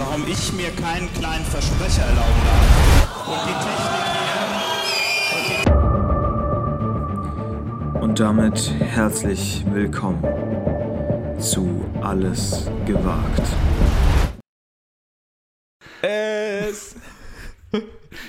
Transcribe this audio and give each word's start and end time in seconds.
warum 0.00 0.26
ich 0.26 0.52
mir 0.54 0.70
keinen 0.70 1.12
kleinen 1.12 1.44
Versprecher 1.44 2.02
erlauben 2.02 2.42
darf. 2.46 3.28
Und 3.28 3.38
die 3.46 3.52
Technik 3.64 4.00
Und 8.02 8.18
damit 8.18 8.72
herzlich 8.80 9.62
willkommen 9.70 10.24
zu 11.38 11.84
Alles 12.00 12.70
gewagt. 12.86 13.42
Es. 16.02 16.96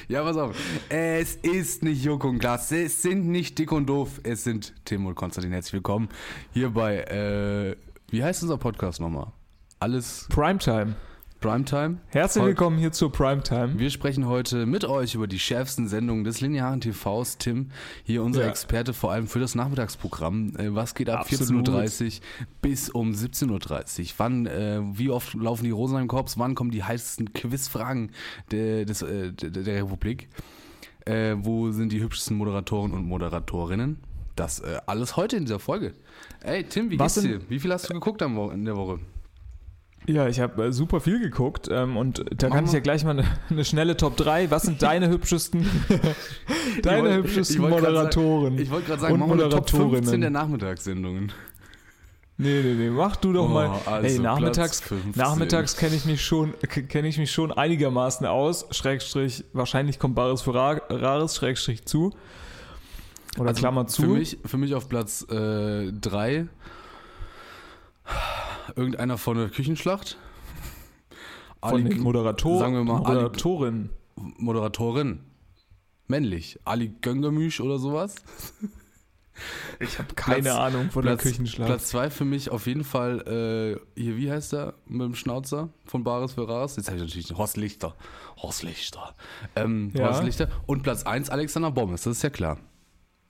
Ja, 0.07 0.23
pass 0.23 0.37
auf. 0.37 0.55
Es 0.89 1.35
ist 1.37 1.81
nicht 1.83 2.03
Joko 2.03 2.27
und 2.27 2.39
Klaas. 2.39 2.71
Es 2.71 3.01
sind 3.01 3.27
nicht 3.27 3.57
dick 3.57 3.71
und 3.71 3.87
doof. 3.87 4.19
Es 4.23 4.43
sind 4.43 4.73
Tim 4.85 5.05
und 5.05 5.15
Konstantin. 5.15 5.53
Herzlich 5.53 5.73
willkommen 5.73 6.09
hier 6.53 6.69
bei, 6.69 6.97
äh, 6.97 7.75
wie 8.09 8.23
heißt 8.23 8.43
unser 8.43 8.57
Podcast 8.57 8.99
nochmal? 8.99 9.31
Alles 9.79 10.27
Primetime. 10.29 10.95
Primetime. 11.41 11.97
Herzlich 12.09 12.43
willkommen 12.45 12.77
hier 12.77 12.91
zur 12.91 13.11
Primetime. 13.11 13.79
Wir 13.79 13.89
sprechen 13.89 14.27
heute 14.27 14.67
mit 14.67 14.85
euch 14.85 15.15
über 15.15 15.25
die 15.25 15.39
schärfsten 15.39 15.87
Sendungen 15.87 16.23
des 16.23 16.39
linearen 16.39 16.81
TVs. 16.81 17.39
Tim, 17.39 17.71
hier 18.03 18.21
unser 18.21 18.43
Ja. 18.43 18.49
Experte 18.49 18.93
vor 18.93 19.11
allem 19.11 19.25
für 19.25 19.39
das 19.39 19.55
Nachmittagsprogramm. 19.55 20.55
Äh, 20.55 20.75
Was 20.75 20.93
geht 20.93 21.09
ab 21.09 21.21
Absolut. 21.21 21.67
14.30 21.67 22.17
Uhr 22.19 22.21
bis 22.61 22.89
um 22.91 23.11
17.30 23.13 23.49
Uhr? 24.01 24.09
Wann, 24.17 24.45
äh, 24.45 24.81
wie 24.93 25.09
oft 25.09 25.33
laufen 25.33 25.63
die 25.63 25.71
Rosenheim 25.71 26.07
Korps? 26.07 26.37
Wann 26.37 26.53
kommen 26.53 26.69
die 26.69 26.83
heißesten 26.83 27.33
Quizfragen 27.33 28.11
der, 28.51 28.85
des, 28.85 29.01
äh, 29.01 29.33
der, 29.33 29.49
der 29.49 29.75
Republik? 29.83 30.29
Äh, 31.05 31.37
wo 31.39 31.71
sind 31.71 31.91
die 31.91 32.01
hübschesten 32.03 32.37
Moderatoren 32.37 32.91
und 32.91 33.03
Moderatorinnen? 33.07 33.97
Das 34.35 34.59
äh, 34.59 34.77
alles 34.85 35.17
heute 35.17 35.37
in 35.37 35.45
dieser 35.45 35.57
Folge. 35.59 35.93
Ey, 36.43 36.63
Tim, 36.65 36.91
wie 36.91 36.99
Was 36.99 37.15
geht's 37.15 37.23
sind- 37.27 37.41
dir? 37.41 37.49
Wie 37.49 37.59
viel 37.59 37.73
hast 37.73 37.89
du 37.89 37.95
geguckt 37.95 38.21
am 38.21 38.35
Wo 38.35 38.51
in 38.51 38.63
der 38.63 38.77
Woche? 38.77 38.99
Ja, 40.07 40.27
ich 40.27 40.39
habe 40.39 40.65
äh, 40.65 40.73
super 40.73 40.99
viel 40.99 41.19
geguckt 41.19 41.67
ähm, 41.71 41.95
und 41.95 42.25
da 42.35 42.49
Mach 42.49 42.55
kann 42.55 42.65
ich 42.65 42.71
mal. 42.71 42.77
ja 42.77 42.79
gleich 42.81 43.03
mal 43.03 43.11
eine, 43.11 43.23
eine 43.49 43.63
schnelle 43.65 43.95
Top 43.97 44.17
3. 44.17 44.49
Was 44.49 44.63
sind 44.63 44.81
deine 44.81 45.09
hübschesten, 45.09 45.65
deine 46.81 47.03
wollt- 47.09 47.23
hübschesten 47.23 47.63
ich 47.63 47.69
Moderatoren? 47.69 48.57
Ich 48.57 48.71
wollte 48.71 48.87
gerade 48.87 49.01
sagen, 49.01 49.19
machen 49.19 49.37
wir 49.37 49.49
Top 49.49 49.69
15 49.69 50.21
der. 50.21 50.29
Nachmittagssendungen. 50.31 51.31
Nee, 52.37 52.61
nee, 52.63 52.73
nee, 52.73 52.89
mach 52.89 53.17
du 53.17 53.33
doch 53.33 53.45
Oh, 53.45 53.49
mal. 53.49 53.69
also 53.85 54.07
Ey, 54.07 54.17
nachmittags, 54.17 54.81
Platz 54.81 55.01
15. 55.01 55.21
nachmittags 55.21 55.77
kenne 55.77 55.95
ich 55.95 56.05
mich 56.05 56.25
schon, 56.25 56.55
kenne 56.89 57.07
ich 57.07 57.19
mich 57.19 57.31
schon 57.31 57.51
einigermaßen 57.51 58.25
aus. 58.25 58.65
Schrägstrich, 58.71 59.43
wahrscheinlich 59.53 59.99
kommt 59.99 60.15
Bares 60.15 60.41
für 60.41 60.55
Ra- 60.55 60.81
Rares, 60.89 61.35
Schrägstrich 61.35 61.85
zu. 61.85 62.11
Oder 63.37 63.49
Also 63.49 63.59
Klammer 63.59 63.85
zu. 63.85 64.01
Für 64.01 64.07
mich, 64.07 64.39
für 64.43 64.57
mich 64.57 64.73
auf 64.73 64.89
Platz 64.89 65.27
3 65.29 66.47
irgendeiner 68.75 69.17
von 69.17 69.37
der 69.37 69.49
Küchenschlacht. 69.49 70.17
von 71.61 71.73
Ali- 71.81 71.89
den 71.89 71.99
Moderator, 72.01 72.59
sagen 72.59 72.73
wir 72.73 72.83
mal, 72.83 72.95
Ali- 73.03 73.15
Moderatorin. 73.15 73.89
Moderatorin. 74.15 75.19
Männlich. 76.07 76.59
Ali 76.65 76.89
Göngemüsch 77.01 77.61
oder 77.61 77.77
sowas. 77.79 78.15
Ich 79.79 79.97
habe 79.97 80.13
keine 80.13 80.41
Platz- 80.43 80.55
Ahnung 80.55 80.91
von 80.91 81.01
Platz, 81.03 81.23
der 81.23 81.31
Küchenschlacht. 81.31 81.67
Platz 81.67 81.87
2 81.87 82.09
für 82.11 82.25
mich 82.25 82.49
auf 82.51 82.67
jeden 82.67 82.83
Fall, 82.83 83.79
äh, 83.95 83.99
hier, 83.99 84.17
wie 84.17 84.29
heißt 84.31 84.53
der 84.53 84.73
mit 84.85 85.01
dem 85.01 85.15
Schnauzer 85.15 85.69
von 85.85 86.03
Bares 86.03 86.33
für 86.33 86.47
Rares? 86.47 86.75
Jetzt 86.75 86.87
habe 86.87 86.97
ich 86.97 87.03
natürlich 87.03 87.31
Horst 87.35 87.57
Lichter. 87.57 87.95
Horst 88.37 88.61
Lichter. 88.63 89.15
Ähm, 89.55 89.91
Ja. 89.95 90.07
Horst 90.09 90.23
Lichter. 90.23 90.49
Und 90.67 90.83
Platz 90.83 91.03
1 91.03 91.29
Alexander 91.29 91.71
Bommes, 91.71 92.03
das 92.03 92.17
ist 92.17 92.23
ja 92.23 92.29
klar. 92.29 92.57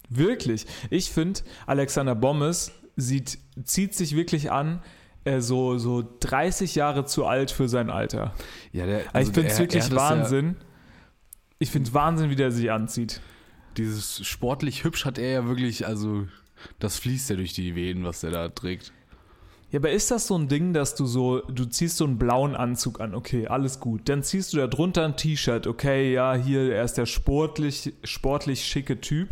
Wirklich. 0.10 0.66
Ich 0.90 1.10
finde, 1.12 1.40
Alexander 1.68 2.16
Bommes 2.16 2.72
sieht, 3.02 3.38
zieht 3.64 3.94
sich 3.96 4.16
wirklich 4.16 4.52
an, 4.52 4.82
äh, 5.24 5.40
so, 5.42 5.78
so 5.78 6.04
30 6.22 6.76
Jahre 6.76 7.06
zu 7.06 7.26
alt 7.26 7.52
für 7.52 7.68
sein 7.70 7.90
Alter. 7.90 8.34
Ja, 8.72 8.86
der, 8.86 9.04
Also 9.14 9.30
ich 9.30 9.36
finde 9.36 9.50
es 9.52 9.60
wirklich 9.60 9.84
er 9.84 9.90
das 9.90 9.98
ja- 9.98 10.10
Wahnsinn. 10.10 10.56
Ich 11.60 11.70
finde 11.70 11.94
Wahnsinn, 11.94 12.30
wie 12.30 12.36
der 12.36 12.52
sich 12.52 12.72
anzieht. 12.72 13.22
Dieses 13.78 14.26
sportlich 14.26 14.84
hübsch 14.84 15.06
hat 15.06 15.18
er 15.18 15.32
ja 15.32 15.46
wirklich, 15.48 15.86
also 15.86 16.26
das 16.80 16.98
fließt 17.00 17.30
ja 17.30 17.36
durch 17.36 17.54
die 17.54 17.76
Venen, 17.76 18.04
was 18.04 18.22
der 18.22 18.32
da 18.32 18.50
trägt. 18.50 18.92
Ja, 19.72 19.80
aber 19.80 19.92
ist 19.92 20.12
das 20.12 20.28
so 20.28 20.38
ein 20.38 20.50
Ding, 20.50 20.74
dass 20.74 20.96
du 20.96 21.06
so, 21.06 21.40
du 21.48 21.64
ziehst 21.66 21.96
so 21.98 22.04
einen 22.04 22.18
blauen 22.18 22.56
Anzug 22.58 23.00
an, 23.00 23.16
okay, 23.16 23.48
alles 23.48 23.80
gut. 23.80 24.10
Dann 24.10 24.22
ziehst 24.24 24.52
du 24.52 24.58
da 24.58 24.68
drunter 24.68 25.06
ein 25.06 25.16
T-Shirt, 25.16 25.66
okay, 25.68 26.12
ja, 26.12 26.34
hier, 26.36 26.74
er 26.74 26.84
ist 26.84 26.96
der 26.96 27.06
sportlich, 27.06 27.94
sportlich 28.04 28.66
schicke 28.66 29.00
Typ. 29.00 29.30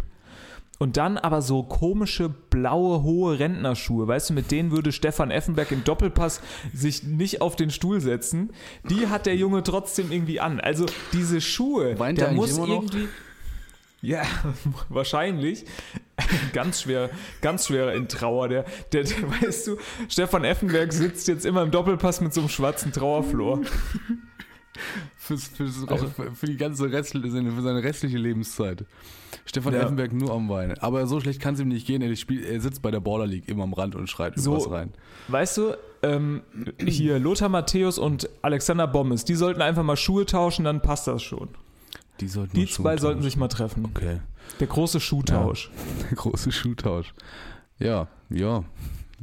Und 0.80 0.96
dann 0.96 1.18
aber 1.18 1.42
so 1.42 1.62
komische, 1.64 2.30
blaue, 2.30 3.04
hohe 3.04 3.38
Rentnerschuhe. 3.38 4.08
Weißt 4.08 4.30
du, 4.30 4.34
mit 4.34 4.50
denen 4.50 4.72
würde 4.72 4.94
Stefan 4.94 5.30
Effenberg 5.30 5.72
im 5.72 5.84
Doppelpass 5.84 6.42
sich 6.74 7.04
nicht 7.04 7.42
auf 7.42 7.58
den 7.58 7.70
Stuhl 7.70 8.00
setzen. 8.00 8.54
Die 8.90 9.08
hat 9.08 9.26
der 9.26 9.36
Junge 9.36 9.62
trotzdem 9.62 10.10
irgendwie 10.12 10.40
an. 10.40 10.62
Also 10.62 10.86
diese 11.12 11.42
Schuhe, 11.42 12.00
Weint 12.00 12.18
der 12.18 12.30
er 12.30 12.34
muss 12.34 12.58
noch? 12.58 12.68
irgendwie. 12.68 13.10
Ja, 14.02 14.24
wahrscheinlich. 14.90 15.66
Ganz 16.54 16.82
schwer, 16.82 17.10
ganz 17.40 17.68
schwer 17.68 17.94
in 17.94 18.10
Trauer. 18.10 18.50
Der, 18.50 18.66
der, 18.92 19.04
der, 19.04 19.42
weißt 19.42 19.68
du, 19.68 19.78
Stefan 20.10 20.44
Effenberg 20.44 20.92
sitzt 20.92 21.30
jetzt 21.30 21.46
immer 21.46 21.62
im 21.64 21.72
Doppelpass 21.72 22.20
mit 22.20 22.34
so 22.34 22.42
einem 22.42 22.50
schwarzen 22.50 22.92
Trauerflor. 22.92 23.62
Fürs, 25.18 25.48
fürs, 25.48 25.88
Auch- 25.88 26.06
für, 26.36 26.46
die 26.46 26.56
ganze 26.58 26.92
restliche, 26.92 27.30
für 27.52 27.62
seine 27.62 27.84
restliche 27.84 28.18
Lebenszeit. 28.18 28.86
Stefan 29.46 29.74
Ja. 29.74 29.82
Effenberg 29.82 30.14
nur 30.14 30.32
am 30.32 30.48
Weinen. 30.50 30.78
Aber 30.80 31.06
so 31.08 31.20
schlecht 31.20 31.42
kann 31.42 31.56
es 31.56 31.60
ihm 31.60 31.68
nicht 31.68 31.86
gehen. 31.86 32.02
Er, 32.02 32.16
spielt, 32.16 32.46
er 32.46 32.62
sitzt 32.62 32.82
bei 32.82 32.92
der 32.92 33.00
Border 33.00 33.28
League 33.28 33.48
immer 33.50 33.64
am 33.64 33.74
Rand 33.74 33.96
und 33.96 34.10
schreit 34.10 34.34
So- 34.38 34.54
irgendwas 34.54 34.72
rein. 34.72 34.94
Weißt 35.28 35.58
du, 35.58 35.74
ähm, 36.04 36.42
hier 36.84 37.20
Lothar 37.20 37.50
Matthäus 37.50 37.98
und 37.98 38.30
Alexander 38.42 38.88
Bommes, 38.88 39.26
die 39.26 39.36
sollten 39.36 39.62
einfach 39.62 39.84
mal 39.84 39.98
Schuhe 39.98 40.26
tauschen, 40.26 40.66
dann 40.66 40.82
passt 40.82 41.08
das 41.08 41.22
schon. 41.22 41.50
Die, 42.22 42.28
sollten 42.28 42.56
Die 42.56 42.66
zwei 42.68 42.98
sollten 42.98 43.20
tauschen. 43.20 43.24
sich 43.30 43.38
mal 43.38 43.48
treffen. 43.48 43.86
Okay. 43.86 44.20
Der 44.60 44.68
große 44.68 45.00
Schuhtausch. 45.00 45.70
Der 46.10 46.16
große 46.18 46.52
Schuhtausch. 46.52 47.14
Ja, 47.80 48.08
ja. 48.30 48.64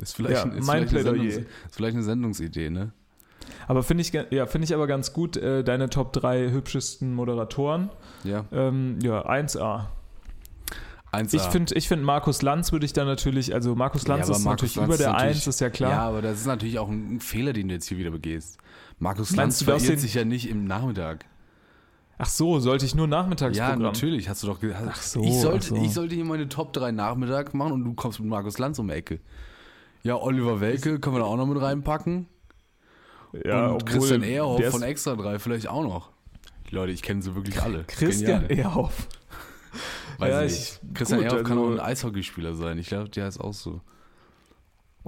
Ist 0.01 0.15
vielleicht, 0.17 0.45
Ja, 0.45 0.53
ist 0.53 0.65
vielleicht. 0.71 0.91
Sendungs, 0.91 1.35
ist 1.37 1.47
vielleicht 1.71 1.95
eine 1.95 2.05
Sendungsidee, 2.05 2.71
ne? 2.71 2.93
Aber 3.69 3.83
finde 3.83 4.03
ich, 4.03 4.13
ja, 4.13 4.47
finde 4.47 4.65
ich 4.65 4.75
aber 4.75 4.87
ganz 4.87 5.13
gut, 5.13 5.37
äh, 5.37 5.63
deine 5.65 5.91
Top 5.91 6.13
3 6.13 6.51
hübschesten 6.51 7.15
Moderatoren. 7.15 7.91
Ja. 8.25 8.45
Ähm, 8.53 8.99
ja, 9.03 9.27
1A. 9.27 9.87
1A. 11.13 11.35
Ich 11.35 11.43
finde, 11.43 11.75
ich 11.75 11.89
find 11.89 12.03
Markus 12.03 12.43
Lanz 12.43 12.73
würde 12.73 12.85
ich 12.85 12.93
da 12.93 13.05
natürlich, 13.05 13.55
also 13.55 13.75
Markus 13.75 14.07
Lanz 14.07 14.29
Ja, 14.29 14.35
ist 14.35 14.45
Markus 14.45 14.75
natürlich 14.75 14.77
Lanz 14.77 14.89
über 14.89 14.97
der 14.99 15.07
ist 15.07 15.13
natürlich- 15.13 15.37
1, 15.37 15.47
ist 15.47 15.61
ja 15.61 15.71
klar. 15.71 15.91
Ja, 15.91 16.01
aber 16.09 16.23
das 16.23 16.41
ist 16.41 16.47
natürlich 16.47 16.79
auch 16.79 16.89
ein 16.89 17.21
Fehler, 17.21 17.53
den 17.53 17.69
du 17.69 17.75
jetzt 17.75 17.89
hier 17.89 17.99
wieder 17.99 18.11
begehst. 18.11 18.59
Markus 18.99 19.31
Meinst 19.33 19.67
Lanz 19.67 19.83
verirrt 19.83 20.01
sich 20.01 20.15
ja 20.15 20.25
nicht 20.25 20.49
im 20.49 20.65
Nachmittag. 20.65 21.25
Ach 22.19 22.27
so, 22.29 22.59
sollte 22.61 22.87
ich 22.87 22.95
nur 22.95 23.07
Ja, 23.07 23.11
Nachmittagsprogramm? 23.23 23.79
natürlich, 23.83 24.29
hast 24.29 24.43
du 24.43 24.47
doch 24.47 24.59
gesagt. 24.59 24.89
Ach 24.91 25.03
so, 25.03 25.23
ich, 25.23 25.39
sollte, 25.39 25.67
so. 25.67 25.77
ich 25.77 25.93
sollte 25.93 26.15
hier 26.15 26.25
meine 26.25 26.49
Top 26.49 26.73
3 26.73 26.91
Nachmittag 26.91 27.53
machen 27.53 27.73
und 27.73 27.85
du 27.85 27.93
kommst 27.95 28.21
mit 28.21 28.29
Markus 28.29 28.57
Lanz 28.59 28.79
um 28.79 28.89
die 28.89 28.95
Ecke. 28.95 29.21
Ja, 30.03 30.17
Oliver 30.17 30.61
Welke 30.61 30.99
können 30.99 31.17
wir 31.17 31.21
da 31.21 31.27
auch 31.27 31.37
noch 31.37 31.47
mit 31.47 31.61
reinpacken. 31.61 32.27
Ja, 33.45 33.69
und 33.69 33.85
Christian 33.87 34.23
Ehrhoff 34.23 34.65
von 34.67 34.83
Extra 34.83 35.15
3 35.17 35.39
vielleicht 35.39 35.69
auch 35.69 35.83
noch. 35.83 36.11
Leute, 36.71 36.93
ich 36.93 37.03
kenne 37.03 37.23
sie 37.23 37.35
wirklich 37.35 37.61
alle. 37.63 37.85
Christian 37.85 38.47
Genial. 38.49 38.67
Ehrhoff. 38.67 39.07
Weiß 40.19 40.31
Ja, 40.31 40.43
ich 40.43 40.53
ich- 40.53 40.59
nicht. 40.83 40.95
Christian 40.95 41.21
gut, 41.21 41.31
Ehrhoff 41.33 41.45
kann 41.47 41.59
also- 41.59 41.69
auch 41.69 41.73
ein 41.75 41.81
Eishockeyspieler 41.81 42.55
sein. 42.55 42.79
Ich 42.79 42.89
glaube, 42.89 43.09
der 43.11 43.29
ist 43.29 43.39
auch 43.41 43.53
so. 43.55 43.81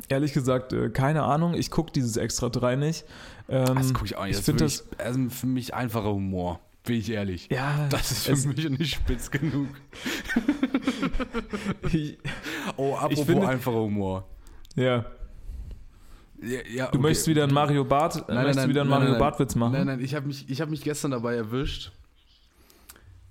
Ehrlich 0.08 0.32
gesagt, 0.32 0.72
äh, 0.72 0.90
keine 0.90 1.24
Ahnung, 1.24 1.54
ich 1.54 1.70
gucke 1.72 1.90
dieses 1.90 2.16
Extra 2.16 2.48
3 2.50 2.76
nicht. 2.76 3.04
Ähm, 3.48 3.74
Das 3.74 3.92
gucke 3.92 4.06
ich 4.06 4.16
auch 4.16 4.24
nicht. 4.26 4.38
ich 4.38 4.44
Das 4.44 4.48
ist 4.48 4.84
wirklich- 4.88 5.04
also 5.04 5.28
für 5.30 5.46
mich 5.48 5.74
einfacher 5.74 6.12
Humor. 6.12 6.60
Bin 6.84 6.96
ich 6.96 7.10
ehrlich. 7.10 7.48
Ja, 7.50 7.88
Das 7.90 8.12
ist 8.12 8.26
für 8.42 8.48
mich 8.48 8.68
nicht 8.70 8.94
spitz 8.94 9.30
genug. 9.30 9.66
ich, 11.92 12.18
Oh, 12.76 12.94
apropos 12.94 13.24
finde- 13.26 13.48
einfacher 13.48 13.76
Humor. 13.80 14.24
ja. 14.76 15.04
Ja, 16.40 16.60
ja, 16.70 16.90
Du 16.90 16.98
möchtest 16.98 17.26
wieder 17.26 17.44
einen 17.44 17.54
Mario 17.54 17.84
Bart, 17.84 18.28
möchtest 18.28 18.68
wieder 18.68 18.82
einen 18.82 18.90
Mario 18.90 19.10
nein, 19.10 19.18
Bartwitz 19.18 19.54
machen? 19.54 19.72
Nein, 19.72 19.86
nein, 19.86 20.00
ich 20.00 20.14
habe 20.14 20.26
mich, 20.26 20.48
ich 20.48 20.60
hab 20.60 20.68
mich 20.68 20.82
gestern 20.82 21.10
dabei 21.10 21.34
erwischt, 21.34 21.92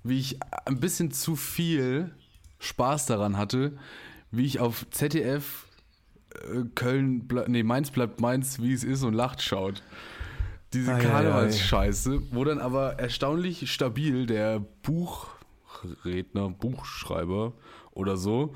wie 0.02 0.18
ich 0.18 0.38
ein 0.66 0.78
bisschen 0.78 1.10
zu 1.10 1.34
viel 1.36 2.14
Spaß 2.58 3.06
daran 3.06 3.36
hatte, 3.36 3.78
wie 4.30 4.44
ich 4.44 4.60
auf 4.60 4.86
ZDF 4.90 5.66
äh, 6.34 6.64
Köln, 6.74 7.28
nee, 7.46 7.62
Mainz 7.62 7.90
bleibt 7.90 8.20
Mainz, 8.20 8.60
wie 8.60 8.72
es 8.72 8.84
ist 8.84 9.02
und 9.02 9.14
lacht 9.14 9.42
schaut. 9.42 9.82
Diese 10.74 10.94
ei. 10.94 11.00
Karnevalsscheiße, 11.00 12.20
wo 12.32 12.44
dann 12.44 12.58
aber 12.58 12.98
erstaunlich 12.98 13.72
stabil 13.72 14.26
der 14.26 14.60
Buchredner, 14.82 16.50
Buchschreiber 16.50 17.54
oder 17.92 18.18
so, 18.18 18.54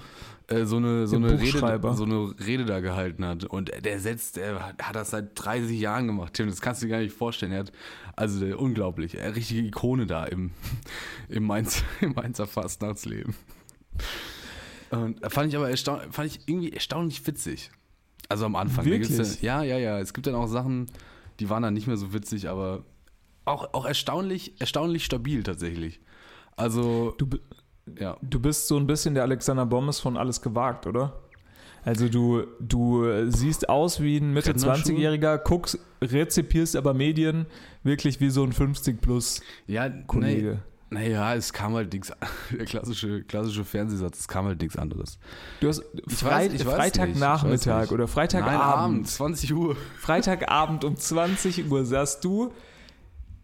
äh, 0.53 0.67
so 0.67 0.77
eine, 0.77 1.07
so 1.07 1.19
Der 1.19 1.31
eine, 1.31 1.41
Rede, 1.41 1.95
so 1.95 2.05
eine 2.05 2.35
Rede 2.47 2.65
da 2.65 2.81
gehalten 2.81 3.25
hat. 3.25 3.45
Und 3.45 3.71
der 3.85 4.01
setzt, 4.01 4.39
er 4.39 4.75
hat 4.81 4.97
das 4.97 5.11
seit 5.11 5.31
30 5.35 5.79
Jahren 5.79 6.07
gemacht, 6.07 6.35
Tim, 6.35 6.49
das 6.49 6.61
kannst 6.61 6.83
du 6.83 6.87
dir 6.87 6.93
gar 6.93 7.01
nicht 7.01 7.15
vorstellen. 7.15 7.53
Er 7.53 7.61
hat, 7.61 7.73
also 8.17 8.41
der, 8.41 8.59
unglaublich, 8.59 9.19
eine 9.19 9.35
richtige 9.35 9.63
Ikone 9.63 10.07
da 10.07 10.25
im, 10.25 10.53
im, 11.29 11.45
Mainz, 11.45 11.83
im 12.01 12.13
Mainzer 12.13 12.47
Fastnachtsleben. 12.47 13.35
Und 14.91 15.21
fand 15.33 15.49
ich 15.49 15.57
aber 15.57 15.71
erstaun, 15.71 16.01
fand 16.11 16.29
ich 16.29 16.41
irgendwie 16.47 16.73
erstaunlich 16.73 17.27
witzig. 17.27 17.71
Also 18.29 18.47
am 18.47 18.57
Anfang. 18.57 18.85
Wirklich? 18.85 19.43
Ja, 19.43 19.63
ja, 19.63 19.79
ja. 19.79 19.99
Es 19.99 20.15
gibt 20.15 20.27
dann 20.27 20.35
auch 20.35 20.47
Sachen, 20.47 20.87
die 21.41 21.51
waren 21.51 21.63
dann 21.63 21.75
nicht 21.75 21.87
mehr 21.87 21.97
so 21.97 22.13
witzig, 22.13 22.49
aber 22.49 22.85
auch, 23.45 23.75
auch 23.75 23.85
erstaunlich, 23.85 24.61
erstaunlich 24.61 25.05
stabil 25.05 25.43
tatsächlich. 25.43 26.01
Also, 26.57 27.15
Du, 27.19 27.27
ja. 27.99 28.17
du 28.23 28.40
bist 28.40 28.69
so 28.69 28.76
ein 28.76 28.87
bisschen 28.87 29.14
der 29.14 29.23
Alexander 29.25 29.67
Bommes 29.67 30.00
von 30.00 30.17
Alles 30.17 30.40
gewagt, 30.40 30.87
oder? 30.87 31.12
Also 31.84 32.08
du, 32.08 32.44
du 32.61 33.29
siehst 33.29 33.69
aus 33.69 34.00
wie 34.00 34.17
ein 34.19 34.32
Mitte 34.32 34.50
Rentnerschuhe? 34.50 34.94
20-Jähriger, 34.94 35.38
guckst, 35.38 35.79
rezipierst 36.00 36.76
aber 36.76 36.94
Medien 36.94 37.46
wirklich 37.82 38.20
wie 38.20 38.31
so 38.31 38.44
ein 38.44 38.52
50 38.52 39.00
plus 39.00 39.40
Ja, 39.67 39.88
Kollege. 39.88 40.61
naja, 40.90 41.34
es 41.34 41.52
kam 41.52 41.75
halt 41.75 41.93
nichts, 41.93 42.12
der 42.56 42.67
klassische, 42.67 43.25
klassische 43.25 43.64
Fernsehsatz, 43.64 44.20
es 44.20 44.29
kam 44.29 44.46
halt 44.46 44.61
nichts 44.61 44.76
anderes. 44.76 45.19
Du 45.58 45.67
hast 45.69 45.82
weiß 46.06 46.62
Freitagnachmittag 46.62 47.90
oder 47.90 48.05
Nein, 48.05 48.08
Freitagabend. 48.08 48.62
Abend, 48.62 49.08
20 49.08 49.52
Uhr. 49.55 49.76
Freitagabend 49.99 50.84
um 50.84 50.96
20 50.96 51.69
Uhr 51.69 51.84
saß 51.84 52.20
du 52.20 52.52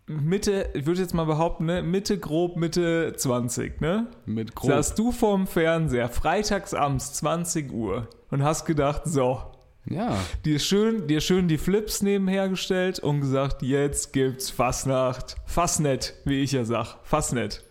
Mitte, 0.09 0.71
ich 0.75 0.87
würde 0.87 1.01
jetzt 1.01 1.15
mal 1.15 1.25
behaupten, 1.25 1.67
ne, 1.67 1.83
Mitte 1.83 2.19
grob 2.19 2.57
Mitte 2.57 3.13
20, 3.17 3.81
ne? 3.81 4.07
Mit 4.27 4.55
grob. 4.55 4.71
Saß 4.71 4.95
du 4.95 5.13
vorm 5.13 5.47
Fernseher, 5.47 6.09
freitags 6.09 6.75
abends 6.75 7.13
20 7.15 7.73
Uhr 7.73 8.09
und 8.31 8.43
hast 8.43 8.65
gedacht, 8.65 9.03
so, 9.05 9.43
Ja, 9.85 10.17
dir 10.45 10.59
schön, 10.59 11.07
dir 11.07 11.21
schön 11.21 11.49
die 11.49 11.59
Flips 11.59 12.03
nebenher 12.03 12.49
gestellt 12.49 12.99
und 13.01 13.21
gesagt, 13.21 13.63
jetzt 13.63 14.13
gibt's 14.13 14.51
Fassnacht. 14.51 15.37
Fassnet, 15.47 16.15
wie 16.25 16.43
ich 16.43 16.53
ja 16.53 16.65
sag. 16.65 16.97
Fassnet. 17.05 17.65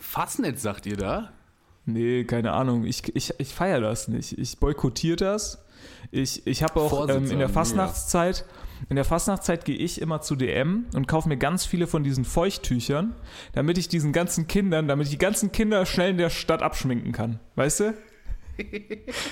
Fastnet 0.00 0.60
sagt 0.60 0.86
ihr 0.86 0.96
da? 0.96 1.32
Nee, 1.84 2.24
keine 2.24 2.52
Ahnung. 2.52 2.84
Ich, 2.84 3.14
ich, 3.16 3.34
ich 3.38 3.54
feiere 3.54 3.80
das 3.80 4.08
nicht. 4.08 4.38
Ich 4.38 4.58
boykottiere 4.58 5.16
das. 5.16 5.64
Ich, 6.10 6.46
ich 6.46 6.62
habe 6.62 6.80
auch 6.80 7.08
ähm, 7.08 7.24
in 7.24 7.28
der 7.30 7.36
mega. 7.36 7.48
Fastnachtszeit, 7.48 8.44
in 8.88 8.96
der 8.96 9.04
Fastnachtszeit 9.04 9.64
gehe 9.64 9.76
ich 9.76 10.00
immer 10.00 10.20
zu 10.20 10.36
DM 10.36 10.86
und 10.94 11.06
kaufe 11.08 11.28
mir 11.28 11.36
ganz 11.36 11.64
viele 11.64 11.86
von 11.86 12.04
diesen 12.04 12.24
Feuchttüchern, 12.24 13.14
damit 13.52 13.78
ich 13.78 13.88
diesen 13.88 14.12
ganzen 14.12 14.46
Kindern, 14.46 14.88
damit 14.88 15.06
ich 15.06 15.12
die 15.12 15.18
ganzen 15.18 15.52
Kinder 15.52 15.86
schnell 15.86 16.10
in 16.10 16.18
der 16.18 16.30
Stadt 16.30 16.62
abschminken 16.62 17.12
kann. 17.12 17.40
Weißt 17.56 17.80
du? 17.80 17.94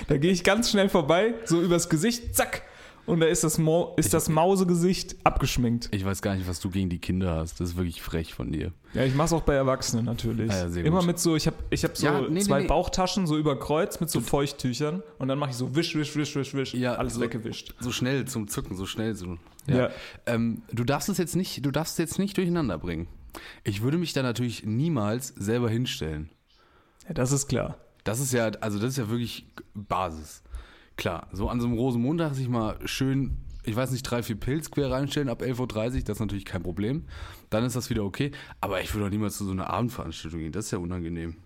Da 0.09 0.17
gehe 0.17 0.33
ich 0.33 0.45
ganz 0.45 0.71
schnell 0.71 0.89
vorbei, 0.89 1.35
so 1.45 1.61
übers 1.61 1.89
Gesicht, 1.89 2.35
zack, 2.35 2.63
und 3.11 3.21
da 3.21 3.27
ist 3.27 3.45
das, 3.45 3.59
Mo 3.59 3.93
ist 3.97 4.15
das 4.15 4.29
Mausegesicht 4.29 5.17
abgeschminkt. 5.25 5.89
Ich 5.93 6.05
weiß 6.05 6.23
gar 6.23 6.35
nicht, 6.37 6.49
was 6.49 6.61
du 6.61 6.71
gegen 6.71 6.89
die 6.89 6.99
Kinder 6.99 7.37
hast. 7.37 7.61
Das 7.61 7.71
ist 7.71 7.77
wirklich 7.77 8.01
frech 8.03 8.35
von 8.35 8.53
dir. 8.53 8.73
Ja, 8.95 9.05
ich 9.05 9.15
mach's 9.15 9.33
auch 9.33 9.43
bei 9.43 9.55
Erwachsenen 9.55 10.05
natürlich. 10.05 10.51
Ah 10.51 10.69
ja, 10.69 10.83
Immer 10.83 11.03
mit 11.03 11.19
so, 11.19 11.37
ich 11.37 11.47
habe 11.47 11.57
ich 11.71 11.85
hab 11.85 11.97
so 11.97 12.07
Ja, 12.07 12.21
nee, 12.21 12.29
nee, 12.31 12.41
zwei 12.41 12.63
nee. 12.63 12.67
Bauchtaschen 12.67 13.27
so 13.27 13.37
über 13.37 13.59
Kreuz 13.59 14.01
mit 14.01 14.11
so 14.11 14.21
Feuchttüchern 14.21 15.03
und 15.19 15.29
dann 15.29 15.39
mache 15.39 15.51
ich 15.51 15.57
so 15.57 15.75
wisch, 15.77 15.95
wisch, 15.95 16.15
wisch, 16.17 16.35
wisch, 16.37 16.55
wisch, 16.55 16.75
Ja, 16.75 16.95
alles 16.95 17.15
so- 17.15 17.21
weggewischt. 17.21 17.75
So 17.81 17.93
schnell 17.93 18.25
zum 18.27 18.49
Zücken, 18.49 18.77
so 18.77 18.87
schnell 18.87 19.15
so. 19.15 19.37
Ja. 19.67 19.91
Ähm, 20.27 20.63
du 20.73 20.85
darfst 20.85 21.09
es 21.09 21.19
jetzt 21.19 21.37
nicht, 21.37 21.65
du 21.65 21.71
darfst 21.71 21.95
es 21.95 21.99
jetzt 21.99 22.19
nicht 22.19 22.37
durcheinander 22.37 22.79
bringen. 22.79 23.09
Ich 23.65 23.83
würde 23.83 23.99
mich 23.99 24.13
da 24.13 24.23
natürlich 24.23 24.65
niemals 24.65 25.29
selber 25.37 25.69
hinstellen. 25.71 26.31
Ja, 27.07 27.15
das 27.15 27.33
ist 27.33 27.49
klar. 27.49 27.77
Das 28.05 28.19
ist 28.19 28.33
ja, 28.33 28.47
also 28.61 28.79
das 28.79 28.91
ist 28.93 28.97
ja 28.99 29.09
wirklich 29.11 29.47
Basis. 29.75 30.43
Klar, 31.01 31.29
so 31.33 31.49
an 31.49 31.61
so 31.61 31.67
einem 31.67 31.77
Rosenmontag 31.77 32.35
sich 32.35 32.49
mal 32.49 32.77
schön, 32.85 33.39
ich 33.65 33.75
weiß 33.75 33.91
nicht, 33.91 34.03
drei, 34.03 34.23
vier 34.23 34.37
Pilz 34.37 34.71
quer 34.71 34.91
reinstellen 34.91 35.31
ab 35.31 35.41
11.30 35.43 35.59
Uhr, 35.61 36.01
das 36.03 36.17
ist 36.17 36.21
natürlich 36.21 36.45
kein 36.45 36.63
Problem. 36.63 37.05
Dann 37.49 37.65
ist 37.65 37.75
das 37.75 37.89
wieder 37.89 38.05
okay. 38.05 38.33
Aber 38.61 38.83
ich 38.83 38.93
würde 38.95 39.07
auch 39.07 39.11
niemals 39.11 39.39
zu 39.39 39.47
so 39.47 39.51
einer 39.53 39.71
Abendveranstaltung 39.71 40.41
gehen, 40.41 40.53
das 40.53 40.67
ist 40.67 40.71
ja 40.73 40.79
unangenehm. 40.79 41.37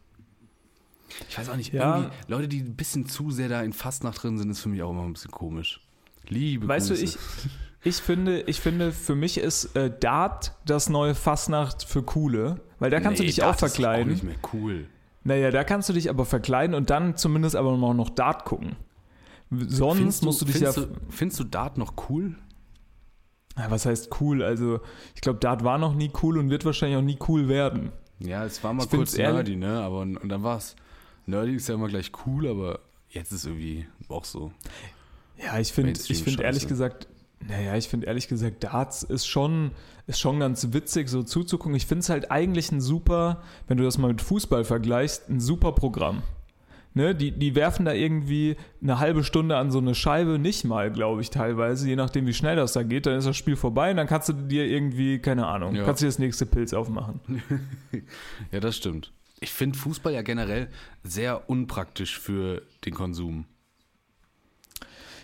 Ich 1.29 1.39
weiß 1.39 1.49
auch 1.51 1.57
nicht, 1.57 1.73
Ja. 1.73 1.97
irgendwie, 1.99 2.17
Leute, 2.27 2.49
die 2.49 2.61
ein 2.63 2.75
bisschen 2.75 3.07
zu 3.07 3.31
sehr 3.31 3.49
da 3.49 3.63
in 3.63 3.73
Fastnacht 3.73 4.23
drin 4.25 4.39
sind, 4.39 4.51
ist 4.51 4.61
für 4.61 4.69
mich 4.69 4.83
auch 4.83 4.91
immer 4.91 5.05
ein 5.05 5.13
bisschen 5.13 5.31
komisch. 5.31 5.81
Liebe 6.29 6.67
Weißt 6.67 6.91
du, 6.91 6.95
Grüße. 6.95 7.05
ich, 7.05 7.17
ich 7.85 7.97
finde, 8.03 8.41
ich 8.43 8.59
finde, 8.59 8.91
für 8.91 9.15
mich 9.15 9.39
ist 9.39 9.77
äh, 9.77 9.97
Dart 10.01 10.55
das 10.67 10.89
neue 10.89 11.15
Fastnacht 11.15 11.85
für 11.85 12.03
Coole, 12.03 12.61
weil 12.81 12.91
da 12.91 12.99
kannst 12.99 13.21
Nee, 13.21 13.27
du 13.27 13.31
dich 13.31 13.37
das 13.37 13.47
auch 13.47 13.53
ist 13.53 13.59
verkleiden. 13.61 14.13
nicht 14.13 14.25
mehr 14.25 14.35
cool. 14.53 14.87
Naja, 15.23 15.51
da 15.53 15.63
kannst 15.63 15.89
du 15.89 15.93
dich 15.93 16.11
aber 16.11 16.25
verkleiden 16.25 16.75
und 16.75 16.91
dann 16.91 17.17
zumindest 17.17 17.55
aber 17.55 17.77
noch 17.77 18.11
Dart 18.11 18.45
gucken. 18.45 18.75
Sonst 19.51 19.99
Findest 19.99 20.23
musst 20.25 20.41
du 20.41 20.45
dich 20.47 20.61
ja. 20.61 20.73
findest, 20.73 20.97
du, 20.97 21.01
findest 21.11 21.41
du 21.41 21.45
Dart 21.45 21.79
noch 21.79 21.95
cool? 22.09 22.35
Ja, 23.57 23.71
was 23.71 23.87
heißt 23.87 24.21
cool? 24.21 24.43
Also, 24.43 24.81
ich 25.15 25.21
glaube, 25.21 25.39
Dart 25.39 25.63
war 25.63 25.79
noch 25.79 25.95
nie 25.95 26.11
cool 26.23 26.39
und 26.39 26.51
wird 26.51 26.65
wahrscheinlich 26.65 26.99
auch 26.99 27.03
nie 27.03 27.19
cool 27.29 27.49
werden. 27.49 27.93
Ja, 28.19 28.45
es 28.45 28.63
war 28.65 28.73
mal 28.73 28.85
Ich 28.85 28.91
kurz 28.91 29.17
nerdy, 29.17 29.57
ne? 29.57 29.81
Aber 29.81 30.01
und 30.01 30.29
dann 30.29 30.43
war's. 30.43 30.77
Nerdy 31.27 31.55
ist 31.55 31.69
ja 31.69 31.75
immer 31.75 31.89
gleich 31.89 32.11
cool, 32.27 32.49
aber 32.49 32.81
jetzt 33.09 33.33
ist 33.33 33.47
irgendwie 33.47 33.87
auch 34.09 34.25
so. 34.25 34.53
Ja, 35.43 35.59
ich 35.59 35.73
finde, 35.73 35.93
ich 35.93 36.23
finde 36.23 36.43
ehrlich 36.43 36.67
gesagt, 36.67 37.09
naja, 37.41 37.77
ich 37.77 37.89
finde 37.89 38.07
ehrlich 38.07 38.29
gesagt, 38.29 38.65
Darts 38.65 39.03
ist 39.03 39.27
schon, 39.27 39.73
ist 40.07 40.21
schon 40.21 40.41
ganz 40.41 40.73
witzig, 40.73 41.09
so 41.09 41.23
zuzugucken. 41.23 41.75
Ich 41.75 41.87
finde 41.87 42.01
es 42.01 42.09
halt 42.09 42.31
eigentlich 42.31 42.73
ein 42.73 42.81
super, 42.81 43.43
wenn 43.67 43.77
du 43.77 43.85
das 43.85 43.99
mal 43.99 44.09
mit 44.09 44.23
Fußball 44.23 44.65
vergleichst, 44.65 45.29
ein 45.29 45.41
super 45.41 45.73
Programm. 45.73 46.23
Ne, 46.97 47.13
die, 47.13 47.33
die 47.33 47.57
werfen 47.57 47.85
da 47.85 47.93
irgendwie 47.93 48.57
eine 48.81 49.01
halbe 49.01 49.25
Stunde 49.25 49.57
an 49.57 49.73
so 49.73 49.79
eine 49.79 49.97
Scheibe, 49.97 50.39
nicht 50.39 50.65
mal, 50.65 50.93
glaube 50.93 51.23
ich, 51.23 51.31
teilweise, 51.31 51.89
je 51.89 51.97
nachdem, 51.97 52.25
wie 52.29 52.33
schnell 52.35 52.55
das 52.55 52.73
da 52.73 52.85
geht, 52.85 53.07
dann 53.07 53.19
ist 53.19 53.27
das 53.27 53.37
Spiel 53.37 53.57
vorbei 53.57 53.91
und 53.91 53.97
dann 53.97 54.07
kannst 54.07 54.29
du 54.29 54.33
dir 54.33 54.65
irgendwie, 54.65 55.19
keine 55.19 55.49
Ahnung, 55.49 55.75
Ja. 55.75 55.85
kannst 55.85 56.03
du 56.03 56.05
dir 56.05 56.11
das 56.11 56.21
nächste 56.21 56.47
Pilz 56.47 56.73
aufmachen. 56.73 57.21
Ja, 58.53 58.61
das 58.61 58.77
stimmt. 58.77 59.13
Ich 59.41 59.51
finde 59.51 59.77
Fußball 59.77 60.13
ja 60.15 60.23
generell 60.23 60.69
sehr 61.03 61.51
unpraktisch 61.51 62.19
für 62.21 62.63
den 62.85 62.95
Konsum. 62.95 63.47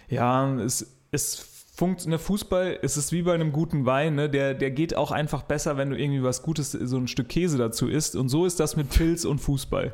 Ja, 0.08 0.52
es, 0.58 0.92
es 1.12 1.66
funktioniert, 1.76 2.20
Fußball, 2.20 2.80
es 2.82 2.96
ist 2.96 3.12
wie 3.12 3.22
bei 3.22 3.34
einem 3.34 3.52
guten 3.52 3.86
Wein, 3.86 4.16
ne? 4.16 4.28
der, 4.28 4.54
der 4.54 4.72
geht 4.72 4.96
auch 4.96 5.12
einfach 5.12 5.42
besser, 5.42 5.76
wenn 5.76 5.90
du 5.90 5.96
irgendwie 5.96 6.22
was 6.24 6.42
Gutes, 6.42 6.72
so 6.72 6.96
ein 6.96 7.06
Stück 7.06 7.28
Käse 7.28 7.58
dazu 7.58 7.86
isst. 7.88 8.16
Und 8.16 8.28
so 8.28 8.44
ist 8.44 8.58
das 8.58 8.76
mit 8.76 8.90
Pilz 8.90 9.24
und 9.24 9.38
Fußball. 9.38 9.92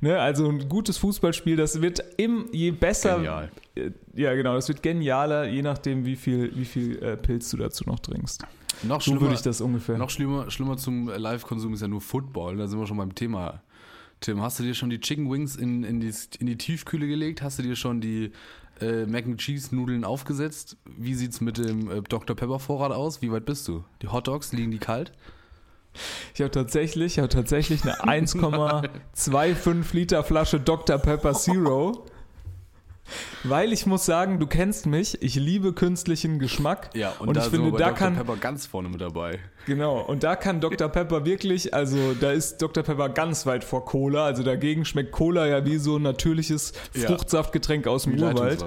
Ne? 0.00 0.18
Also 0.18 0.48
ein 0.48 0.68
gutes 0.68 0.98
Fußballspiel, 0.98 1.56
das 1.56 1.80
wird 1.80 2.02
im, 2.16 2.46
je 2.52 2.70
besser. 2.70 3.16
Genial. 3.16 3.50
Äh, 3.74 3.90
Ja, 4.14 4.34
genau, 4.34 4.54
das 4.54 4.68
wird 4.68 4.82
genialer, 4.82 5.46
je 5.48 5.62
nachdem, 5.62 6.04
wie 6.04 6.16
viel, 6.16 6.52
wie 6.54 6.64
viel 6.64 7.02
äh, 7.02 7.16
Pilz 7.16 7.50
du 7.50 7.56
dazu 7.56 7.84
noch 7.86 7.98
trinkst. 8.00 8.44
Noch 8.82 9.00
So 9.00 9.06
schlimmer, 9.10 9.20
würde 9.22 9.34
ich 9.34 9.42
das 9.42 9.60
ungefähr. 9.60 9.96
noch 9.98 10.10
schlimmer, 10.10 10.50
schlimmer 10.50 10.76
zum 10.76 11.08
Live-Konsum 11.08 11.74
ist 11.74 11.80
ja 11.80 11.88
nur 11.88 12.00
Football. 12.00 12.56
Da 12.56 12.66
sind 12.66 12.78
wir 12.78 12.86
schon 12.86 12.96
beim 12.96 13.14
Thema. 13.14 13.62
Tim, 14.20 14.40
hast 14.40 14.58
du 14.58 14.62
dir 14.62 14.74
schon 14.74 14.90
die 14.90 15.00
Chicken 15.00 15.30
Wings 15.30 15.56
in, 15.56 15.84
in, 15.84 16.00
die, 16.00 16.12
in 16.38 16.46
die 16.46 16.56
Tiefkühle 16.56 17.06
gelegt? 17.06 17.42
Hast 17.42 17.58
du 17.58 17.62
dir 17.62 17.76
schon 17.76 18.00
die 18.00 18.32
äh, 18.80 19.06
Mac 19.06 19.26
and 19.26 19.38
Cheese 19.38 19.74
Nudeln 19.74 20.04
aufgesetzt? 20.04 20.76
Wie 20.96 21.14
sieht's 21.14 21.40
mit 21.40 21.58
dem 21.58 21.90
äh, 21.90 22.00
Dr. 22.02 22.34
Pepper 22.34 22.58
Vorrat 22.58 22.92
aus? 22.92 23.22
Wie 23.22 23.30
weit 23.30 23.44
bist 23.44 23.68
du? 23.68 23.84
Die 24.02 24.08
Hot 24.08 24.26
Dogs, 24.28 24.52
liegen 24.52 24.70
die 24.70 24.78
kalt? 24.78 25.12
Ich 26.34 26.40
habe 26.40 26.50
tatsächlich, 26.50 27.14
ich 27.14 27.18
habe 27.18 27.28
tatsächlich 27.28 27.82
eine 27.82 27.94
1,25 28.26 29.94
Liter 29.94 30.24
Flasche 30.24 30.60
Dr. 30.60 30.98
Pepper 30.98 31.34
Zero. 31.34 32.06
Weil 33.42 33.72
ich 33.74 33.84
muss 33.84 34.06
sagen, 34.06 34.38
du 34.38 34.46
kennst 34.46 34.86
mich, 34.86 35.20
ich 35.22 35.34
liebe 35.34 35.74
künstlichen 35.74 36.38
Geschmack. 36.38 36.90
und, 37.18 37.36
ich 37.36 37.42
sind 37.44 37.62
finde, 37.62 37.72
da 37.72 37.90
Dr. 37.90 37.92
kann, 37.98 38.16
Pepper 38.16 38.36
ganz 38.36 38.64
vorne 38.66 38.88
mit 38.88 39.00
dabei. 39.00 39.40
genau, 39.66 40.00
und 40.00 40.22
da 40.22 40.36
kann 40.36 40.60
Dr. 40.60 40.88
Pepper 40.88 41.26
wirklich, 41.26 41.74
also 41.74 42.14
da 42.18 42.32
ist 42.32 42.62
Dr. 42.62 42.82
Pepper 42.82 43.10
ganz 43.10 43.44
weit 43.44 43.62
vor 43.62 43.84
Cola. 43.84 44.24
Also 44.24 44.42
dagegen 44.42 44.86
schmeckt 44.86 45.12
Cola 45.12 45.46
ja 45.46 45.66
wie 45.66 45.76
so 45.76 45.96
ein 45.96 46.02
natürliches 46.02 46.72
Ja. 46.94 47.08
Fruchtsaftgetränk 47.08 47.86
aus 47.86 48.04
dem 48.04 48.18
Urwald. 48.18 48.64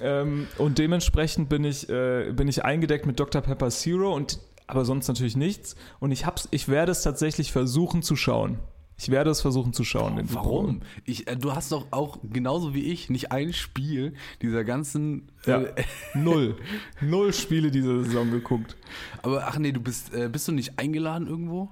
Ähm, 0.00 0.46
und 0.58 0.78
dementsprechend 0.78 1.48
bin 1.48 1.64
ich, 1.64 1.88
äh, 1.88 2.30
bin 2.32 2.46
ich 2.46 2.64
eingedeckt 2.64 3.04
mit 3.06 3.18
Dr. 3.18 3.42
Pepper 3.42 3.70
Zero 3.70 4.14
und 4.14 4.38
aber 4.68 4.84
sonst 4.84 5.08
natürlich 5.08 5.36
nichts. 5.36 5.74
Und 5.98 6.12
ich 6.12 6.24
hab's, 6.24 6.46
ich 6.52 6.68
werde 6.68 6.92
es 6.92 7.02
tatsächlich 7.02 7.50
versuchen 7.50 8.02
zu 8.02 8.14
schauen. 8.14 8.58
Ich 9.00 9.10
werde 9.10 9.30
es 9.30 9.40
versuchen 9.40 9.72
zu 9.72 9.84
schauen. 9.84 10.20
Warum? 10.32 10.80
Ich, 11.04 11.28
äh, 11.28 11.36
du 11.36 11.54
hast 11.54 11.70
doch 11.70 11.86
auch 11.92 12.18
genauso 12.24 12.74
wie 12.74 12.82
ich 12.84 13.10
nicht 13.10 13.30
ein 13.30 13.52
Spiel 13.52 14.14
dieser 14.42 14.64
ganzen. 14.64 15.30
Ja. 15.46 15.62
Äh, 15.62 15.84
Null. 16.14 16.56
Null 17.00 17.32
Spiele 17.32 17.70
diese 17.70 18.04
Saison 18.04 18.30
geguckt. 18.30 18.76
aber 19.22 19.46
ach 19.46 19.56
nee, 19.58 19.70
du 19.72 19.80
bist, 19.80 20.12
äh, 20.12 20.28
bist 20.28 20.48
du 20.48 20.52
nicht 20.52 20.78
eingeladen 20.78 21.28
irgendwo? 21.28 21.70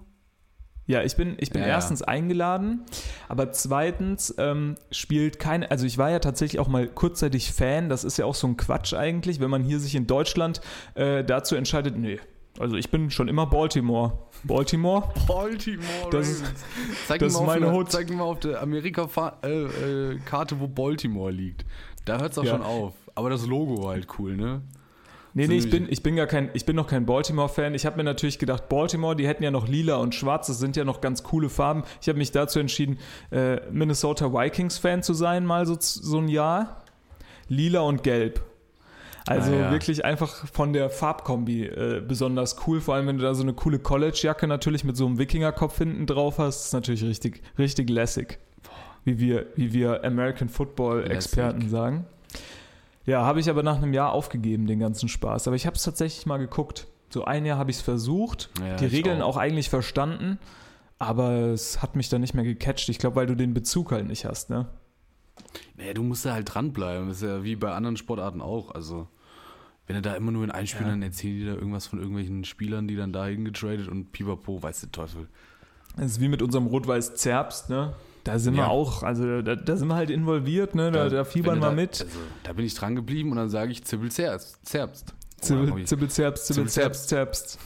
Ja, 0.89 1.03
ich 1.03 1.17
bin, 1.17 1.35
ich 1.41 1.51
bin 1.51 1.63
Ja, 1.63 1.67
ja. 1.67 1.75
erstens 1.75 2.03
eingeladen, 2.03 2.85
aber 3.29 3.51
zweitens 3.51 4.33
ähm, 4.39 4.77
spielt 4.93 5.41
keine, 5.41 5.69
also 5.73 5.85
ich 5.85 5.99
war 5.99 6.11
ja 6.13 6.21
tatsächlich 6.21 6.61
auch 6.61 6.69
mal 6.69 6.87
kurzzeitig 6.87 7.51
Fan, 7.53 7.89
das 7.89 8.05
ist 8.05 8.19
ja 8.19 8.25
auch 8.25 8.37
so 8.37 8.47
ein 8.47 8.57
Quatsch 8.57 8.95
eigentlich, 8.95 9.41
wenn 9.41 9.51
man 9.51 9.65
hier 9.65 9.81
sich 9.81 9.97
in 9.97 10.07
Deutschland 10.07 10.61
äh, 10.95 11.25
dazu 11.25 11.57
entscheidet, 11.57 11.97
nee, 11.97 12.21
also 12.59 12.77
ich 12.77 12.91
bin 12.91 13.11
schon 13.11 13.29
immer 13.29 13.47
Baltimore. 13.47 14.13
Baltimore? 14.45 15.09
Baltimore. 15.27 16.11
Das 16.11 16.29
ist- 16.29 16.45
zeig 17.07 17.21
das 17.21 17.35
ist 17.35 17.41
meine 17.43 17.67
auf, 17.69 17.73
Hut. 17.73 17.87
der- 17.87 17.91
Zeig 17.93 18.11
mir 18.11 18.17
mal 18.17 18.25
auf 18.25 18.41
der 18.41 18.63
Amerika-Karte, 18.63 20.61
wo 20.61 20.67
Baltimore 20.69 21.31
liegt. 21.31 21.65
Da 22.05 22.19
hört 22.21 22.33
es 22.33 22.39
auch 22.39 22.45
Ja. 22.45 22.53
schon 22.53 22.63
auf. 22.63 22.93
Aber 23.15 23.31
das 23.31 23.47
Logo 23.47 23.83
war 23.83 23.91
halt 23.93 24.07
cool, 24.19 24.37
ne? 24.37 24.63
Nee, 25.35 25.49
nee, 25.49 25.57
ich 25.59 25.69
bin, 25.69 25.87
ich 25.91 26.03
bin 26.03 26.17
gar 26.17 26.27
kein, 26.27 26.49
ich 26.55 26.65
bin 26.65 26.77
noch 26.77 26.87
kein 26.87 27.05
Baltimore-Fan. 27.05 27.75
Ich 27.75 27.85
habe 27.85 27.99
mir 27.99 28.05
natürlich 28.05 28.39
gedacht, 28.39 28.71
Baltimore, 28.71 29.15
die 29.15 29.27
hätten 29.29 29.43
ja 29.43 29.51
noch 29.51 29.69
lila 29.69 29.97
und 29.97 30.15
schwarz, 30.15 30.47
das 30.47 30.59
sind 30.59 30.77
ja 30.77 30.85
noch 30.85 31.03
ganz 31.03 31.23
coole 31.25 31.51
Farben. 31.51 31.83
Ich 32.01 32.09
habe 32.09 32.17
mich 32.19 32.31
dazu 32.33 32.59
entschieden, 32.59 32.99
äh, 33.31 33.57
Minnesota 33.71 34.33
Vikings-Fan 34.33 35.03
zu 35.03 35.13
sein, 35.13 35.45
mal 35.45 35.67
so, 35.67 35.77
so 35.79 36.19
ein 36.19 36.29
Jahr. 36.29 36.83
lila 37.49 37.81
und 37.81 38.03
gelb. 38.03 38.41
Also 39.27 39.53
Ah, 39.53 39.57
ja. 39.57 39.71
wirklich 39.73 40.05
einfach 40.05 40.47
von 40.53 40.73
der 40.73 40.89
Farbkombi 40.89 41.65
äh, 41.65 42.01
besonders 42.07 42.57
cool. 42.67 42.81
Vor 42.81 42.95
allem, 42.95 43.07
wenn 43.09 43.17
du 43.19 43.23
da 43.25 43.35
so 43.35 43.43
eine 43.43 43.55
coole 43.55 43.79
College-Jacke 43.79 44.47
natürlich 44.47 44.85
mit 44.85 44.97
so 44.97 45.07
einem 45.07 45.19
Wikingerkopf 45.19 45.79
hinten 45.79 46.07
drauf 46.07 46.39
hast, 46.39 46.67
ist 46.67 46.73
natürlich 46.73 47.03
richtig, 47.05 47.43
richtig 47.59 47.91
lässig. 47.91 48.39
Wie 49.05 49.19
wir, 49.19 49.47
wie 49.57 49.73
wir 49.73 50.05
American 50.05 50.49
Football-Experten 50.49 51.69
sagen. 51.69 52.07
Ja, 53.05 53.25
habe 53.25 53.39
ich 53.41 53.49
aber 53.49 53.63
nach 53.63 53.77
einem 53.77 53.95
Jahr 53.95 54.13
aufgegeben, 54.13 54.67
den 54.67 54.81
ganzen 54.81 55.09
Spaß. 55.09 55.47
Aber 55.47 55.55
ich 55.57 55.67
habe 55.67 55.77
es 55.77 55.83
tatsächlich 55.85 56.27
mal 56.27 56.39
geguckt. 56.39 56.87
So 57.09 57.25
ein 57.25 57.47
Jahr 57.47 57.57
habe 57.59 57.71
ich 57.71 57.77
es 57.77 57.83
versucht, 57.83 58.51
Ja, 58.61 58.75
die 58.77 58.87
Regeln 58.87 59.23
auch. 59.23 59.37
auch. 59.37 59.37
eigentlich 59.37 59.71
verstanden, 59.71 60.39
aber 60.99 61.31
es 61.53 61.83
hat 61.83 61.95
mich 61.95 62.09
dann 62.09 62.21
nicht 62.21 62.35
mehr 62.35 62.43
gecatcht. 62.45 62.89
Ich 62.89 62.99
glaube, 62.99 63.15
weil 63.17 63.27
du 63.27 63.37
den 63.37 63.55
Bezug 63.55 63.93
halt 63.93 64.07
nicht 64.09 64.25
hast, 64.25 64.51
ne? 64.51 64.67
Naja, 65.77 65.93
du 65.95 66.03
musst 66.03 66.25
da 66.27 66.33
halt 66.33 66.53
dranbleiben. 66.53 67.07
Das 67.09 67.19
ist 67.19 67.23
ja 67.23 67.45
wie 67.45 67.55
bei 67.55 67.71
anderen 67.73 67.97
Sportarten 67.97 68.41
auch. 68.41 68.75
Also, 68.75 69.07
wenn 69.87 69.97
du 69.97 70.03
da 70.03 70.15
immer 70.15 70.33
nur 70.33 70.45
in 70.45 70.51
Einspielern 70.51 70.91
dann 70.93 71.03
erzählen 71.03 71.39
die 71.39 71.47
da 71.47 71.53
irgendwas 71.55 71.87
von 71.87 71.99
irgendwelchen 72.01 72.45
Spielern, 72.45 72.89
die 72.89 72.97
dann 72.97 73.13
dahin 73.13 73.45
getradet 73.45 73.89
und 73.89 74.13
pipapo, 74.13 74.63
weiß 74.63 74.81
der 74.81 74.93
Teufel. 74.93 75.29
Das 75.97 76.07
ist 76.13 76.21
wie 76.21 76.29
mit 76.29 76.43
unserem 76.43 76.67
Rot-Weiß 76.67 77.15
Zerbst, 77.15 77.71
ne? 77.71 77.95
Da 78.25 78.39
sind 78.39 78.55
Ja. 78.55 78.65
wir 78.65 78.69
auch, 78.71 79.03
also 79.03 79.41
da, 79.41 79.55
da 79.55 79.77
sind 79.77 79.89
wir 79.89 79.95
halt 79.95 80.11
involviert, 80.11 80.75
ne? 80.75 80.91
Da, 80.91 81.09
da 81.09 81.25
fiebern 81.25 81.61
wir 81.61 81.71
mit. 81.71 82.03
Also, 82.03 82.19
da 82.43 82.53
bin 82.53 82.67
ich 82.67 82.75
dran 82.75 82.97
geblieben 82.97 83.31
und 83.31 83.37
dann 83.37 83.49
sage 83.49 83.71
ich 83.73 83.85
Zibbel 83.85 84.11
Zerbst. 84.11 84.59
Zerbst. 84.67 85.15
Zibbel, 85.41 85.85
Zibbel, 85.85 86.09
Zerbst, 86.11 86.47
Zibbel, 86.47 86.69
Zerbst, 86.69 87.09
Zerbst. 87.09 87.59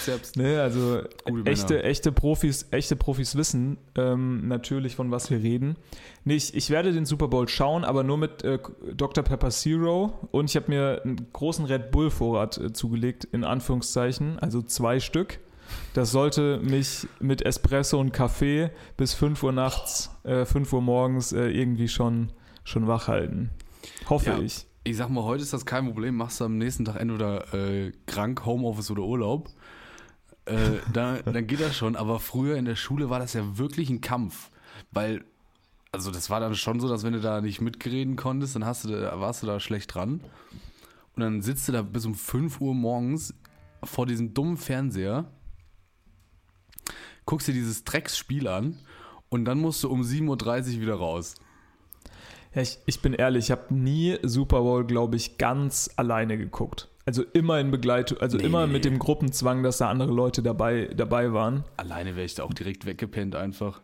Zerbst. 0.00 0.36
Ne, 0.36 0.60
also 0.60 1.02
echte, 1.44 1.82
echte 1.82 2.12
Profis, 2.12 2.66
echte 2.70 2.96
Profis 2.96 3.36
wissen 3.36 3.78
ähm, 3.96 4.48
natürlich, 4.48 4.96
von 4.96 5.10
was 5.10 5.30
wir 5.30 5.38
reden. 5.42 5.76
Nee, 6.24 6.36
ich, 6.36 6.54
ich 6.54 6.70
werde 6.70 6.92
den 6.92 7.06
Super 7.06 7.28
Bowl 7.28 7.48
schauen, 7.48 7.84
aber 7.84 8.02
nur 8.02 8.18
mit 8.18 8.42
äh, 8.44 8.58
Dr. 8.94 9.24
Pepper 9.24 9.50
Zero 9.50 10.28
und 10.30 10.50
ich 10.50 10.56
habe 10.56 10.70
mir 10.70 11.02
einen 11.04 11.28
großen 11.32 11.64
Red 11.64 11.90
Bull 11.90 12.10
Vorrat 12.10 12.58
äh, 12.58 12.72
zugelegt, 12.72 13.24
in 13.24 13.44
Anführungszeichen, 13.44 14.38
also 14.38 14.62
zwei 14.62 15.00
Stück. 15.00 15.40
Das 15.94 16.10
sollte 16.12 16.58
mich 16.62 17.06
mit 17.20 17.42
Espresso 17.42 17.98
und 17.98 18.12
Kaffee 18.12 18.70
bis 18.96 19.14
5 19.14 19.42
Uhr 19.42 19.52
nachts, 19.52 20.10
äh, 20.24 20.44
5 20.44 20.72
Uhr 20.72 20.82
morgens 20.82 21.32
äh, 21.32 21.46
irgendwie 21.48 21.88
schon, 21.88 22.32
schon 22.64 22.86
wach 22.86 23.08
halten. 23.08 23.50
Hoffe 24.08 24.30
Ja. 24.30 24.38
ich. 24.38 24.66
Ich 24.86 24.98
sag 24.98 25.08
mal, 25.08 25.24
heute 25.24 25.42
ist 25.42 25.54
das 25.54 25.64
kein 25.64 25.86
Problem. 25.86 26.14
Machst 26.16 26.40
du 26.40 26.44
am 26.44 26.58
nächsten 26.58 26.84
Tag 26.84 27.00
entweder 27.00 27.54
äh, 27.54 27.92
krank, 28.06 28.44
Homeoffice 28.44 28.90
oder 28.90 29.02
Urlaub. 29.02 29.48
Äh, 30.46 30.80
da, 30.92 31.18
dann 31.22 31.46
geht 31.46 31.60
das 31.60 31.76
schon. 31.76 31.96
Aber 31.96 32.20
früher 32.20 32.56
in 32.56 32.64
der 32.64 32.76
Schule 32.76 33.10
war 33.10 33.18
das 33.18 33.32
ja 33.32 33.58
wirklich 33.58 33.90
ein 33.90 34.00
Kampf. 34.00 34.50
Weil, 34.90 35.24
also 35.92 36.10
das 36.10 36.30
war 36.30 36.40
dann 36.40 36.54
schon 36.54 36.80
so, 36.80 36.88
dass 36.88 37.02
wenn 37.02 37.12
du 37.12 37.20
da 37.20 37.40
nicht 37.40 37.60
mitgereden 37.60 38.16
konntest, 38.16 38.54
dann 38.56 38.64
hast 38.64 38.84
du, 38.84 38.90
warst 39.20 39.42
du 39.42 39.46
da 39.46 39.60
schlecht 39.60 39.94
dran. 39.94 40.20
Und 41.16 41.22
dann 41.22 41.42
sitzt 41.42 41.68
du 41.68 41.72
da 41.72 41.82
bis 41.82 42.06
um 42.06 42.14
5 42.14 42.60
Uhr 42.60 42.74
morgens 42.74 43.34
vor 43.84 44.06
diesem 44.06 44.34
dummen 44.34 44.56
Fernseher, 44.56 45.26
guckst 47.26 47.48
dir 47.48 47.52
dieses 47.52 47.84
Drecksspiel 47.84 48.48
an 48.48 48.78
und 49.28 49.44
dann 49.44 49.60
musst 49.60 49.82
du 49.84 49.90
um 49.90 50.02
7.30 50.02 50.76
Uhr 50.76 50.80
wieder 50.80 50.94
raus. 50.94 51.34
Ja, 52.54 52.62
ich, 52.62 52.78
ich 52.86 53.00
bin 53.00 53.14
ehrlich, 53.14 53.46
ich 53.46 53.50
habe 53.50 53.74
nie 53.74 54.18
Super 54.22 54.60
Bowl, 54.60 54.84
glaube 54.84 55.16
ich, 55.16 55.38
ganz 55.38 55.90
alleine 55.96 56.38
geguckt. 56.38 56.88
Also 57.06 57.22
immer 57.34 57.60
in 57.60 57.70
Begleitung, 57.70 58.18
also 58.18 58.38
Nee, 58.38 58.44
immer 58.44 58.66
nee. 58.66 58.72
mit 58.74 58.84
dem 58.84 58.98
Gruppenzwang, 58.98 59.62
dass 59.62 59.78
da 59.78 59.90
andere 59.90 60.10
Leute 60.12 60.42
dabei, 60.42 60.90
dabei 60.96 61.32
waren. 61.32 61.64
Alleine 61.76 62.16
wäre 62.16 62.24
ich 62.24 62.34
da 62.34 62.44
auch 62.44 62.54
direkt 62.54 62.86
weggepennt 62.86 63.36
einfach. 63.36 63.82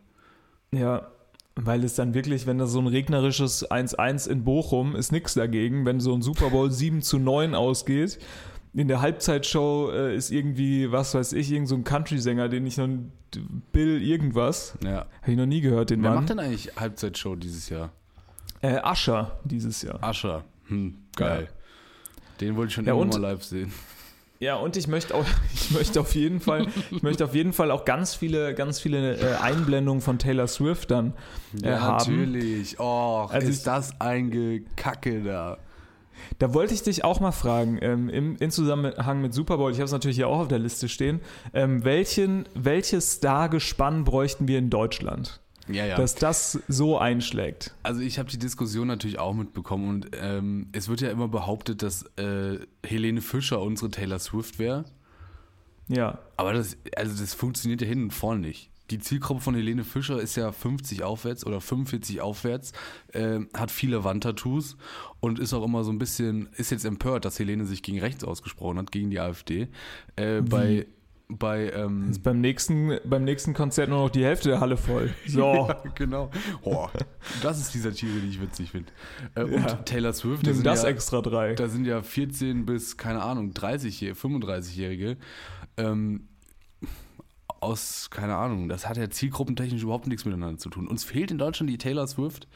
Ja, 0.73 1.07
weil 1.55 1.83
es 1.83 1.95
dann 1.95 2.13
wirklich, 2.13 2.47
wenn 2.47 2.57
das 2.57 2.71
so 2.71 2.79
ein 2.79 2.87
regnerisches 2.87 3.69
1-1 3.69 4.27
in 4.29 4.43
Bochum 4.43 4.95
ist 4.95 5.11
nix 5.11 5.33
dagegen, 5.35 5.85
wenn 5.85 5.99
so 5.99 6.13
ein 6.13 6.21
Super 6.21 6.49
Bowl 6.49 6.71
7 6.71 7.01
zu 7.01 7.19
9 7.19 7.53
ausgeht. 7.53 8.17
In 8.73 8.87
der 8.87 9.01
Halbzeitshow 9.01 9.91
äh, 9.91 10.15
ist 10.15 10.31
irgendwie, 10.31 10.91
was 10.93 11.13
weiß 11.13 11.33
ich, 11.33 11.51
irgend 11.51 11.67
so 11.67 11.75
ein 11.75 11.83
Country-Sänger, 11.83 12.47
den 12.47 12.65
ich 12.65 12.77
noch, 12.77 12.87
Bill 13.73 14.01
irgendwas, 14.01 14.77
Ja. 14.83 15.07
habe 15.21 15.31
ich 15.31 15.37
noch 15.37 15.45
nie 15.45 15.59
gehört, 15.61 15.89
den 15.89 16.01
Wer 16.01 16.09
Mann. 16.11 16.19
macht 16.19 16.29
denn 16.29 16.39
eigentlich 16.39 16.71
Halbzeitshow 16.77 17.35
dieses 17.35 17.67
Jahr? 17.69 17.91
Äh, 18.61 18.77
Ascher 18.77 19.39
dieses 19.43 19.81
Jahr. 19.81 20.01
Ascher. 20.01 20.45
Hm, 20.67 20.95
geil. 21.17 21.49
Den 22.41 22.55
wollte 22.55 22.69
ich 22.69 22.73
schon 22.75 22.85
Ja, 22.85 22.93
immer 22.93 23.05
mal 23.05 23.19
live 23.19 23.43
sehen. 23.43 23.71
Ja, 24.39 24.55
und 24.55 24.75
ich 24.75 24.87
möchte 24.87 25.13
auch, 25.13 25.25
ich 25.53 25.69
möchte 25.71 26.01
auf 26.01 26.15
jeden 26.15 26.39
Fall, 26.41 26.65
ich 26.89 27.03
möchte 27.03 27.23
auf 27.25 27.35
jeden 27.35 27.53
Fall 27.53 27.69
auch 27.69 27.85
ganz 27.85 28.15
viele, 28.15 28.55
ganz 28.55 28.79
viele 28.79 29.17
äh, 29.17 29.35
Einblendungen 29.35 30.01
von 30.01 30.17
Taylor 30.17 30.47
Swift 30.47 30.89
dann 30.89 31.13
äh, 31.61 31.75
haben. 31.75 32.15
natürlich. 32.15 32.79
Oh, 32.79 33.27
Also 33.29 33.47
ist 33.47 33.59
ich- 33.59 33.63
das 33.63 33.91
ein 34.01 34.31
Gekacke 34.31 35.21
da. 35.21 35.57
Da 36.39 36.53
wollte 36.53 36.73
ich 36.73 36.83
dich 36.83 37.03
auch 37.03 37.19
mal 37.19 37.31
fragen, 37.31 37.79
ähm, 37.81 38.09
im, 38.09 38.35
in 38.37 38.51
Zusammenhang 38.51 39.21
mit 39.21 39.33
Super 39.33 39.57
Bowl, 39.57 39.71
ich 39.71 39.77
habe 39.77 39.85
es 39.85 39.91
natürlich 39.91 40.17
hier 40.17 40.27
auch 40.27 40.39
auf 40.41 40.47
der 40.47 40.59
Liste 40.59 40.87
stehen, 40.89 41.19
ähm, 41.53 41.83
welchen, 41.83 42.45
welches 42.53 43.11
Star-Gespann 43.13 44.03
bräuchten 44.03 44.47
wir 44.47 44.59
in 44.59 44.69
Deutschland, 44.69 45.39
Ja, 45.67 45.85
ja. 45.85 45.95
dass 45.95 46.15
das 46.15 46.59
so 46.67 46.97
einschlägt? 46.97 47.73
also 47.83 48.01
ich 48.01 48.19
habe 48.19 48.29
die 48.29 48.39
Diskussion 48.39 48.87
natürlich 48.87 49.19
auch 49.19 49.33
mitbekommen 49.33 49.89
und 49.89 50.07
ähm, 50.19 50.67
es 50.71 50.89
wird 50.89 51.01
ja 51.01 51.09
immer 51.09 51.27
behauptet, 51.27 51.83
dass 51.83 52.03
äh, 52.17 52.59
Helene 52.85 53.21
Fischer 53.21 53.61
unsere 53.61 53.91
Taylor 53.91 54.19
Swift 54.19 54.59
wäre. 54.59 54.85
Ja, 55.87 56.19
Aber 56.37 56.53
das, 56.53 56.77
also 56.95 57.19
das 57.19 57.33
funktioniert 57.33 57.81
ja 57.81 57.87
hin 57.87 58.03
und 58.03 58.11
vorne 58.11 58.41
nicht. 58.41 58.69
Die 58.91 58.99
Zielgruppe 58.99 59.41
von 59.41 59.55
Helene 59.55 59.85
Fischer 59.85 60.19
ist 60.19 60.35
ja 60.35 60.51
50 60.51 61.03
aufwärts 61.03 61.45
oder 61.45 61.61
45 61.61 62.19
aufwärts, 62.21 62.73
äh, 63.13 63.39
hat 63.53 63.71
viele 63.71 64.03
Wandtattoos 64.03 64.75
und 65.21 65.39
ist 65.39 65.53
auch 65.53 65.63
immer 65.63 65.85
so 65.85 65.91
ein 65.91 65.97
bisschen, 65.97 66.49
ist 66.57 66.71
jetzt 66.71 66.83
empört, 66.83 67.23
dass 67.23 67.39
Helene 67.39 67.65
sich 67.65 67.83
gegen 67.83 67.99
rechts 67.99 68.23
ausgesprochen 68.23 68.77
hat, 68.77 68.91
gegen 68.91 69.09
die 69.09 69.19
AfD. 69.19 69.69
Äh, 70.17 70.41
bei, 70.41 70.87
bei, 71.37 71.71
ähm, 71.71 72.09
ist 72.09 72.23
beim 72.23 72.41
nächsten, 72.41 72.97
beim 73.05 73.23
nächsten 73.23 73.53
Konzert 73.53 73.89
nur 73.89 73.99
noch 73.99 74.09
die 74.09 74.23
Hälfte 74.23 74.49
der 74.49 74.59
Halle 74.59 74.77
voll. 74.77 75.13
So, 75.27 75.39
ja, 75.67 75.81
genau. 75.95 76.29
Oh, 76.63 76.87
das 77.41 77.59
ist 77.59 77.73
die 77.73 77.79
Satire, 77.79 78.19
die 78.19 78.29
ich 78.29 78.41
witzig 78.41 78.71
finde. 78.71 78.91
Äh, 79.35 79.41
Ja. 79.41 79.73
Und 79.73 79.85
Taylor 79.85 80.13
Swift, 80.13 80.43
nimm 80.43 80.55
sind 80.55 80.65
das 80.65 80.83
ja, 80.83 80.89
extra 80.89 81.21
drei. 81.21 81.53
da 81.55 81.67
sind 81.67 81.85
ja 81.85 82.01
14 82.01 82.65
bis, 82.65 82.97
keine 82.97 83.21
Ahnung, 83.21 83.53
30, 83.53 84.11
35-Jährige. 84.11 85.17
Ähm, 85.77 86.27
aus, 87.59 88.09
keine 88.09 88.35
Ahnung, 88.35 88.69
das 88.69 88.87
hat 88.89 88.97
ja 88.97 89.09
zielgruppentechnisch 89.09 89.83
überhaupt 89.83 90.07
nichts 90.07 90.25
miteinander 90.25 90.57
zu 90.57 90.69
tun. 90.69 90.87
Uns 90.87 91.03
fehlt 91.03 91.31
in 91.31 91.37
Deutschland 91.37 91.69
die 91.69 91.77
Taylor 91.77 92.07
Swift. 92.07 92.47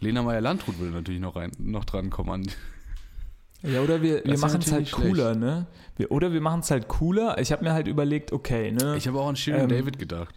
Lena 0.00 0.22
Meyer-Landrut 0.22 0.78
würde 0.78 0.92
natürlich 0.92 1.20
noch, 1.20 1.36
rein, 1.36 1.52
noch 1.58 1.84
drankommen 1.84 2.32
an. 2.32 2.52
Ja, 3.62 3.80
oder 3.82 4.02
wir, 4.02 4.24
wir 4.24 4.38
machen 4.38 4.60
es 4.60 4.70
halt 4.70 4.82
natürlich 4.82 4.90
schlecht. 4.90 5.08
cooler, 5.08 5.34
ne? 5.34 5.66
Wir, 5.96 6.12
oder 6.12 6.32
wir 6.32 6.40
machen 6.40 6.60
es 6.60 6.70
halt 6.70 6.86
cooler. 6.88 7.38
Ich 7.40 7.50
habe 7.50 7.64
mir 7.64 7.72
halt 7.72 7.88
überlegt, 7.88 8.32
okay, 8.32 8.70
ne? 8.70 8.96
Ich 8.96 9.08
habe 9.08 9.18
auch 9.18 9.28
an 9.28 9.36
Shirin 9.36 9.62
Ähm, 9.62 9.68
David 9.68 9.98
gedacht. 9.98 10.34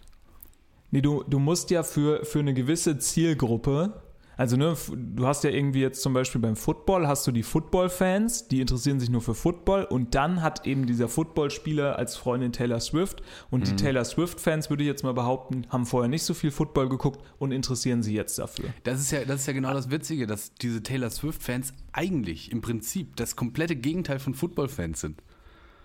Nee, 0.90 1.00
du, 1.00 1.22
du 1.22 1.38
musst 1.38 1.70
ja 1.70 1.82
für, 1.84 2.24
für 2.24 2.40
eine 2.40 2.52
gewisse 2.52 2.98
Zielgruppe, 2.98 4.02
also 4.42 4.56
ne, 4.56 4.76
du 4.96 5.24
hast 5.24 5.44
ja 5.44 5.50
irgendwie 5.50 5.82
jetzt 5.82 6.02
zum 6.02 6.14
Beispiel 6.14 6.40
beim 6.40 6.56
Football, 6.56 7.06
hast 7.06 7.24
du 7.28 7.30
die 7.30 7.44
Football-Fans, 7.44 8.48
die 8.48 8.60
interessieren 8.60 8.98
sich 8.98 9.08
nur 9.08 9.20
für 9.20 9.36
Football 9.36 9.84
und 9.84 10.16
dann 10.16 10.42
hat 10.42 10.66
eben 10.66 10.84
dieser 10.84 11.06
Footballspieler 11.06 11.96
als 11.96 12.16
Freundin 12.16 12.50
Taylor 12.50 12.80
Swift 12.80 13.22
und 13.50 13.68
die 13.68 13.76
Taylor 13.76 14.04
Swift-Fans, 14.04 14.68
würde 14.68 14.82
ich 14.82 14.88
jetzt 14.88 15.04
mal 15.04 15.14
behaupten, 15.14 15.68
haben 15.68 15.86
vorher 15.86 16.08
nicht 16.08 16.24
so 16.24 16.34
viel 16.34 16.50
Football 16.50 16.88
geguckt 16.88 17.24
und 17.38 17.52
interessieren 17.52 18.02
sie 18.02 18.14
jetzt 18.14 18.36
dafür. 18.36 18.70
Das 18.82 19.00
ist 19.00 19.12
ja, 19.12 19.24
das 19.24 19.42
ist 19.42 19.46
ja 19.46 19.52
genau 19.52 19.74
das 19.74 19.92
Witzige, 19.92 20.26
dass 20.26 20.52
diese 20.54 20.82
Taylor 20.82 21.10
Swift-Fans 21.10 21.72
eigentlich 21.92 22.50
im 22.50 22.62
Prinzip 22.62 23.14
das 23.14 23.36
komplette 23.36 23.76
Gegenteil 23.76 24.18
von 24.18 24.34
Football-Fans 24.34 25.00
sind. 25.00 25.22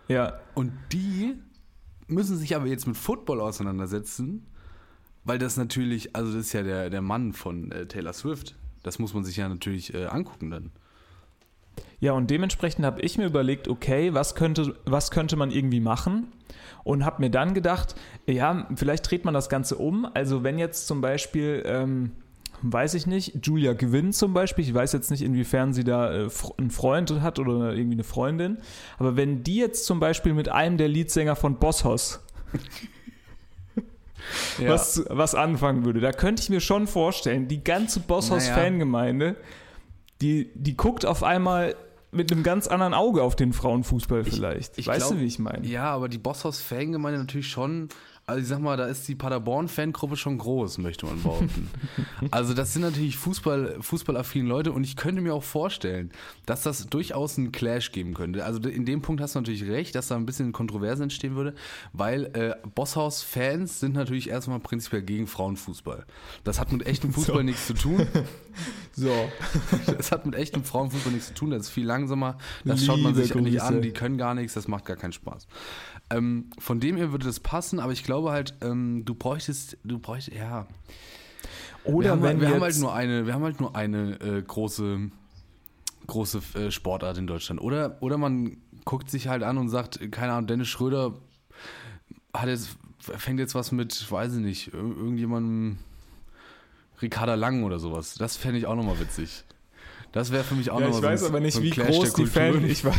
Ja, 0.07 0.39
Und 0.55 0.71
die 0.91 1.35
müssen 2.07 2.37
sich 2.37 2.55
aber 2.55 2.65
jetzt 2.65 2.87
mit 2.87 2.97
Football 2.97 3.39
auseinandersetzen, 3.39 4.47
weil 5.27 5.37
das 5.37 5.57
natürlich, 5.57 6.15
also 6.15 6.31
das 6.31 6.47
ist 6.47 6.53
ja 6.53 6.63
der, 6.63 6.89
der 6.89 7.01
Mann 7.01 7.33
von 7.33 7.71
äh, 7.71 7.85
Taylor 7.85 8.13
Swift. 8.13 8.55
Das 8.83 8.97
muss 8.97 9.13
man 9.13 9.25
sich 9.25 9.35
ja 9.37 9.49
natürlich 9.49 9.93
äh, 9.93 10.05
angucken 10.05 10.49
dann. 10.49 10.71
Ja, 11.99 12.13
und 12.13 12.29
dementsprechend 12.29 12.85
habe 12.85 13.01
ich 13.01 13.17
mir 13.17 13.25
überlegt, 13.25 13.67
okay, 13.67 14.13
was 14.13 14.35
könnte, 14.35 14.75
was 14.85 15.11
könnte 15.11 15.35
man 15.35 15.51
irgendwie 15.51 15.81
machen? 15.81 16.27
Und 16.83 17.03
habe 17.03 17.21
mir 17.21 17.29
dann 17.29 17.53
gedacht, 17.53 17.95
ja, 18.25 18.67
vielleicht 18.75 19.09
dreht 19.09 19.25
man 19.25 19.33
das 19.33 19.49
Ganze 19.49 19.75
um. 19.75 20.07
Also 20.13 20.43
wenn 20.43 20.57
jetzt 20.57 20.87
zum 20.87 21.01
Beispiel, 21.01 21.61
ähm, 21.65 22.11
weiß 22.61 22.93
ich 22.93 23.05
nicht, 23.05 23.45
Julia 23.45 23.73
Gwynn 23.73 24.13
zum 24.13 24.33
Beispiel, 24.33 24.63
ich 24.63 24.73
weiß 24.73 24.93
jetzt 24.93 25.11
nicht, 25.11 25.23
inwiefern 25.23 25.73
sie 25.73 25.83
da 25.83 26.13
äh, 26.13 26.29
einen 26.57 26.71
Freund 26.71 27.11
hat 27.19 27.39
oder 27.39 27.73
irgendwie 27.73 27.95
eine 27.95 28.03
Freundin, 28.05 28.59
aber 28.97 29.17
wenn 29.17 29.43
die 29.43 29.57
jetzt 29.57 29.85
zum 29.85 29.99
Beispiel 29.99 30.33
mit 30.33 30.49
einem 30.49 30.77
der 30.77 30.87
Leadsänger 30.87 31.35
von 31.35 31.59
Bosshaus 31.59 32.21
Ja. 34.59 34.69
was, 34.69 35.03
was 35.09 35.35
anfangen 35.35 35.85
würde. 35.85 35.99
Da 35.99 36.11
könnte 36.11 36.41
ich 36.41 36.49
mir 36.49 36.59
schon 36.61 36.87
vorstellen, 36.87 37.47
die 37.47 37.63
ganze 37.63 37.99
Bosshaus-Fangemeinde, 37.99 39.35
die, 40.21 40.49
die 40.55 40.75
guckt 40.75 41.05
auf 41.05 41.23
einmal 41.23 41.75
mit 42.11 42.31
einem 42.31 42.43
ganz 42.43 42.67
anderen 42.67 42.93
Auge 42.93 43.21
auf 43.21 43.35
den 43.35 43.53
Frauenfußball 43.53 44.23
vielleicht. 44.23 44.77
ich 44.77 44.87
weißt 44.87 45.07
glaub- 45.07 45.13
du, 45.13 45.19
wie 45.19 45.25
ich 45.25 45.39
meine? 45.39 45.65
Ja, 45.67 45.91
aber 45.91 46.09
die 46.09 46.17
Bosshaus-Fangemeinde 46.17 47.19
natürlich 47.19 47.49
schon 47.49 47.89
also 48.29 48.41
ich 48.41 48.47
sag 48.49 48.59
mal, 48.59 48.75
da 48.75 48.87
ist 48.87 49.07
die 49.07 49.15
Paderborn-Fangruppe 49.15 50.17
schon 50.17 50.37
groß, 50.37 50.79
möchte 50.79 51.05
man 51.05 51.23
behaupten. 51.23 51.69
also 52.31 52.53
das 52.53 52.73
sind 52.73 52.81
natürlich 52.81 53.15
Fußball, 53.15 53.77
fußballaffine 53.79 54.45
Leute 54.45 54.73
und 54.73 54.83
ich 54.83 54.97
könnte 54.97 55.21
mir 55.21 55.33
auch 55.33 55.43
vorstellen, 55.43 56.11
dass 56.45 56.61
das 56.61 56.87
durchaus 56.87 57.37
einen 57.37 57.53
Clash 57.53 57.93
geben 57.93 58.13
könnte. 58.13 58.43
Also 58.43 58.59
in 58.67 58.83
dem 58.83 59.01
Punkt 59.01 59.21
hast 59.21 59.35
du 59.35 59.39
natürlich 59.39 59.63
recht, 59.63 59.95
dass 59.95 60.09
da 60.09 60.17
ein 60.17 60.25
bisschen 60.25 60.51
Kontroverse 60.51 61.03
entstehen 61.03 61.35
würde, 61.37 61.55
weil 61.93 62.25
äh, 62.35 62.55
Bosshaus-Fans 62.75 63.79
sind 63.79 63.93
natürlich 63.95 64.29
erstmal 64.29 64.59
prinzipiell 64.59 65.03
gegen 65.03 65.25
Frauenfußball. 65.25 66.05
Das 66.43 66.59
hat 66.59 66.73
mit 66.73 66.85
echtem 66.85 67.13
Fußball 67.13 67.37
So. 67.37 67.43
nichts 67.43 67.65
zu 67.65 67.73
tun. 67.75 68.05
So. 68.91 69.11
Das 69.97 70.11
hat 70.11 70.25
mit 70.25 70.33
echtem 70.33 70.63
Frauenfußball 70.63 71.13
nichts 71.13 71.27
zu 71.27 71.35
tun, 71.35 71.51
das 71.51 71.63
ist 71.63 71.69
viel 71.69 71.85
langsamer. 71.85 72.39
Das 72.65 72.83
schaut 72.83 72.99
man 72.99 73.13
Liebe 73.13 73.25
sich 73.27 73.35
nicht 73.35 73.59
Grüße. 73.59 73.63
an, 73.63 73.81
die 73.83 73.91
können 73.91 74.17
gar 74.17 74.33
nichts, 74.33 74.55
das 74.55 74.67
macht 74.67 74.85
gar 74.85 74.97
keinen 74.97 75.13
Spaß. 75.13 75.47
Ähm, 76.09 76.49
von 76.57 76.79
dem 76.79 76.95
her 76.95 77.11
würde 77.11 77.25
das 77.25 77.39
passen, 77.41 77.79
aber 77.79 77.91
ich 77.91 78.03
glaube 78.03 78.31
halt, 78.31 78.53
ähm, 78.61 79.03
du 79.03 79.13
bräuchtest, 79.13 79.77
du 79.83 79.99
bräuchtest, 79.99 80.37
ja. 80.37 80.65
wir 81.83 81.93
Oder 81.93 82.11
haben, 82.11 82.23
wenn 82.23 82.39
wir 82.39 82.49
haben 82.49 82.61
halt 82.61 82.77
nur 82.79 82.93
eine, 82.93 83.25
wir 83.25 83.33
haben 83.33 83.43
halt 83.43 83.59
nur 83.59 83.75
eine 83.75 84.19
äh, 84.21 84.41
große, 84.41 85.11
große 86.07 86.41
äh, 86.55 86.71
Sportart 86.71 87.17
in 87.17 87.27
Deutschland. 87.27 87.61
Oder, 87.61 87.97
oder 88.01 88.17
man 88.17 88.57
guckt 88.85 89.09
sich 89.11 89.27
halt 89.27 89.43
an 89.43 89.57
und 89.57 89.67
sagt, 89.67 89.99
keine 90.11 90.31
Ahnung, 90.31 90.47
Dennis 90.47 90.69
Schröder 90.69 91.13
hat 92.33 92.47
jetzt, 92.47 92.69
fängt 92.99 93.39
jetzt 93.39 93.53
was 93.53 93.73
mit, 93.73 94.09
weiß 94.09 94.35
ich 94.35 94.39
nicht, 94.41 94.67
ir- 94.73 94.75
irgendjemandem 94.97 95.77
Ricarda 97.01 97.35
Lang 97.35 97.63
oder 97.63 97.79
sowas. 97.79 98.15
Das 98.15 98.37
fände 98.37 98.57
ich 98.59 98.65
auch 98.65 98.75
nochmal 98.75 98.99
witzig. 99.01 99.43
Das 100.13 100.31
wäre 100.31 100.45
für 100.45 100.55
mich 100.55 100.71
auch 100.71 100.79
ja, 100.79 100.87
nochmal 100.89 101.13
ich 101.15 101.19
so 101.19 101.25
ein- 101.27 101.29
weiß 101.29 101.29
aber 101.29 101.39
nicht, 101.41 101.53
so 101.55 101.61
wie 101.63 101.69
Clash 101.69 101.89
groß 101.97 102.13
die 102.13 102.25
Fan, 102.25 102.63
ich, 102.65 102.85
wei- 102.85 102.93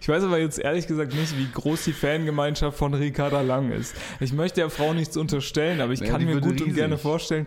ich 0.00 0.08
weiß 0.08 0.24
aber 0.24 0.38
jetzt 0.38 0.58
ehrlich 0.58 0.86
gesagt 0.86 1.14
nicht, 1.14 1.36
wie 1.38 1.48
groß 1.52 1.84
die 1.84 1.92
Fangemeinschaft 1.92 2.76
von 2.76 2.94
Ricarda 2.94 3.40
Lang 3.40 3.70
ist. 3.72 3.94
Ich 4.20 4.32
möchte 4.32 4.60
der 4.60 4.70
Frau 4.70 4.92
nichts 4.94 5.16
unterstellen, 5.16 5.80
aber 5.80 5.92
ich 5.92 6.00
Naja, 6.00 6.12
kann 6.12 6.24
mir 6.24 6.34
gut 6.40 6.52
und 6.52 6.60
riesig. 6.60 6.74
gerne 6.74 6.98
vorstellen, 6.98 7.46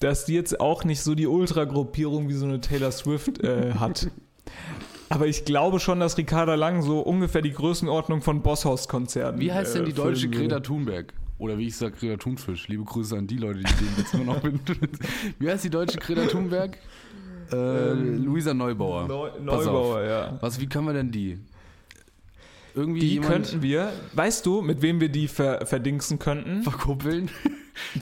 dass 0.00 0.24
die 0.24 0.34
jetzt 0.34 0.60
auch 0.60 0.84
nicht 0.84 1.02
so 1.02 1.14
die 1.14 1.26
Ultragruppierung 1.26 2.28
wie 2.28 2.34
so 2.34 2.46
eine 2.46 2.60
Taylor 2.60 2.92
Swift 2.92 3.42
äh, 3.42 3.72
hat. 3.78 4.10
Aber 5.10 5.26
ich 5.26 5.44
glaube 5.44 5.80
schon, 5.80 6.00
dass 6.00 6.18
Ricarda 6.18 6.54
Lang 6.54 6.82
so 6.82 7.00
ungefähr 7.00 7.42
die 7.42 7.52
Größenordnung 7.52 8.20
von 8.22 8.42
Bosshaus-Konzerten 8.42 9.40
Wie 9.40 9.52
heißt 9.52 9.74
denn 9.74 9.84
die 9.86 9.90
äh, 9.92 9.94
deutsche. 9.94 10.28
Greta 10.28 10.60
Thunberg? 10.60 11.12
Oder 11.38 11.56
wie 11.56 11.68
ich 11.68 11.76
sage, 11.76 11.94
Greta 11.98 12.16
Thunfisch. 12.16 12.68
Liebe 12.68 12.84
Grüße 12.84 13.16
an 13.16 13.26
die 13.26 13.36
Leute, 13.36 13.60
die 13.60 13.64
den 13.64 13.88
jetzt 13.96 14.12
immer 14.12 14.24
noch 14.24 14.40
bin. 14.40 14.58
Wie 15.38 15.48
heißt 15.48 15.64
die 15.64 15.70
deutsche 15.70 15.98
Greta 15.98 16.26
Thunberg? 16.26 16.76
Äh, 17.50 17.92
Luisa 17.92 18.52
Neubauer. 18.52 19.06
Neu 19.08 19.30
Pass 19.30 19.64
Neubauer, 19.64 19.96
auf. 20.00 20.06
ja. 20.06 20.36
Was, 20.40 20.60
wie 20.60 20.66
können 20.66 20.86
wir 20.86 20.92
denn 20.92 21.10
die? 21.10 21.38
Irgendwie 22.78 23.00
Die 23.00 23.18
könnten 23.18 23.60
wir, 23.60 23.92
weißt 24.12 24.46
du, 24.46 24.62
mit 24.62 24.82
wem 24.82 25.00
wir 25.00 25.08
die 25.08 25.26
ver 25.26 25.66
verdingsen 25.66 26.20
könnten? 26.20 26.62
verkuppeln. 26.62 27.28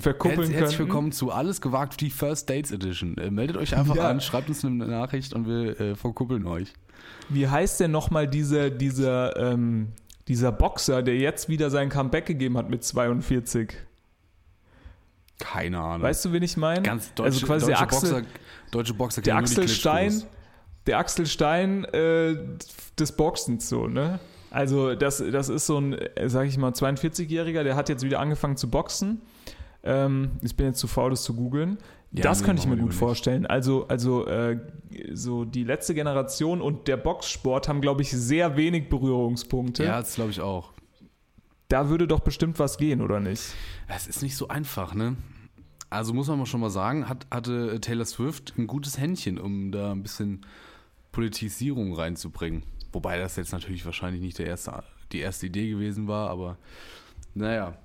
Verkuppeln 0.03 0.51
Herz, 0.51 0.61
herzlich 0.61 0.79
willkommen 0.81 1.13
zu 1.13 1.33
Alles 1.33 1.63
gewagt, 1.63 1.99
die 2.03 2.11
First 2.11 2.51
Dates 2.51 2.73
Edition. 2.73 3.17
Äh, 3.17 3.31
meldet 3.31 3.57
euch 3.57 3.75
einfach 3.75 3.97
Ja. 3.97 4.11
an, 4.11 4.21
schreibt 4.21 4.51
uns 4.51 4.63
eine 4.67 4.87
Nachricht 4.87 5.33
und 5.33 5.47
wir 5.47 5.81
äh, 5.81 5.95
verkuppeln 5.95 6.47
euch. 6.47 6.75
Wie 7.31 7.49
heißt 7.49 7.81
denn 7.81 7.91
nochmal 7.91 8.29
dieser, 8.29 8.69
dieser, 8.69 9.35
ähm, 9.37 9.93
dieser 10.29 10.53
Boxer, 10.53 11.03
der 11.03 11.17
jetzt 11.17 11.49
wieder 11.49 11.71
sein 11.71 11.89
Comeback 11.89 12.27
gegeben 12.27 12.59
hat 12.59 12.69
mit 12.69 12.85
42? 12.85 13.73
Keine 15.39 15.79
Ahnung. 15.81 16.03
Weißt 16.03 16.23
du, 16.27 16.33
wen 16.33 16.43
ich 16.43 16.59
meine? 16.59 16.83
Ganz 16.83 17.15
deutsche, 17.15 17.25
also 17.33 17.47
quasi 17.47 17.67
der 17.67 17.77
deutsche 17.77 17.83
Axel, 17.97 18.11
Boxer, 18.13 18.27
deutsche 18.73 18.95
Boxer 18.95 19.23
der 19.23 19.37
Axel 19.37 19.69
Stein, 19.69 20.23
der 20.87 20.99
Axel 20.99 21.25
Stein 21.27 21.85
äh, 21.87 22.37
des 22.99 23.13
Boxens 23.13 23.71
so, 23.71 23.87
ne? 23.87 24.21
Also 24.57 24.95
das, 24.95 25.23
das 25.31 25.51
ist 25.51 25.67
so 25.67 25.79
ein, 25.79 25.93
äh, 25.93 26.31
sag 26.31 26.47
ich 26.47 26.57
mal, 26.57 26.71
42-Jähriger, 26.71 27.63
der 27.63 27.77
hat 27.77 27.91
jetzt 27.91 28.03
wieder 28.03 28.21
angefangen 28.21 28.57
zu 28.57 28.71
boxen. 28.71 29.21
Ähm, 29.83 30.31
ich 30.41 30.57
bin 30.57 30.65
jetzt 30.65 30.79
zu 30.79 30.87
faul, 30.87 31.11
das 31.11 31.25
zu 31.25 31.35
googeln. 31.35 31.77
Ja, 32.11 32.23
das 32.23 32.41
nee, 32.41 32.47
könnte 32.47 32.63
ich 32.63 32.67
mir 32.67 32.79
gut 32.79 32.95
vorstellen. 32.95 33.45
Also, 33.45 33.87
also 33.89 34.27
äh, 34.27 34.59
so 35.13 35.45
die 35.45 35.63
letzte 35.63 35.93
Generation 35.93 36.63
und 36.63 36.89
der 36.89 36.97
Boxsport 36.97 37.69
haben, 37.69 37.83
glaube 37.83 38.01
ich, 38.01 38.11
sehr 38.13 38.57
wenig 38.57 38.89
Berührungspunkte. 38.89 39.85
Ja, 39.85 39.99
das 39.99 40.15
glaube 40.15 40.31
ich 40.31 40.41
auch. 40.41 40.73
Da 41.69 41.91
würde 41.91 42.09
doch 42.09 42.21
bestimmt 42.21 42.59
was 42.59 42.79
gehen, 42.79 43.03
oder 43.03 43.21
nicht? 43.21 43.43
Es 43.89 44.07
ist 44.07 44.23
nicht 44.23 44.39
so 44.39 44.49
einfach, 44.49 44.95
ne? 44.95 45.17
Also 45.91 46.15
muss 46.15 46.29
man 46.29 46.39
mal 46.39 46.47
schon 46.47 46.63
mal 46.63 46.71
sagen, 46.71 47.11
hat, 47.11 47.27
hatte 47.31 47.79
Taylor 47.83 48.07
Swift 48.07 48.55
ein 48.57 48.67
gutes 48.67 48.97
Händchen, 48.99 49.39
um 49.39 49.71
da 49.71 49.93
ein 49.93 50.03
bisschen 50.03 50.47
Politisierung 51.13 51.93
reinzubringen. 51.93 52.63
Wobei 52.93 53.19
das 53.19 53.37
jetzt 53.37 53.53
natürlich 53.53 53.85
wahrscheinlich 53.85 54.23
nicht 54.23 54.39
der 54.39 54.47
erste, 54.47 54.83
die 55.13 55.21
erste 55.21 55.47
Idee 55.47 55.69
gewesen 55.71 56.09
war, 56.09 56.31
aber 56.31 56.57
naja. 57.35 57.77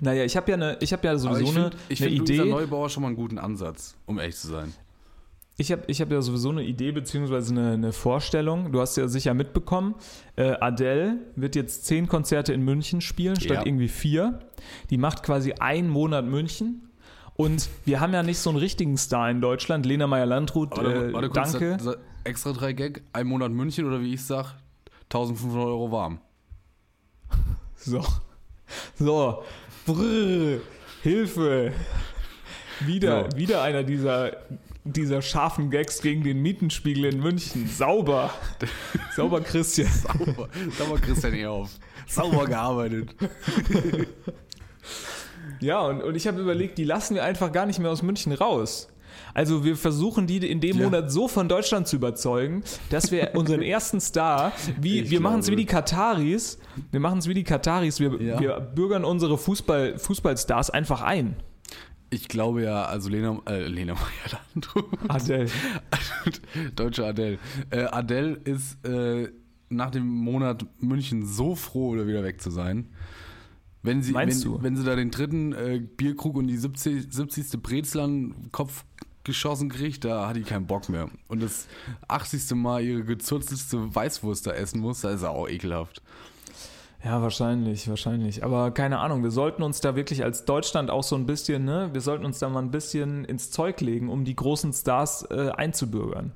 Naja, 0.00 0.24
ich 0.24 0.36
habe 0.36 0.50
ja, 0.50 0.56
eine, 0.56 0.76
ich 0.80 0.92
hab 0.92 1.04
ja 1.04 1.16
sowieso 1.16 1.42
ich 1.44 1.56
eine, 1.56 1.70
finde 1.70 1.76
ich 1.88 2.02
eine 2.02 2.10
find 2.10 2.28
Luisa 2.28 2.42
Idee. 2.42 2.50
Neubauer 2.50 2.90
schon 2.90 3.02
mal 3.02 3.08
einen 3.08 3.16
guten 3.16 3.38
Ansatz, 3.38 3.96
um 4.06 4.18
ehrlich 4.18 4.36
zu 4.36 4.48
sein. 4.48 4.72
Ich 5.56 5.70
habe 5.70 5.84
ich 5.86 6.00
hab 6.00 6.10
ja 6.10 6.20
sowieso 6.20 6.50
eine 6.50 6.64
Idee 6.64 6.90
beziehungsweise 6.90 7.52
eine, 7.52 7.72
eine 7.74 7.92
Vorstellung. 7.92 8.72
Du 8.72 8.80
hast 8.80 8.96
ja 8.96 9.06
sicher 9.06 9.34
mitbekommen, 9.34 9.94
äh, 10.34 10.50
Adele 10.60 11.18
wird 11.36 11.54
jetzt 11.54 11.86
zehn 11.86 12.08
Konzerte 12.08 12.52
in 12.52 12.62
München 12.62 13.00
spielen, 13.00 13.36
statt 13.36 13.58
Ja. 13.58 13.66
irgendwie 13.66 13.86
vier. 13.88 14.40
Die 14.90 14.98
macht 14.98 15.22
quasi 15.22 15.52
einen 15.52 15.88
Monat 15.88 16.24
München. 16.26 16.90
Und 17.36 17.68
wir 17.84 17.98
haben 18.00 18.12
ja 18.12 18.22
nicht 18.22 18.38
so 18.38 18.50
einen 18.50 18.58
richtigen 18.58 18.96
Star 18.96 19.28
in 19.30 19.40
Deutschland. 19.40 19.86
Lena 19.86 20.06
Meyer-Landrut, 20.06 20.78
äh, 20.78 21.12
warte 21.12 21.28
kurz, 21.30 21.52
danke. 21.52 21.76
sa- 21.80 21.92
sa- 21.92 21.96
extra 22.24 22.52
drei 22.52 22.72
Gag, 22.72 23.02
ein 23.12 23.26
Monat 23.26 23.50
München 23.50 23.86
oder 23.86 24.00
wie 24.00 24.14
ich 24.14 24.24
sag, 24.24 24.54
1500 25.12 25.66
Euro 25.66 25.90
warm. 25.90 26.18
So. 27.76 28.04
So. 28.96 29.42
Brrr. 29.86 30.60
Hilfe. 31.02 31.72
Wieder, 32.80 33.28
So. 33.30 33.36
wieder 33.36 33.62
einer 33.62 33.82
dieser, 33.82 34.36
dieser 34.84 35.20
scharfen 35.20 35.70
Gags 35.70 36.00
gegen 36.00 36.22
den 36.24 36.40
Mietenspiegel 36.40 37.04
in 37.06 37.20
München. 37.20 37.68
Sauber. 37.68 38.32
Sauber, 39.16 39.40
Christian. 39.40 39.88
Sauber, 39.88 40.48
sauber 40.78 40.98
Christian 41.00 41.34
Ehrhoff. 41.34 41.70
Sauber 42.06 42.46
gearbeitet. 42.46 43.14
Ja, 45.60 45.80
und, 45.82 46.02
und 46.02 46.14
ich 46.14 46.26
habe 46.26 46.40
überlegt, 46.40 46.78
die 46.78 46.84
lassen 46.84 47.14
wir 47.14 47.24
einfach 47.24 47.52
gar 47.52 47.66
nicht 47.66 47.78
mehr 47.78 47.90
aus 47.90 48.02
München 48.02 48.32
raus. 48.32 48.88
Also 49.32 49.64
wir 49.64 49.76
versuchen 49.76 50.26
die 50.26 50.38
in 50.48 50.60
dem 50.60 50.78
Ja. 50.78 50.84
Monat 50.84 51.10
so 51.10 51.28
von 51.28 51.48
Deutschland 51.48 51.86
zu 51.86 51.96
überzeugen, 51.96 52.62
dass 52.90 53.10
wir 53.12 53.30
unseren 53.34 53.62
ersten 53.62 54.00
Star, 54.00 54.52
wie 54.80 55.00
Ich 55.00 55.10
wir 55.10 55.20
machen 55.20 55.40
es 55.40 55.50
wie 55.50 55.56
die 55.56 55.66
Kataris, 55.66 56.58
wir 56.90 57.00
machen 57.00 57.18
es 57.18 57.28
wie 57.28 57.34
die 57.34 57.44
Kataris, 57.44 58.00
wir, 58.00 58.20
Ja. 58.20 58.40
wir 58.40 58.60
bürgern 58.60 59.04
unsere 59.04 59.38
Fußball, 59.38 59.98
Fußballstars 59.98 60.70
einfach 60.70 61.02
ein. 61.02 61.36
Ich 62.10 62.28
glaube 62.28 62.62
ja, 62.62 62.84
also 62.84 63.08
Lena, 63.08 63.40
äh, 63.48 63.66
Lena 63.66 63.94
Meyer-Landrut. 63.94 64.86
Adele. 65.08 65.46
Deutsche 66.76 67.04
Adele. 67.04 67.38
Äh, 67.70 67.84
Adele 67.84 68.34
ist 68.44 68.84
äh, 68.86 69.30
nach 69.68 69.90
dem 69.90 70.06
Monat 70.06 70.64
München 70.78 71.26
so 71.26 71.54
froh, 71.56 71.94
wieder 71.94 72.22
weg 72.22 72.40
zu 72.40 72.50
sein. 72.50 72.88
Wenn 73.84 74.02
sie, 74.02 74.12
Meinst 74.12 74.44
wenn, 74.44 74.52
du? 74.52 74.62
wenn 74.62 74.76
sie 74.76 74.82
da 74.84 74.96
den 74.96 75.10
dritten 75.12 75.52
äh, 75.52 75.78
Bierkrug 75.78 76.36
und 76.36 76.48
die 76.48 76.56
70, 76.56 77.12
70. 77.14 77.62
Brezel 77.62 78.00
an 78.00 78.10
den 78.30 78.50
Kopf 78.50 78.84
geschossen 79.24 79.68
kriegt, 79.68 80.04
da 80.04 80.26
hat 80.28 80.36
die 80.36 80.42
keinen 80.42 80.66
Bock 80.66 80.88
mehr. 80.88 81.08
Und 81.28 81.42
das 81.42 81.66
80. 82.08 82.56
Mal 82.56 82.82
ihre 82.82 83.04
gezurzelste 83.04 83.94
Weißwurst 83.94 84.46
da 84.46 84.52
essen 84.52 84.80
muss, 84.80 85.02
da 85.02 85.10
ist 85.10 85.22
er 85.22 85.30
auch 85.30 85.48
ekelhaft. 85.48 86.02
Ja, 87.04 87.20
wahrscheinlich, 87.20 87.86
wahrscheinlich. 87.88 88.42
Aber 88.42 88.70
keine 88.70 88.98
Ahnung, 89.00 89.22
wir 89.22 89.30
sollten 89.30 89.62
uns 89.62 89.80
da 89.82 89.94
wirklich 89.96 90.24
als 90.24 90.46
Deutschland 90.46 90.90
auch 90.90 91.02
so 91.04 91.16
ein 91.16 91.26
bisschen, 91.26 91.66
ne, 91.66 91.90
wir 91.92 92.00
sollten 92.00 92.24
uns 92.24 92.38
da 92.38 92.48
mal 92.48 92.62
ein 92.62 92.70
bisschen 92.70 93.26
ins 93.26 93.50
Zeug 93.50 93.82
legen, 93.82 94.08
um 94.08 94.24
die 94.24 94.34
großen 94.34 94.72
Stars 94.72 95.26
äh, 95.30 95.50
einzubürgern. 95.54 96.32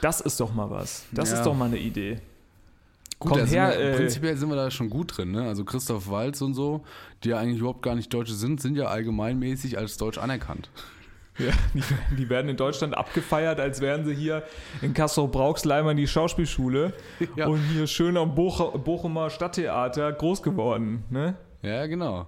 Das 0.00 0.22
ist 0.22 0.40
doch 0.40 0.54
mal 0.54 0.70
was. 0.70 1.04
Das 1.12 1.30
Ja. 1.30 1.36
ist 1.36 1.44
doch 1.44 1.54
mal 1.54 1.66
eine 1.66 1.78
Idee. 1.78 2.20
Gut, 3.20 3.32
Komm 3.32 3.38
da 3.38 3.46
sind 3.46 3.58
her, 3.58 3.68
wir, 3.78 3.80
äh, 3.80 3.96
prinzipiell 3.96 4.36
sind 4.36 4.48
wir 4.48 4.56
da 4.56 4.70
schon 4.70 4.88
gut 4.88 5.16
drin. 5.16 5.30
Ne? 5.30 5.42
Also 5.46 5.64
Christoph 5.64 6.08
Walz 6.10 6.40
und 6.40 6.54
so, 6.54 6.84
die 7.22 7.28
ja 7.28 7.38
eigentlich 7.38 7.60
überhaupt 7.60 7.82
gar 7.82 7.94
nicht 7.94 8.12
Deutsche 8.12 8.32
sind, 8.32 8.62
sind 8.62 8.76
ja 8.76 8.86
allgemeinmäßig 8.86 9.76
als 9.76 9.98
Deutsch 9.98 10.16
anerkannt. 10.16 10.70
Ja, 11.38 11.52
die, 11.74 11.82
die 12.16 12.28
werden 12.30 12.48
in 12.48 12.56
Deutschland 12.56 12.96
abgefeiert, 12.96 13.60
als 13.60 13.80
wären 13.82 14.04
sie 14.06 14.14
hier 14.14 14.42
in 14.82 14.94
Kassel-Brauxlheim 14.94 15.94
die 15.96 16.06
Schauspielschule 16.06 16.94
Ja. 17.36 17.46
und 17.46 17.60
hier 17.72 17.86
schön 17.86 18.16
am 18.16 18.34
Boch 18.34 18.78
Bochumer 18.78 19.28
Stadttheater 19.30 20.12
groß 20.12 20.42
geworden. 20.42 21.04
Ne? 21.10 21.36
Ja, 21.62 21.86
genau. 21.86 22.26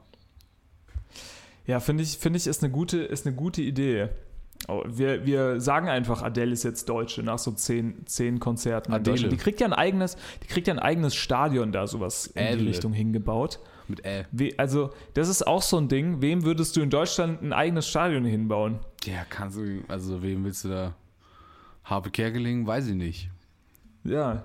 Ja, 1.66 1.80
finde 1.80 2.02
ich, 2.02 2.18
finde 2.18 2.38
ich, 2.38 2.46
ist 2.46 2.62
eine 2.62 2.72
gute, 2.72 2.98
ist 2.98 3.26
eine 3.26 3.34
gute 3.34 3.62
Idee. 3.62 4.08
Oh, 4.68 4.84
Wir, 4.86 5.26
wir 5.26 5.60
sagen 5.60 5.88
einfach, 5.88 6.22
Adele 6.22 6.52
ist 6.52 6.62
jetzt 6.62 6.88
Deutsche 6.88 7.22
nach 7.22 7.38
so 7.38 7.50
zehn, 7.52 8.06
zehn 8.06 8.38
Konzerten 8.38 8.92
in 8.92 8.96
Adele. 8.96 9.28
Die 9.28 9.36
kriegt 9.36 9.60
ja 9.60 9.66
ein 9.66 9.72
eigenes, 9.72 10.16
die 10.42 10.46
kriegt 10.46 10.68
ja 10.68 10.74
ein 10.74 10.78
eigenes 10.78 11.14
Stadion 11.14 11.72
da 11.72 11.86
sowas 11.86 12.26
in 12.28 12.42
die 12.42 12.48
Adele. 12.48 12.70
Richtung 12.70 12.92
hingebaut. 12.92 13.58
Mit 13.88 14.04
Ä. 14.06 14.24
Also, 14.56 14.90
das 15.14 15.28
ist 15.28 15.46
auch 15.46 15.62
so 15.62 15.78
ein 15.78 15.88
Ding. 15.88 16.22
Wem 16.22 16.44
würdest 16.44 16.76
du 16.76 16.80
in 16.80 16.90
Deutschland 16.90 17.42
ein 17.42 17.52
eigenes 17.52 17.88
Stadion 17.88 18.24
hinbauen? 18.24 18.78
Ja, 19.04 19.24
kannst 19.28 19.58
du, 19.58 19.82
also 19.88 20.22
wem 20.22 20.44
willst 20.44 20.64
du 20.64 20.68
da? 20.68 20.94
Harpe 21.84 22.10
Kerkeling, 22.10 22.66
weiß 22.66 22.86
ich 22.88 22.94
nicht. 22.94 23.30
Ja. 24.04 24.44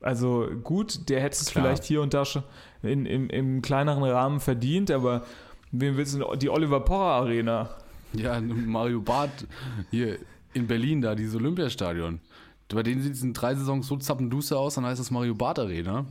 Also 0.00 0.48
gut, 0.62 1.08
der 1.08 1.20
hätte 1.20 1.36
es 1.36 1.50
vielleicht 1.50 1.82
hier 1.84 2.02
und 2.02 2.14
da 2.14 2.24
schon 2.24 2.44
in, 2.82 3.06
im, 3.06 3.28
im 3.30 3.62
kleineren 3.62 4.04
Rahmen 4.04 4.38
verdient, 4.38 4.90
aber 4.90 5.24
wen 5.72 5.96
willst 5.96 6.14
du? 6.14 6.36
Die 6.36 6.50
Oliver 6.50 6.80
Porrer 6.80 7.14
Arena. 7.22 7.70
Ja, 8.16 8.40
Mario 8.40 9.00
Barth 9.00 9.46
hier 9.90 10.18
in 10.52 10.66
Berlin, 10.66 11.00
da, 11.02 11.14
dieses 11.14 11.34
Olympiastadion. 11.34 12.20
Bei 12.68 12.82
denen 12.82 13.02
sieht 13.02 13.12
es 13.14 13.22
in 13.22 13.32
drei 13.34 13.54
Saisons 13.54 13.86
so 13.86 13.96
zappenduster 13.96 14.58
aus, 14.58 14.74
dann 14.74 14.84
heißt 14.86 15.00
es 15.00 15.10
Mario 15.10 15.34
Barth 15.34 15.58
Arena. 15.58 16.06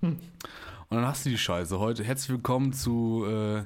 Und 0.00 0.18
dann 0.90 1.06
hast 1.06 1.24
du 1.26 1.30
die 1.30 1.38
Scheiße. 1.38 1.78
Heute 1.78 2.04
herzlich 2.04 2.30
willkommen 2.30 2.72
zu 2.72 3.24
äh, 3.26 3.64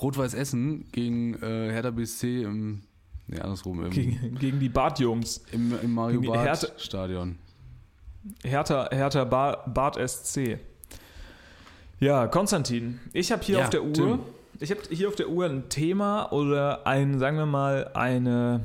Rot-Weiß 0.00 0.34
Essen 0.34 0.86
gegen 0.92 1.34
äh, 1.34 1.70
Hertha 1.72 1.90
BSC 1.90 2.42
im, 2.42 2.82
nee, 3.28 3.38
andersrum, 3.40 3.84
im, 3.84 3.90
Gegen, 3.90 4.34
gegen 4.36 4.60
die 4.60 4.68
Bartjungs. 4.68 5.42
im, 5.52 5.72
im 5.82 5.92
Mario 5.94 6.20
gegen 6.20 6.32
die 6.32 6.36
Barth 6.38 6.62
Hertha- 6.62 6.78
Stadion. 6.78 7.38
Hertha, 8.44 8.88
Hertha 8.92 9.24
Bar, 9.24 9.64
Bart 9.72 9.96
SC. 10.08 10.58
Ja, 11.98 12.26
Konstantin, 12.28 13.00
ich 13.12 13.32
habe 13.32 13.42
hier 13.42 13.58
Ja, 13.58 13.64
auf 13.64 13.70
der 13.70 13.82
Uhr, 13.84 13.92
Tim. 13.92 14.18
Ich 14.60 14.70
habe 14.70 14.80
hier 14.90 15.08
auf 15.08 15.16
der 15.16 15.28
Uhr 15.28 15.46
ein 15.46 15.68
Thema 15.68 16.30
oder 16.32 16.86
ein, 16.86 17.18
sagen 17.18 17.38
wir 17.38 17.46
mal, 17.46 17.90
eine, 17.94 18.60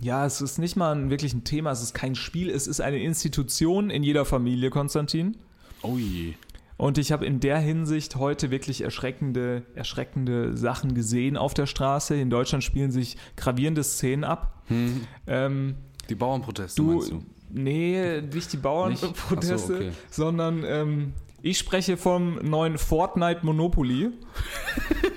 ja, 0.00 0.26
es 0.26 0.40
ist 0.40 0.58
nicht 0.58 0.76
mal 0.76 0.94
ein, 0.94 1.10
wirklich 1.10 1.32
ein 1.32 1.44
Thema, 1.44 1.70
es 1.70 1.82
ist 1.82 1.94
kein 1.94 2.14
Spiel, 2.14 2.50
es 2.50 2.66
ist 2.66 2.80
eine 2.80 2.98
Institution 2.98 3.88
in 3.90 4.02
jeder 4.02 4.26
Familie, 4.26 4.70
Konstantin. 4.70 5.36
Oh 5.82 5.96
je. 5.96 6.34
Und 6.76 6.98
ich 6.98 7.12
habe 7.12 7.26
in 7.26 7.40
der 7.40 7.58
Hinsicht 7.58 8.16
heute 8.16 8.50
wirklich 8.50 8.82
erschreckende, 8.82 9.64
erschreckende 9.74 10.56
Sachen 10.56 10.94
gesehen 10.94 11.36
auf 11.36 11.52
der 11.52 11.66
Straße. 11.66 12.14
In 12.16 12.30
Deutschland 12.30 12.64
spielen 12.64 12.90
sich 12.90 13.16
gravierende 13.36 13.82
Szenen 13.82 14.24
ab. 14.24 14.62
Hm. 14.68 15.02
Ähm, 15.26 15.74
Die 16.08 16.14
Bauernproteste 16.14 16.80
Du, 16.80 16.92
meinst 16.92 17.10
du? 17.10 17.22
nee, 17.50 18.22
nicht 18.22 18.52
die 18.52 18.56
Bauernproteste, 18.56 19.56
so, 19.58 19.74
okay. 19.74 19.90
sondern 20.10 20.64
ähm, 20.64 21.12
ich 21.42 21.58
spreche 21.58 21.96
vom 21.96 22.36
neuen 22.36 22.78
Fortnite 22.78 23.40
Monopoly. 23.44 24.10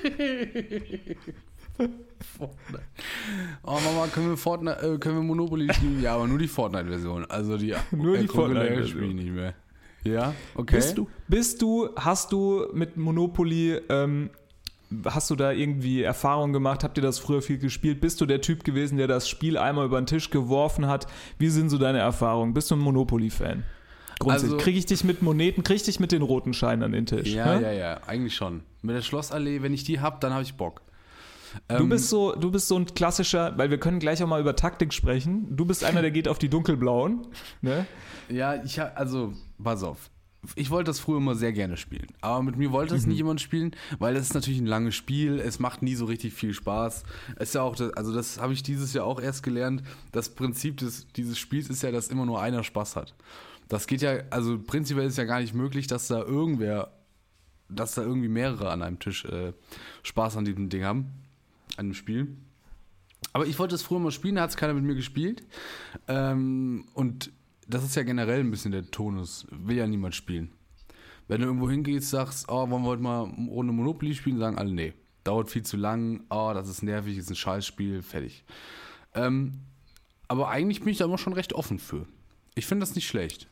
Oh 3.64 3.80
Mama, 3.84 4.08
können 4.14 4.30
wir, 4.30 4.38
Fortnite, 4.38 4.80
äh, 4.82 4.98
können 4.98 5.16
wir 5.16 5.24
Monopoly 5.24 5.74
spielen? 5.74 6.02
Ja, 6.02 6.16
aber 6.16 6.28
nur 6.28 6.38
die 6.38 6.48
Fortnite-Version. 6.48 7.26
Also 7.26 7.58
die, 7.58 7.74
Nur 7.92 8.18
die 8.18 8.28
Fortnite-Version. 8.28 8.88
spiele 8.88 9.08
ich 9.08 9.14
nicht 9.14 9.32
mehr. 9.32 9.54
Ja, 10.04 10.34
okay. 10.56 10.76
Bist 10.76 10.98
du, 10.98 11.08
bist 11.28 11.62
du, 11.62 11.90
hast 11.96 12.32
du 12.32 12.68
mit 12.74 12.98
Monopoly, 12.98 13.80
ähm, 13.90 14.30
hast 15.06 15.30
du 15.32 15.36
da 15.36 15.52
irgendwie 15.52 16.04
Erfahrung 16.04 16.52
gemacht? 16.54 16.84
Habt 16.84 16.98
ihr 16.98 17.04
das 17.04 17.20
früher 17.20 17.42
viel 17.42 17.58
gespielt? 17.58 18.02
Bist 18.02 18.20
du 18.22 18.26
der 18.26 18.42
Typ 18.42 18.64
gewesen, 18.64 18.98
der 18.98 19.08
das 19.08 19.30
Spiel 19.30 19.58
einmal 19.58 19.86
über 19.86 20.00
den 20.02 20.06
Tisch 20.06 20.30
geworfen 20.30 20.88
hat? 20.88 21.08
Wie 21.40 21.48
sind 21.48 21.70
so 21.70 21.78
deine 21.78 22.00
Erfahrungen? 22.00 22.54
Bist 22.54 22.70
du 22.70 22.76
ein 22.76 22.80
Monopoly-Fan? 22.80 23.64
Grundsätzlich. 24.24 24.52
Also- 24.54 24.64
kriege 24.64 24.78
ich 24.80 24.86
dich 24.86 25.04
mit 25.04 25.22
Moneten, 25.22 25.64
kriege 25.64 25.78
ich 25.78 25.84
dich 25.84 26.00
mit 26.00 26.12
den 26.12 26.22
roten 26.22 26.54
Scheinen 26.54 26.84
an 26.84 26.92
den 26.92 27.06
Tisch? 27.06 27.30
Ja, 27.34 27.56
ne? 27.60 27.62
ja, 27.62 27.72
ja, 27.72 28.02
eigentlich 28.08 28.36
schon. 28.36 28.62
Mit 28.82 28.96
der 28.96 29.02
Schlossallee, 29.02 29.62
wenn 29.62 29.74
ich 29.74 29.84
die 29.84 30.00
hab, 30.00 30.20
dann 30.22 30.34
habe 30.34 30.44
ich 30.44 30.56
Bock. 30.56 30.82
Du 31.68 31.76
Ähm, 31.76 31.90
bist 31.90 32.10
so, 32.10 32.34
du 32.36 32.50
bist 32.50 32.68
so 32.68 32.76
ein 32.78 32.86
klassischer, 32.88 33.56
weil 33.58 33.70
wir 33.70 33.78
können 33.78 34.00
gleich 34.00 34.24
auch 34.24 34.28
mal 34.28 34.42
über 34.42 34.56
Taktik 34.56 34.92
sprechen. 34.94 35.56
Du 35.56 35.66
bist 35.66 35.84
einer, 35.84 36.02
der 36.02 36.10
geht 36.12 36.28
auf 36.28 36.40
die 36.40 36.50
dunkelblauen. 36.50 37.28
Ne? 37.62 37.86
Ja, 38.30 38.64
ich 38.64 38.80
hab, 38.80 39.00
also, 39.00 39.34
pass 39.64 39.84
auf. 39.84 40.10
Ich 40.56 40.72
wollte 40.72 40.90
das 40.90 41.00
früher 41.00 41.18
immer 41.18 41.36
sehr 41.36 41.54
gerne 41.54 41.78
spielen. 41.78 42.08
Aber 42.20 42.42
mit 42.44 42.58
mir 42.58 42.72
wollte 42.74 42.94
Mhm. 42.96 43.00
es 43.00 43.06
nicht 43.06 43.18
jemand 43.18 43.40
spielen, 43.40 43.76
weil 44.00 44.14
das 44.16 44.24
ist 44.24 44.34
natürlich 44.34 44.60
ein 44.60 44.66
langes 44.66 44.94
Spiel. 44.96 45.40
Es 45.40 45.60
macht 45.60 45.82
nie 45.84 45.96
so 45.96 46.04
richtig 46.06 46.34
viel 46.34 46.54
Spaß. 46.54 47.04
Es 47.38 47.50
ist 47.50 47.56
ja 47.56 47.62
auch, 47.62 47.76
das, 47.78 47.94
also 47.94 48.14
das 48.14 48.42
habe 48.42 48.52
ich 48.52 48.62
dieses 48.64 48.92
Jahr 48.94 49.06
auch 49.06 49.22
erst 49.22 49.44
gelernt. 49.44 49.84
Das 50.12 50.30
Prinzip 50.30 50.78
des, 50.78 51.08
dieses 51.16 51.38
Spiels 51.40 51.70
ist 51.70 51.82
ja, 51.84 51.92
dass 51.92 52.08
immer 52.10 52.26
nur 52.26 52.42
einer 52.42 52.64
Spaß 52.64 52.96
hat. 52.98 53.14
Das 53.68 53.88
geht 53.88 54.02
ja, 54.02 54.20
also 54.30 54.60
prinzipiell 54.60 55.08
ist 55.08 55.18
ja 55.18 55.26
gar 55.26 55.40
nicht 55.40 55.54
möglich, 55.54 55.88
dass 55.88 56.08
da 56.08 56.22
irgendwer, 56.22 56.92
dass 57.70 57.96
da 57.96 58.02
irgendwie 58.04 58.28
mehrere 58.28 58.72
an 58.72 58.82
einem 58.82 59.00
Tisch 59.00 59.26
äh, 59.26 59.54
Spaß 60.04 60.38
an 60.38 60.46
diesem 60.46 60.70
Ding 60.70 60.84
haben, 60.84 61.12
an 61.78 61.88
dem 61.88 61.94
Spiel. 61.94 62.36
Aber 63.32 63.48
ich 63.48 63.58
wollte 63.58 63.76
es 63.76 63.82
früher 63.82 64.00
mal 64.00 64.12
spielen, 64.12 64.36
da 64.36 64.42
hat 64.42 64.52
es 64.52 64.58
keiner 64.58 64.74
mit 64.74 64.84
mir 64.84 64.96
gespielt. 64.96 65.44
Ähm, 66.08 66.86
und 66.94 67.32
das 67.68 67.84
ist 67.84 67.96
ja 67.96 68.04
generell 68.04 68.42
ein 68.42 68.52
bisschen 68.52 68.72
der 68.72 68.90
Tonus. 68.92 69.48
Will 69.50 69.78
ja 69.78 69.88
niemand 69.88 70.16
spielen. 70.16 70.52
Wenn 71.28 71.42
du 71.42 71.48
irgendwo 71.48 71.70
hingehst, 71.70 72.10
sagst, 72.10 72.50
oh, 72.50 72.70
wollen 72.70 72.84
wir 72.84 72.90
heute 72.90 73.02
mal 73.02 73.34
ohne 73.48 73.72
Monopoly 73.72 74.14
spielen, 74.14 74.38
sagen 74.38 74.58
alle, 74.58 74.74
nee. 74.74 74.94
Dauert 75.24 75.50
viel 75.50 75.64
zu 75.64 75.78
lang, 75.78 76.26
oh, 76.30 76.52
das 76.54 76.68
ist 76.68 76.84
nervig, 76.84 77.18
ist 77.18 77.30
ein 77.30 77.36
Scheißspiel, 77.36 78.02
fertig. 78.02 78.44
Ähm, 79.16 79.62
aber 80.28 80.50
eigentlich 80.50 80.82
bin 80.82 80.90
ich 80.90 80.98
da 80.98 81.06
immer 81.06 81.18
schon 81.18 81.34
recht 81.34 81.54
offen 81.54 81.80
für. 81.80 82.06
Ich 82.56 82.66
finde 82.66 82.86
das 82.86 82.96
nicht 82.96 83.08
schlecht. 83.08 83.48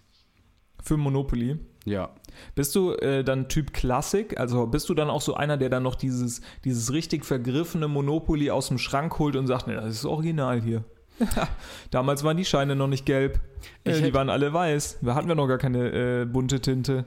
Für 0.83 0.97
Monopoly. 0.97 1.57
Ja. 1.85 2.09
Bist 2.55 2.75
du 2.75 2.93
äh, 2.93 3.23
dann 3.23 3.49
Typ 3.49 3.73
Klassik? 3.73 4.39
Also 4.39 4.67
bist 4.67 4.87
du 4.89 4.93
dann 4.93 5.09
auch 5.09 5.21
so 5.21 5.33
einer, 5.33 5.57
der 5.57 5.69
dann 5.69 5.83
noch 5.83 5.95
dieses, 5.95 6.41
dieses 6.63 6.91
richtig 6.93 7.25
vergriffene 7.25 7.87
Monopoly 7.87 8.51
aus 8.51 8.67
dem 8.67 8.77
Schrank 8.77 9.17
holt 9.19 9.35
und 9.35 9.47
sagt, 9.47 9.67
nee, 9.67 9.73
das 9.75 9.87
ist 9.87 10.05
original 10.05 10.61
hier. 10.61 10.83
Damals 11.91 12.23
waren 12.23 12.37
die 12.37 12.45
Scheine 12.45 12.75
noch 12.75 12.87
nicht 12.87 13.05
gelb. 13.05 13.39
Äh, 13.83 13.93
die 13.93 14.01
hätte- 14.01 14.13
waren 14.13 14.29
alle 14.29 14.53
weiß. 14.53 14.99
Da 15.01 15.15
hatten 15.15 15.27
wir 15.27 15.35
noch 15.35 15.47
gar 15.47 15.57
keine 15.57 16.21
äh, 16.21 16.25
bunte 16.25 16.59
Tinte. 16.61 17.05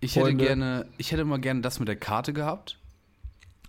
Ich 0.00 0.16
hätte 0.16 0.34
gerne, 0.34 0.86
ich 0.98 1.12
hätte 1.12 1.24
mal 1.24 1.38
gerne 1.38 1.60
das 1.62 1.78
mit 1.78 1.88
der 1.88 1.96
Karte 1.96 2.32
gehabt. 2.32 2.78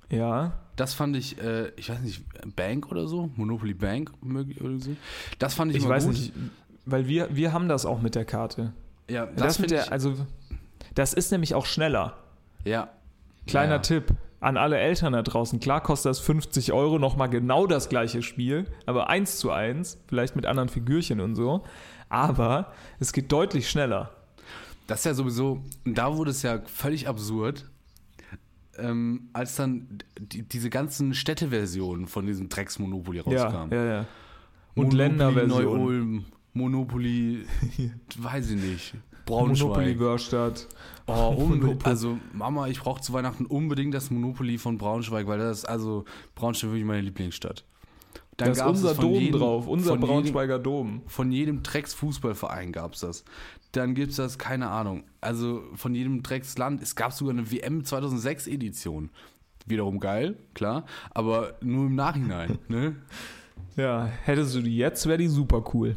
Ja. 0.10 0.60
Das 0.76 0.94
fand 0.94 1.15
ich, 1.15 1.41
äh, 1.41 1.70
ich 1.78 1.89
weiß 1.89 2.02
nicht, 2.02 2.24
Bank 2.56 2.91
oder 2.91 3.08
so, 3.08 3.30
Monopoly 3.36 3.74
Bank 3.74 4.12
oder 4.22 4.80
so. 4.80 4.91
Das 5.39 5.54
fand 5.54 5.72
ich, 5.72 5.78
Ich 5.78 5.84
immer 5.84 5.94
weiß 5.96 6.06
gut. 6.06 6.13
nicht, 6.13 6.34
weil 6.86 7.08
wir, 7.08 7.34
wir 7.34 7.54
haben 7.54 7.70
das 7.70 7.86
auch 7.86 8.02
mit 8.02 8.15
der 8.15 8.26
Karte. 8.26 8.74
Ja, 9.10 9.26
Das, 9.26 9.36
das, 9.36 9.60
mit 9.60 9.70
finde 9.72 9.76
der, 9.76 9.84
ich, 9.86 9.91
also 9.91 10.15
das 10.94 11.13
ist 11.13 11.32
nämlich 11.32 11.54
auch 11.56 11.65
schneller. 11.65 12.18
ja. 12.63 12.89
Kleiner 13.48 13.74
ja. 13.76 13.80
Tipp 13.80 14.12
an 14.39 14.58
alle 14.58 14.80
Eltern 14.80 15.13
da 15.13 15.22
draußen. 15.22 15.60
Klar 15.60 15.82
kostet 15.82 16.10
das 16.10 16.20
50 16.20 16.74
Euro 16.74 16.98
nochmal 16.98 17.30
genau 17.30 17.68
das 17.68 17.89
gleiche 17.89 18.24
Spiel, 18.24 18.65
aber 18.88 19.08
eins 19.08 19.38
zu 19.38 19.52
eins, 19.52 20.00
vielleicht 20.08 20.36
mit 20.36 20.48
anderen 20.48 20.68
Figürchen 20.70 21.20
und 21.22 21.36
so. 21.36 21.63
Aber 22.10 22.72
es 23.00 23.13
geht 23.13 23.32
deutlich 23.32 23.70
schneller. 23.70 24.10
Das 24.88 25.00
ist 25.02 25.06
ja 25.06 25.13
sowieso, 25.13 25.62
da 25.84 26.15
wurde 26.18 26.32
es 26.32 26.41
ja 26.41 26.60
völlig 26.65 27.08
absurd, 27.08 27.70
ähm, 28.78 29.30
als 29.34 29.56
dann 29.56 30.00
die, 30.20 30.41
diese 30.41 30.72
ganzen 30.72 31.13
Städteversionen 31.13 32.08
von 32.08 32.26
diesem 32.26 32.50
Drecks-Monopoly 32.50 33.22
Ja, 33.28 33.44
rauskamen. 33.44 33.72
ja, 33.72 33.86
ja. 33.86 34.00
Und 34.74 34.94
Monopoly 34.94 34.98
Länderversionen. 34.98 36.26
Monopoly, 36.56 37.46
weiß 38.18 38.50
ich 38.52 38.62
nicht, 38.62 38.94
Braunschweig. 39.26 39.68
Monopoly 39.68 40.00
Wörstadt. 40.00 40.68
Oh, 41.06 41.36
unbe 41.38 41.58
Monopoly. 41.58 41.78
also 41.84 42.18
Mama, 42.34 42.68
ich 42.70 42.80
brauche 42.80 43.02
zu 43.02 43.13
Weihnachten 43.13 43.46
unbedingt 43.46 43.94
das 43.94 44.10
Monopoly 44.10 44.58
von 44.58 44.78
Braunschweig, 44.78 45.28
weil 45.28 45.38
das 45.38 45.60
ist 45.60 45.65
also 45.65 46.06
Braunschweig 46.34 46.72
wirklich 46.72 46.86
meine 46.86 47.02
Lieblingsstadt. 47.02 47.65
Dann 48.38 48.54
Da 48.54 48.63
ist 48.63 48.68
unser 48.70 48.96
Dom 48.96 49.13
jedem- 49.13 49.39
drauf, 49.39 49.68
unser 49.68 49.91
von 49.91 50.00
jedem- 50.00 50.10
Braunschweiger 50.10 50.58
Dom. 50.60 51.02
Von 51.08 51.32
jedem 51.32 51.62
Drecks-Fußballverein 51.62 52.72
gab 52.72 52.94
es 52.94 53.02
das. 53.02 53.24
Dann 53.74 53.94
gibt 53.94 54.12
es 54.12 54.18
das, 54.18 54.38
keine 54.38 54.70
Ahnung, 54.70 55.04
also 55.22 55.62
von 55.76 55.94
jedem 55.94 56.24
Drecksland. 56.24 56.82
Es 56.82 56.96
gab 56.96 57.12
sogar 57.13 57.34
eine 57.34 57.52
WM 57.52 57.82
2006-Edition. 57.84 59.10
Wiederum 59.68 60.00
geil, 60.00 60.38
klar, 60.54 60.86
aber 61.12 61.56
nur 61.62 61.88
im 61.88 61.96
Nachhinein. 61.96 62.60
ne? 62.70 62.96
Ja, 63.78 64.06
hättest 64.06 64.56
du 64.56 64.62
die 64.62 64.78
jetzt, 64.78 65.06
wäre 65.06 65.18
die 65.18 65.28
super 65.28 65.63
cool. 65.74 65.96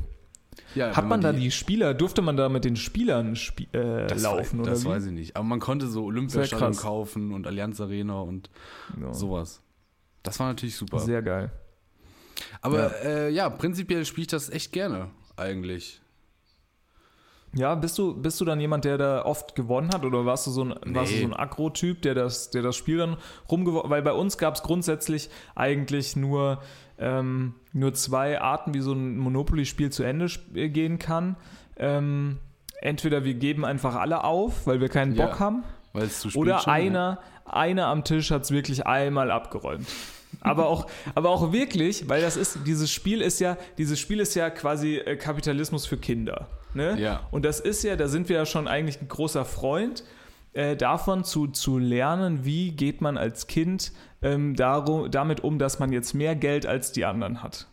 Ja, 0.74 0.88
Hat 0.94 0.98
wenn 1.04 1.08
man 1.08 1.20
da 1.20 1.32
die 1.32 1.50
Spieler, 1.50 1.94
durfte 1.94 2.22
man 2.22 2.36
da 2.36 2.48
mit 2.48 2.64
den 2.64 2.76
Spielern 2.76 3.36
spie 3.36 3.68
äh, 3.72 4.06
das 4.06 4.22
laufen 4.22 4.38
weiß, 4.38 4.54
oder 4.60 4.70
Das 4.72 4.84
wie? 4.84 4.88
weiß 4.88 5.06
ich 5.06 5.12
nicht. 5.12 5.36
Aber 5.36 5.44
man 5.44 5.60
konnte 5.60 5.86
so 5.86 6.04
Olympiastadion 6.04 6.76
kaufen 6.76 7.32
und 7.32 7.46
Allianz 7.46 7.80
Arena 7.80 8.20
und 8.20 8.50
Ja. 9.00 9.12
sowas. 9.14 9.62
Das 10.22 10.38
war 10.40 10.48
natürlich 10.48 10.76
super. 10.76 10.98
Sehr 10.98 11.22
geil. 11.22 11.50
Aber 12.60 12.78
ja, 12.78 12.88
äh, 13.08 13.30
ja 13.30 13.50
prinzipiell 13.50 14.04
spiele 14.04 14.22
ich 14.22 14.28
das 14.28 14.50
echt 14.50 14.72
gerne, 14.72 15.10
eigentlich. 15.36 16.00
Ja, 17.54 17.74
bist 17.74 17.96
du, 17.98 18.14
bist 18.14 18.40
du 18.40 18.44
dann 18.44 18.60
jemand, 18.60 18.84
der 18.84 18.98
da 18.98 19.24
oft 19.24 19.54
gewonnen 19.54 19.90
hat 19.92 20.04
oder 20.04 20.26
warst 20.26 20.46
du 20.46 20.50
so 20.50 20.64
ein, 20.64 20.74
warst 20.94 21.12
du 21.12 21.16
Nee. 21.16 21.22
so 21.22 21.28
ein 21.28 21.34
Agro-Typ, 21.34 22.02
der 22.02 22.14
das, 22.14 22.50
der 22.50 22.62
das 22.62 22.76
Spiel 22.76 22.98
dann 22.98 23.16
rumgeworfen 23.50 23.90
Weil 23.90 24.02
bei 24.02 24.12
uns 24.12 24.36
gab 24.36 24.54
es 24.54 24.62
grundsätzlich 24.62 25.30
eigentlich 25.54 26.14
nur, 26.14 26.60
ähm, 26.98 27.54
nur 27.72 27.94
zwei 27.94 28.40
Arten, 28.40 28.74
wie 28.74 28.80
so 28.80 28.92
ein 28.92 29.16
Monopoly-Spiel 29.16 29.90
zu 29.90 30.02
Ende 30.02 30.26
äh, 30.54 30.68
gehen 30.68 30.98
kann. 30.98 31.36
Ähm, 31.78 32.38
entweder 32.82 33.24
wir 33.24 33.34
geben 33.34 33.64
einfach 33.64 33.94
alle 33.94 34.24
auf, 34.24 34.66
weil 34.66 34.80
wir 34.80 34.88
keinen 34.88 35.14
Bock 35.16 35.30
Ja. 35.34 35.40
haben, 35.40 35.64
oder 36.34 36.58
schon, 36.60 36.72
einer, 36.72 37.18
einer 37.46 37.86
am 37.86 38.04
Tisch 38.04 38.30
hat 38.30 38.42
es 38.42 38.50
wirklich 38.50 38.86
einmal 38.86 39.30
abgeräumt. 39.30 39.86
Aber 40.42 40.66
auch, 40.66 40.86
aber 41.14 41.30
auch 41.30 41.52
wirklich, 41.52 42.08
weil 42.08 42.20
das 42.20 42.36
ist, 42.36 42.58
dieses 42.66 42.90
Spiel 42.92 43.22
ist 43.22 43.40
ja, 43.40 43.56
dieses 43.78 43.98
Spiel 43.98 44.20
ist 44.20 44.34
ja 44.34 44.50
quasi 44.50 44.96
äh, 44.96 45.16
Kapitalismus 45.16 45.86
für 45.86 45.96
Kinder. 45.96 46.46
Ne? 46.78 46.98
Ja. 46.98 47.26
Und 47.32 47.44
das 47.44 47.58
ist 47.58 47.82
ja, 47.82 47.96
da 47.96 48.06
sind 48.06 48.28
wir 48.28 48.36
ja 48.36 48.46
schon 48.46 48.68
eigentlich 48.68 49.02
ein 49.02 49.08
großer 49.08 49.44
Freund 49.44 50.04
äh, 50.52 50.76
davon 50.76 51.24
zu, 51.24 51.48
zu 51.48 51.76
lernen, 51.78 52.44
wie 52.44 52.70
geht 52.70 53.00
man 53.00 53.18
als 53.18 53.48
Kind 53.48 53.92
ähm, 54.22 54.54
darum, 54.54 55.10
damit 55.10 55.40
um, 55.42 55.58
dass 55.58 55.80
man 55.80 55.90
jetzt 55.90 56.14
mehr 56.14 56.36
Geld 56.36 56.66
als 56.66 56.92
die 56.92 57.04
anderen 57.04 57.42
hat. 57.42 57.66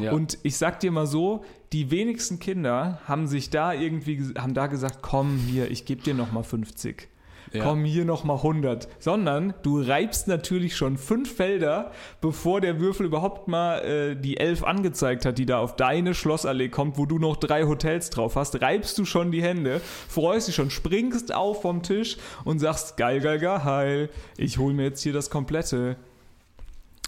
Ja. 0.00 0.12
Und 0.12 0.38
ich 0.44 0.56
sag 0.56 0.78
dir 0.78 0.92
mal 0.92 1.06
so, 1.06 1.44
die 1.72 1.90
wenigsten 1.90 2.38
Kinder 2.38 3.00
haben 3.06 3.26
sich 3.26 3.50
da 3.50 3.72
irgendwie, 3.72 4.32
haben 4.38 4.54
da 4.54 4.68
gesagt, 4.68 4.98
komm 5.02 5.36
hier, 5.36 5.68
ich 5.68 5.84
gebe 5.84 6.02
dir 6.02 6.14
nochmal 6.14 6.44
50. 6.44 7.08
Ja. 7.54 7.62
Komm 7.62 7.84
hier 7.84 8.04
nochmal 8.04 8.38
100. 8.38 8.88
Sondern 8.98 9.54
du 9.62 9.80
reibst 9.80 10.26
natürlich 10.26 10.76
schon 10.76 10.98
fünf 10.98 11.36
Felder, 11.36 11.92
bevor 12.20 12.60
der 12.60 12.80
Würfel 12.80 13.06
überhaupt 13.06 13.46
mal 13.46 13.78
äh, 13.78 14.16
die 14.16 14.38
11 14.38 14.64
angezeigt 14.64 15.24
hat, 15.24 15.38
die 15.38 15.46
da 15.46 15.58
auf 15.60 15.76
deine 15.76 16.14
Schlossallee 16.14 16.68
kommt, 16.68 16.98
wo 16.98 17.06
du 17.06 17.18
noch 17.18 17.36
drei 17.36 17.64
Hotels 17.64 18.10
drauf 18.10 18.34
hast, 18.34 18.60
reibst 18.60 18.98
du 18.98 19.04
schon 19.04 19.30
die 19.30 19.42
Hände, 19.42 19.80
freust 20.08 20.48
dich 20.48 20.56
schon, 20.56 20.70
springst 20.70 21.32
auf 21.32 21.62
vom 21.62 21.82
Tisch 21.82 22.16
und 22.44 22.58
sagst, 22.58 22.96
geil, 22.96 23.20
geil, 23.20 23.38
geil, 23.38 24.10
ich 24.36 24.58
hol 24.58 24.72
mir 24.72 24.84
jetzt 24.84 25.02
hier 25.02 25.12
das 25.12 25.30
komplette. 25.30 25.96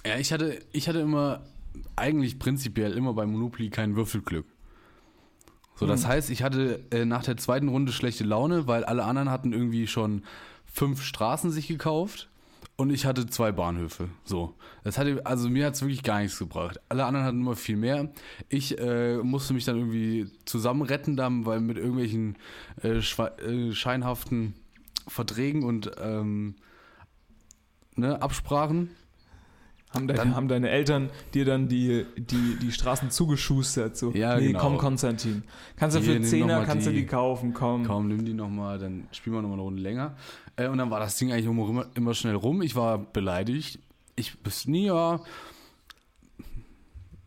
Ja, 0.07 0.17
ich 0.19 0.33
hatte, 0.33 0.61
ich 0.71 0.89
hatte 0.89 1.01
immer, 1.01 1.43
eigentlich 1.97 2.39
prinzipiell 2.39 2.93
immer 2.93 3.15
bei 3.15 3.27
Monopoly 3.27 3.71
kein 3.71 3.97
Würfelglück. 3.97 4.47
So, 5.79 5.87
das 5.87 6.07
heißt, 6.07 6.31
ich 6.31 6.43
hatte 6.43 6.81
äh, 6.91 7.05
nach 7.05 7.23
der 7.23 7.37
zweiten 7.37 7.69
Runde 7.69 7.93
schlechte 7.93 8.25
Laune, 8.25 8.67
weil 8.67 8.85
alle 8.85 9.05
anderen 9.05 9.31
hatten 9.31 9.53
irgendwie 9.53 9.87
schon 9.87 10.23
fünf 10.65 11.03
Straßen 11.03 11.51
sich 11.51 11.69
gekauft 11.69 12.29
und 12.77 12.91
ich 12.91 13.05
hatte 13.05 13.27
zwei 13.27 13.53
Bahnhöfe. 13.53 14.09
So, 14.25 14.55
das 14.85 14.97
hatte, 14.97 15.25
also 15.25 15.51
mir 15.51 15.67
hat 15.67 15.75
es 15.75 15.83
wirklich 15.83 16.03
gar 16.03 16.21
nichts 16.21 16.39
gebracht. 16.39 16.81
Alle 16.89 17.05
anderen 17.05 17.27
hatten 17.27 17.41
immer 17.41 17.57
viel 17.57 17.77
mehr. 17.77 18.11
Ich 18.49 18.79
äh, 18.79 19.19
musste 19.19 19.53
mich 19.53 19.65
dann 19.65 19.77
irgendwie 19.77 20.31
zusammenretten, 20.47 21.17
dann, 21.17 21.45
weil 21.45 21.61
mit 21.61 21.77
irgendwelchen 21.77 22.37
äh, 22.83 22.99
äh, 22.99 23.73
scheinhaften 23.73 24.55
Verträgen 25.07 25.63
und 25.63 25.91
ähm, 26.01 26.57
ne, 27.97 28.21
Absprachen 28.21 28.91
Haben 29.97 30.07
deine, 30.09 30.19
Dann- 30.19 30.37
haben 30.37 30.49
deine 30.49 30.69
Eltern 30.71 31.11
dir 31.35 31.45
dann 31.45 31.69
die, 31.69 32.05
die, 32.17 32.57
die 32.61 32.71
Straßen 32.73 33.11
zugeschustert? 33.11 33.97
So, 33.97 34.13
Ja, 34.13 34.39
nee, 34.39 34.49
genau. 34.49 34.61
komm, 34.61 34.79
Konstantin. 34.79 35.43
Kannst 35.77 35.97
du 35.97 36.01
Hier, 36.01 36.15
für 36.17 36.23
Zehner, 36.23 36.65
kannst 36.65 36.87
du 36.87 36.91
die. 36.91 36.99
die 37.01 37.07
kaufen, 37.07 37.53
komm. 37.55 37.85
Komm, 37.85 38.09
nimm 38.09 38.25
die 38.25 38.35
nochmal, 38.35 38.79
dann 38.79 39.09
spielen 39.13 39.35
wir 39.37 39.43
nochmal 39.43 39.57
eine 39.59 39.63
Runde 39.65 39.83
länger. 39.83 40.15
Äh, 40.57 40.69
und 40.69 40.79
dann 40.79 40.91
war 40.91 41.01
das 41.01 41.17
Ding 41.19 41.33
eigentlich 41.33 41.47
immer, 41.47 41.87
immer, 41.95 42.15
schnell 42.15 42.35
rum. 42.37 42.63
Ich 42.63 42.77
war 42.77 42.99
beleidigt. 42.99 43.79
Ich 44.15 44.39
bis 44.39 44.67
nie, 44.67 44.87
ja. 44.87 45.21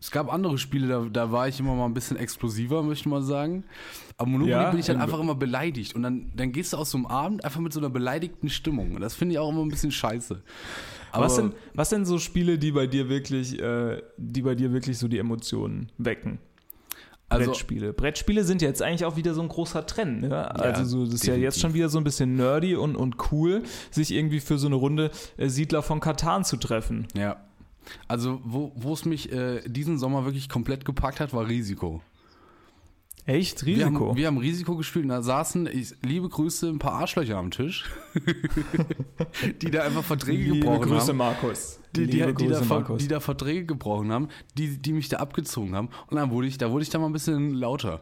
Es 0.02 0.12
gab 0.12 0.32
andere 0.32 0.58
Spiele, 0.58 0.88
da, 0.88 1.06
da 1.12 1.32
war 1.32 1.50
ich 1.50 1.60
immer 1.60 1.76
mal 1.76 1.86
ein 1.86 1.94
bisschen 1.94 2.16
explosiver, 2.16 2.82
möchte 2.84 3.02
ich 3.04 3.06
mal 3.08 3.22
sagen. 3.22 3.66
Aber 4.18 4.30
Monopoly 4.30 4.52
Ja, 4.52 4.70
bin 4.72 4.80
ich 4.80 4.88
halt 4.88 4.96
im- 4.98 5.02
einfach 5.02 5.20
immer 5.20 5.36
beleidigt. 5.36 5.94
Und 5.94 6.04
dann, 6.04 6.32
dann 6.38 6.54
gehst 6.54 6.72
du 6.72 6.78
aus 6.78 6.92
so 6.92 6.98
einem 6.98 7.06
Abend 7.06 7.44
einfach 7.44 7.60
mit 7.60 7.74
so 7.74 7.82
einer 7.82 7.90
beleidigten 7.90 8.50
Stimmung. 8.50 8.96
Und 8.96 9.02
das 9.02 9.14
finde 9.16 9.34
ich 9.34 9.40
auch 9.40 9.50
immer 9.50 9.62
ein 9.62 9.68
bisschen 9.70 9.92
scheiße. 9.92 10.42
Aber 11.12 11.26
was, 11.26 11.36
sind, 11.36 11.56
was 11.74 11.90
sind 11.90 12.06
so 12.06 12.20
Spiele, 12.20 12.58
die 12.58 12.72
bei 12.72 12.88
dir 12.88 13.10
wirklich, 13.10 13.60
äh, 13.60 14.02
die 14.18 14.42
bei 14.42 14.56
dir 14.56 14.72
wirklich 14.72 14.98
so 14.98 15.08
die 15.08 15.18
Emotionen 15.18 15.92
wecken? 15.98 16.40
also, 17.30 17.46
Brettspiele. 17.46 17.94
Brettspiele 17.94 18.44
sind 18.44 18.62
jetzt 18.62 18.82
eigentlich 18.82 19.06
auch 19.06 19.16
wieder 19.16 19.34
so 19.34 19.42
ein 19.42 19.48
großer 19.48 19.86
Trend. 19.86 20.24
Ne? 20.24 20.56
also 20.56 20.84
so, 20.84 21.06
das 21.06 21.16
ist 21.16 21.28
ja 21.28 21.34
jetzt 21.34 21.56
definitiv. 21.56 21.62
schon 21.62 21.74
wieder 21.76 21.90
so 21.90 21.98
ein 22.00 22.04
bisschen 22.04 22.36
nerdy 22.36 22.76
und, 22.76 22.96
und 22.96 23.32
cool, 23.32 23.64
sich 23.92 24.12
irgendwie 24.12 24.40
für 24.40 24.58
so 24.58 24.68
eine 24.68 24.76
Runde 24.76 25.12
äh, 25.38 25.48
Siedler 25.48 25.84
von 25.84 26.00
Katan 26.00 26.44
zu 26.44 26.58
treffen. 26.58 27.08
ja. 27.14 27.38
Also, 28.08 28.40
wo 28.44 28.72
wo 28.76 28.94
es 28.94 29.06
mich 29.06 29.32
äh, 29.32 29.62
diesen 29.66 29.98
Sommer 29.98 30.24
wirklich 30.26 30.48
komplett 30.48 30.86
gepackt 30.86 31.20
hat, 31.20 31.34
war 31.34 31.48
Risiko. 31.48 32.04
Echt? 33.30 33.64
Wir 33.66 33.78
Risiko? 33.86 34.08
haben, 34.10 34.18
wir 34.18 34.26
haben 34.28 34.38
Risiko 34.40 34.76
gespielt 34.76 35.04
und 35.06 35.10
da 35.10 35.22
saßen, 35.22 35.68
ich, 35.68 35.94
liebe 36.02 36.28
Grüße, 36.30 36.68
ein 36.68 36.80
paar 36.80 36.94
Arschlöcher 36.94 37.38
am 37.38 37.52
Tisch, 37.52 37.86
die 39.62 39.70
da 39.70 39.84
einfach 39.84 40.04
Verträge 40.04 40.42
Liebe 40.44 40.60
gebrochen 40.66 40.90
Grüße, 40.90 41.10
haben. 41.10 41.18
Markus. 41.18 41.80
Die, 41.96 42.08
die, 42.08 42.18
Liebe 42.18 42.34
die, 42.34 42.48
da, 42.48 42.54
Grüße, 42.56 42.66
Ver- 42.66 42.80
Markus. 42.80 43.02
die 43.02 43.08
da 43.08 43.20
Verträge 43.20 43.66
gebrochen 43.66 44.12
haben, 44.12 44.30
die, 44.58 44.78
die 44.78 44.94
mich 44.94 45.10
da 45.10 45.18
abgezogen 45.18 45.76
haben. 45.76 45.90
Und 46.08 46.18
dann 46.18 46.32
wurde 46.32 46.48
ich, 46.48 46.58
da 46.58 46.72
wurde 46.72 46.82
ich 46.84 46.90
dann 46.90 47.02
mal 47.02 47.08
ein 47.08 47.14
bisschen 47.14 47.54
lauter. 47.54 48.02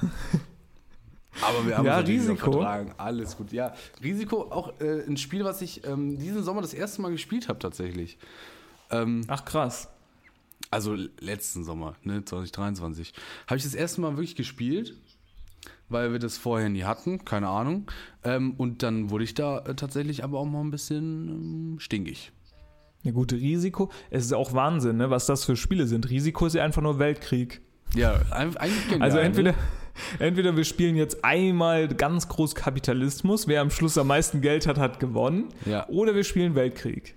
Aber 1.42 1.66
wir 1.66 1.76
haben 1.76 1.84
Ja, 1.84 1.98
Risiko. 1.98 2.52
vertragen. 2.52 2.94
Alles 2.96 3.36
gut. 3.36 3.52
Ja, 3.52 3.74
Risiko 4.02 4.40
auch 4.50 4.72
äh, 4.80 5.04
ein 5.06 5.18
Spiel, 5.18 5.44
was 5.44 5.60
ich 5.60 5.86
ähm, 5.86 6.18
diesen 6.18 6.42
Sommer 6.42 6.62
das 6.62 6.72
erste 6.72 7.02
Mal 7.02 7.10
gespielt 7.10 7.48
habe 7.50 7.58
tatsächlich. 7.58 8.16
Ähm, 8.90 9.20
Ach 9.28 9.44
krass. 9.44 9.88
Also 10.70 10.96
letzten 11.20 11.64
Sommer, 11.64 11.94
ne, 12.02 12.24
2023, 12.24 13.12
habe 13.46 13.56
ich 13.58 13.64
das 13.64 13.74
erste 13.74 14.00
Mal 14.00 14.12
wirklich 14.12 14.36
gespielt, 14.36 14.94
weil 15.88 16.12
wir 16.12 16.18
das 16.18 16.36
vorher 16.38 16.68
nie 16.68 16.84
hatten, 16.84 17.24
keine 17.24 17.48
Ahnung. 17.48 17.90
Ähm, 18.24 18.54
und 18.56 18.82
dann 18.82 19.10
wurde 19.10 19.24
ich 19.24 19.34
da 19.34 19.58
äh, 19.60 19.74
tatsächlich 19.74 20.24
aber 20.24 20.38
auch 20.38 20.46
mal 20.46 20.60
ein 20.60 20.70
bisschen 20.70 21.28
ähm, 21.74 21.80
stinkig. 21.80 22.32
Ja, 23.02 23.12
gut, 23.12 23.32
Risiko. 23.32 23.90
Es 24.10 24.24
ist 24.24 24.32
auch 24.32 24.52
Wahnsinn, 24.52 24.96
ne, 24.96 25.10
was 25.10 25.26
das 25.26 25.44
für 25.44 25.56
Spiele 25.56 25.86
sind. 25.86 26.10
Risiko 26.10 26.46
ist 26.46 26.54
ja 26.54 26.64
einfach 26.64 26.82
nur 26.82 26.98
Weltkrieg. 26.98 27.60
Ja, 27.94 28.20
eigentlich 28.30 28.88
genial, 28.88 29.02
Also 29.02 29.18
entweder, 29.18 29.52
Ne? 29.52 29.58
entweder 30.18 30.56
wir 30.56 30.64
spielen 30.64 30.96
jetzt 30.96 31.24
einmal 31.24 31.86
ganz 31.88 32.28
groß 32.28 32.56
Kapitalismus, 32.56 33.46
wer 33.46 33.60
am 33.60 33.70
Schluss 33.70 33.96
am 33.96 34.08
meisten 34.08 34.40
Geld 34.40 34.66
hat, 34.66 34.78
hat 34.78 34.98
gewonnen. 34.98 35.50
Ja. 35.66 35.88
Oder 35.88 36.14
wir 36.16 36.24
spielen 36.24 36.54
Weltkrieg. 36.56 37.14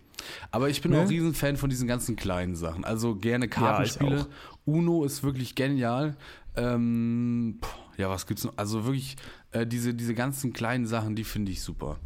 Aber 0.51 0.69
ich 0.69 0.82
bin 0.82 0.91
Ne? 0.91 1.01
auch 1.01 1.10
Riesenfan 1.10 1.58
von 1.58 1.69
diesen 1.69 1.88
ganzen 1.88 2.15
kleinen 2.15 2.55
Sachen. 2.55 2.84
Also 2.84 3.15
gerne 3.15 3.45
Ja, 3.45 3.49
Kartenspiele. 3.49 4.21
auch. 4.21 4.27
Uno 4.65 5.03
ist 5.03 5.23
wirklich 5.23 5.55
genial. 5.55 6.15
Ähm, 6.55 7.60
ja, 7.97 8.10
was 8.10 8.27
gibt's 8.27 8.43
noch? 8.43 8.53
Also 8.58 8.86
wirklich, 8.86 9.15
äh, 9.51 9.65
diese, 9.65 9.93
diese 9.93 10.13
ganzen 10.13 10.53
kleinen 10.53 10.86
Sachen, 10.86 11.15
die 11.15 11.23
finde 11.23 11.51
ich 11.51 11.62
super. 11.62 11.97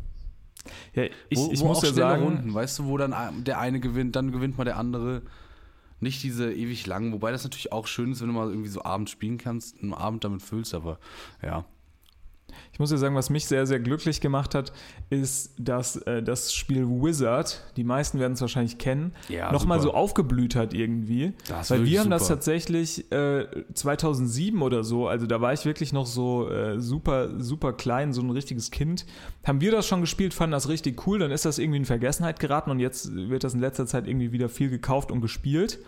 Ja, 0.93 1.03
ich, 1.29 1.37
wo, 1.37 1.51
ich 1.51 1.59
wo 1.59 1.67
muss 1.67 1.81
ja 1.81 1.91
sagen, 1.91 2.23
Runden, 2.23 2.53
weißt 2.53 2.79
du, 2.79 2.85
wo 2.85 2.97
dann 2.97 3.43
der 3.43 3.59
eine 3.59 3.79
gewinnt, 3.79 4.15
dann 4.15 4.31
gewinnt 4.31 4.57
mal 4.57 4.63
der 4.63 4.77
andere. 4.77 5.23
Nicht 5.99 6.21
diese 6.23 6.51
ewig 6.53 6.85
langen, 6.85 7.13
wobei 7.13 7.31
das 7.31 7.43
natürlich 7.45 7.71
auch 7.71 7.87
schön 7.87 8.11
ist, 8.11 8.19
wenn 8.21 8.27
du 8.27 8.33
mal 8.33 8.49
irgendwie 8.49 8.69
so 8.69 8.83
abends 8.83 9.11
spielen 9.11 9.37
kannst, 9.37 9.81
einen 9.81 9.93
Abend 9.93 10.23
damit 10.25 10.41
füllst, 10.41 10.73
aber 10.73 10.99
ja. 11.41 11.63
Ich 12.71 12.79
muss 12.79 12.91
ja 12.91 12.97
sagen, 12.97 13.15
was 13.15 13.29
mich 13.29 13.45
sehr, 13.45 13.65
sehr 13.65 13.79
glücklich 13.79 14.21
gemacht 14.21 14.55
hat, 14.55 14.73
ist, 15.09 15.53
dass 15.57 15.97
äh, 15.97 16.23
das 16.23 16.53
Spiel 16.53 16.87
Wizard, 16.87 17.63
die 17.77 17.83
meisten 17.83 18.19
werden 18.19 18.33
es 18.33 18.41
wahrscheinlich 18.41 18.77
kennen, 18.77 19.13
Ja, 19.29 19.51
nochmal 19.51 19.79
so 19.79 19.93
aufgeblüht 19.93 20.55
hat 20.55 20.73
irgendwie. 20.73 21.33
Das 21.47 21.71
Weil 21.71 21.85
wir 21.85 21.99
haben 21.99 22.09
das 22.09 22.23
super. 22.23 22.35
tatsächlich 22.35 23.11
äh, 23.11 23.45
2007 23.73 24.61
oder 24.61 24.83
so, 24.83 25.07
also 25.07 25.25
da 25.25 25.41
war 25.41 25.53
ich 25.53 25.65
wirklich 25.65 25.93
noch 25.93 26.05
so 26.05 26.49
äh, 26.49 26.79
super, 26.79 27.39
super 27.39 27.73
klein, 27.73 28.13
so 28.13 28.21
ein 28.21 28.29
richtiges 28.29 28.71
Kind. 28.71 29.05
Haben 29.43 29.61
wir 29.61 29.71
das 29.71 29.87
schon 29.87 30.01
gespielt, 30.01 30.33
fanden 30.33 30.51
das 30.53 30.69
richtig 30.69 31.05
cool, 31.07 31.19
dann 31.19 31.31
ist 31.31 31.45
das 31.45 31.59
irgendwie 31.59 31.77
in 31.77 31.85
Vergessenheit 31.85 32.39
geraten 32.39 32.71
und 32.71 32.79
jetzt 32.79 33.13
wird 33.13 33.43
das 33.43 33.53
in 33.53 33.59
letzter 33.59 33.85
Zeit 33.85 34.07
irgendwie 34.07 34.31
wieder 34.31 34.49
viel 34.49 34.69
gekauft 34.69 35.11
und 35.11 35.21
gespielt. 35.21 35.79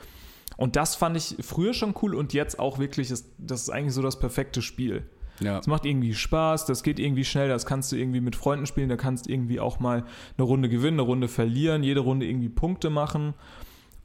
Und 0.58 0.76
das 0.76 0.96
fand 0.96 1.18
ich 1.18 1.36
früher 1.42 1.74
schon 1.74 1.94
cool 2.02 2.16
und 2.16 2.34
jetzt 2.34 2.60
auch 2.60 2.80
wirklich, 2.80 3.12
ist, 3.12 3.28
das 3.38 3.64
ist 3.64 3.70
eigentlich 3.70 3.94
so 3.94 4.02
das 4.02 4.20
perfekte 4.20 4.62
Spiel. 4.62 5.04
Ja. 5.40 5.60
Es 5.60 5.68
macht 5.68 5.86
irgendwie 5.86 6.14
Spaß, 6.14 6.66
das 6.66 6.84
geht 6.84 7.00
irgendwie 7.00 7.26
schnell, 7.26 7.50
das 7.50 7.66
kannst 7.66 7.92
du 7.92 7.96
irgendwie 7.96 8.22
mit 8.22 8.36
Freunden 8.36 8.66
spielen, 8.66 8.90
da 8.90 8.96
kannst 8.96 9.26
du 9.26 9.32
irgendwie 9.32 9.60
auch 9.60 9.80
mal 9.80 10.06
eine 10.38 10.46
Runde 10.46 10.70
gewinnen, 10.70 11.00
eine 11.00 11.08
Runde 11.08 11.28
verlieren, 11.28 11.84
jede 11.84 12.00
Runde 12.00 12.26
irgendwie 12.26 12.50
Punkte 12.50 12.90
machen. 12.90 13.34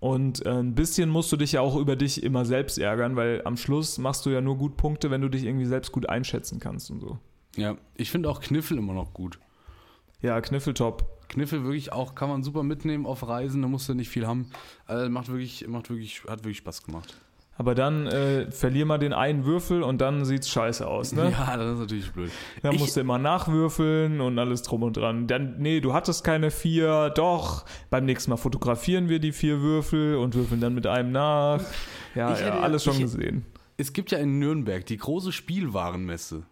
Und 0.01 0.45
äh, 0.47 0.51
ein 0.51 0.75
bisschen 0.75 1.11
musst 1.11 1.31
du 1.31 1.37
dich 1.37 1.53
ja 1.53 1.61
auch 1.61 1.77
über 1.77 1.95
dich 1.95 2.23
immer 2.23 2.47
selbst 2.47 2.79
ärgern, 2.79 3.17
weil 3.17 3.43
am 3.45 3.57
Schluss 3.57 3.99
machst 3.99 4.25
du 4.25 4.31
ja 4.31 4.41
nur 4.41 4.57
gut 4.57 4.77
Punkte, 4.77 5.11
wenn 5.11 5.21
du 5.21 5.29
dich 5.29 5.45
irgendwie 5.45 5.67
selbst 5.67 5.93
gut 5.93 6.09
einschätzen 6.09 6.59
kannst 6.59 6.91
und 6.91 7.01
so. 7.01 7.19
ja. 7.57 7.77
Ich 7.97 8.11
finde 8.11 8.31
auch 8.31 8.41
Kniffel 8.41 8.79
immer 8.79 8.95
noch 8.95 9.13
gut. 9.13 9.39
Ja, 10.23 10.41
Kniffeltop. 10.41 11.05
Kniffel 11.29 11.63
wirklich 11.63 11.93
auch, 11.93 12.15
kann 12.15 12.29
man 12.29 12.43
super 12.43 12.63
mitnehmen 12.63 13.07
auf 13.07 13.27
Reisen, 13.27 13.63
da 13.63 13.69
musst 13.69 13.89
du 13.89 13.95
nicht 13.95 14.09
viel 14.09 14.27
haben. 14.27 14.51
Also 14.87 15.09
macht 15.11 15.29
wirklich, 15.29 15.67
macht 15.69 15.89
wirklich, 15.89 16.25
hat 16.25 16.41
wirklich 16.41 16.59
Spaß 16.59 16.83
gemacht. 16.83 17.21
Aber 17.61 17.75
dann 17.75 18.07
äh, 18.07 18.51
verlier 18.51 18.87
mal 18.87 18.97
den 18.97 19.13
einen 19.13 19.45
Würfel 19.45 19.83
und 19.83 20.01
dann 20.01 20.25
sieht's 20.25 20.49
scheiße 20.49 20.87
aus, 20.89 21.13
ne? 21.13 21.31
Ja, 21.39 21.59
das 21.59 21.75
ist 21.75 21.79
natürlich 21.81 22.11
blöd. 22.11 22.31
Dann 22.63 22.73
Ich- 22.73 22.81
musst 22.81 22.97
du 22.97 23.01
immer 23.03 23.19
nachwürfeln 23.19 24.23
und 24.23 24.39
alles 24.39 24.63
drum 24.63 24.83
und 24.83 24.97
dran. 24.97 25.27
Dann, 25.27 25.57
nee, 25.59 25.81
du 25.83 25.93
hattest 25.93 26.25
keine 26.25 26.51
vier, 26.51 27.11
doch. 27.11 27.67
Beim 27.91 28.07
nächsten 28.07 28.31
Mal 28.31 28.39
fotografieren 28.39 29.11
wir 29.11 29.19
die 29.19 29.33
vier 29.33 29.61
Würfel 29.61 30.17
und 30.17 30.35
würfeln 30.35 30.63
dann 30.63 30.73
mit 30.75 30.87
einem 30.87 31.13
nach. 31.13 31.61
Ja, 32.15 32.31
hätte- 32.35 32.55
alles 32.55 32.83
schon 32.83 32.95
ich- 32.95 33.01
gesehen. 33.03 33.45
Es 33.77 33.93
gibt 33.93 34.11
ja 34.11 34.17
in 34.17 34.39
Nürnberg 34.39 34.87
die 34.87 34.97
große 34.97 35.31
Spielwarenmesse. 35.31 36.45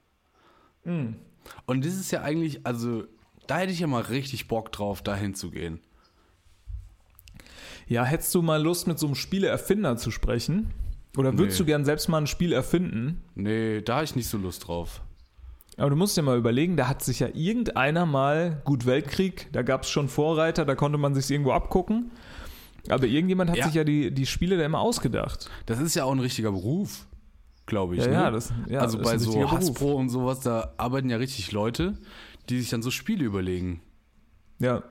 Hm. 0.85 1.17
Und 1.65 1.87
das 1.87 1.95
ist 1.95 2.11
ja 2.11 2.21
eigentlich, 2.21 2.67
also 2.67 3.05
da 3.47 3.57
hätte 3.61 3.73
ich 3.73 3.81
ja 3.81 3.87
mal 3.87 4.03
richtig 4.03 4.47
Bock 4.47 4.73
drauf, 4.73 5.01
dahin 5.01 5.35
zu 5.35 5.51
gehen. 5.51 5.81
Ja, 7.87 8.05
hättest 8.05 8.35
du 8.35 8.43
mal 8.43 8.63
Lust, 8.63 8.87
mit 8.87 8.99
so 8.99 9.07
einem 9.07 9.15
Spieleerfinder 9.15 9.97
zu 9.97 10.11
sprechen? 10.11 10.71
Oder 11.19 11.37
würdest 11.37 11.59
Nee. 11.59 11.65
du 11.65 11.67
gern 11.67 11.85
selbst 11.85 12.09
mal 12.09 12.19
ein 12.19 12.27
Spiel 12.27 12.53
erfinden? 12.53 13.23
Nee, 13.35 13.83
da 13.83 13.97
habe 13.97 14.05
ich 14.05 14.17
nicht 14.17 14.29
so 14.29 14.39
Lust 14.39 14.67
drauf. 14.69 15.03
Aber 15.77 15.91
du 15.91 15.97
musst 15.97 16.17
dir 16.17 16.23
mal 16.23 16.39
überlegen, 16.39 16.77
da 16.77 16.89
hat 16.89 17.03
sich 17.05 17.21
ja 17.21 17.29
irgendeiner 17.35 18.07
mal, 18.07 18.63
gut, 18.65 18.87
Weltkrieg, 18.87 19.49
da 19.53 19.63
gab 19.63 19.83
es 19.83 19.91
schon 19.91 20.09
Vorreiter, 20.09 20.65
da 20.65 20.75
konnte 20.75 20.99
man 20.99 21.15
sich 21.15 21.31
irgendwo 21.31 21.53
abgucken. 21.53 22.11
Aber 22.89 23.07
irgendjemand 23.07 23.51
hat 23.51 23.59
Ja. 23.59 23.67
sich 23.67 23.75
ja 23.75 23.85
die, 23.85 24.11
die 24.13 24.27
Spiele 24.27 24.57
da 24.57 24.65
immer 24.65 24.81
ausgedacht. 24.81 25.51
Das 25.67 25.79
ist 25.79 25.95
ja 25.95 26.05
auch 26.05 26.13
ein 26.13 26.21
richtiger 26.21 26.51
Beruf, 26.53 27.07
glaube 27.67 27.97
ich. 27.97 28.03
Ja, 28.05 28.09
ne? 28.09 28.15
ja, 28.15 28.31
das- 28.31 28.53
ja, 28.69 28.81
also 28.81 28.99
bei 28.99 29.19
so 29.19 29.33
Beruf. 29.33 29.53
Hasbro 29.53 29.95
und 29.95 30.09
sowas, 30.09 30.41
da 30.41 30.73
arbeiten 30.79 31.11
ja 31.11 31.17
richtig 31.19 31.53
Leute, 31.53 31.99
die 32.49 32.59
sich 32.61 32.71
dann 32.71 32.83
so 32.83 32.91
Spiele 32.91 33.25
überlegen. 33.25 33.81
Ja, 34.59 34.83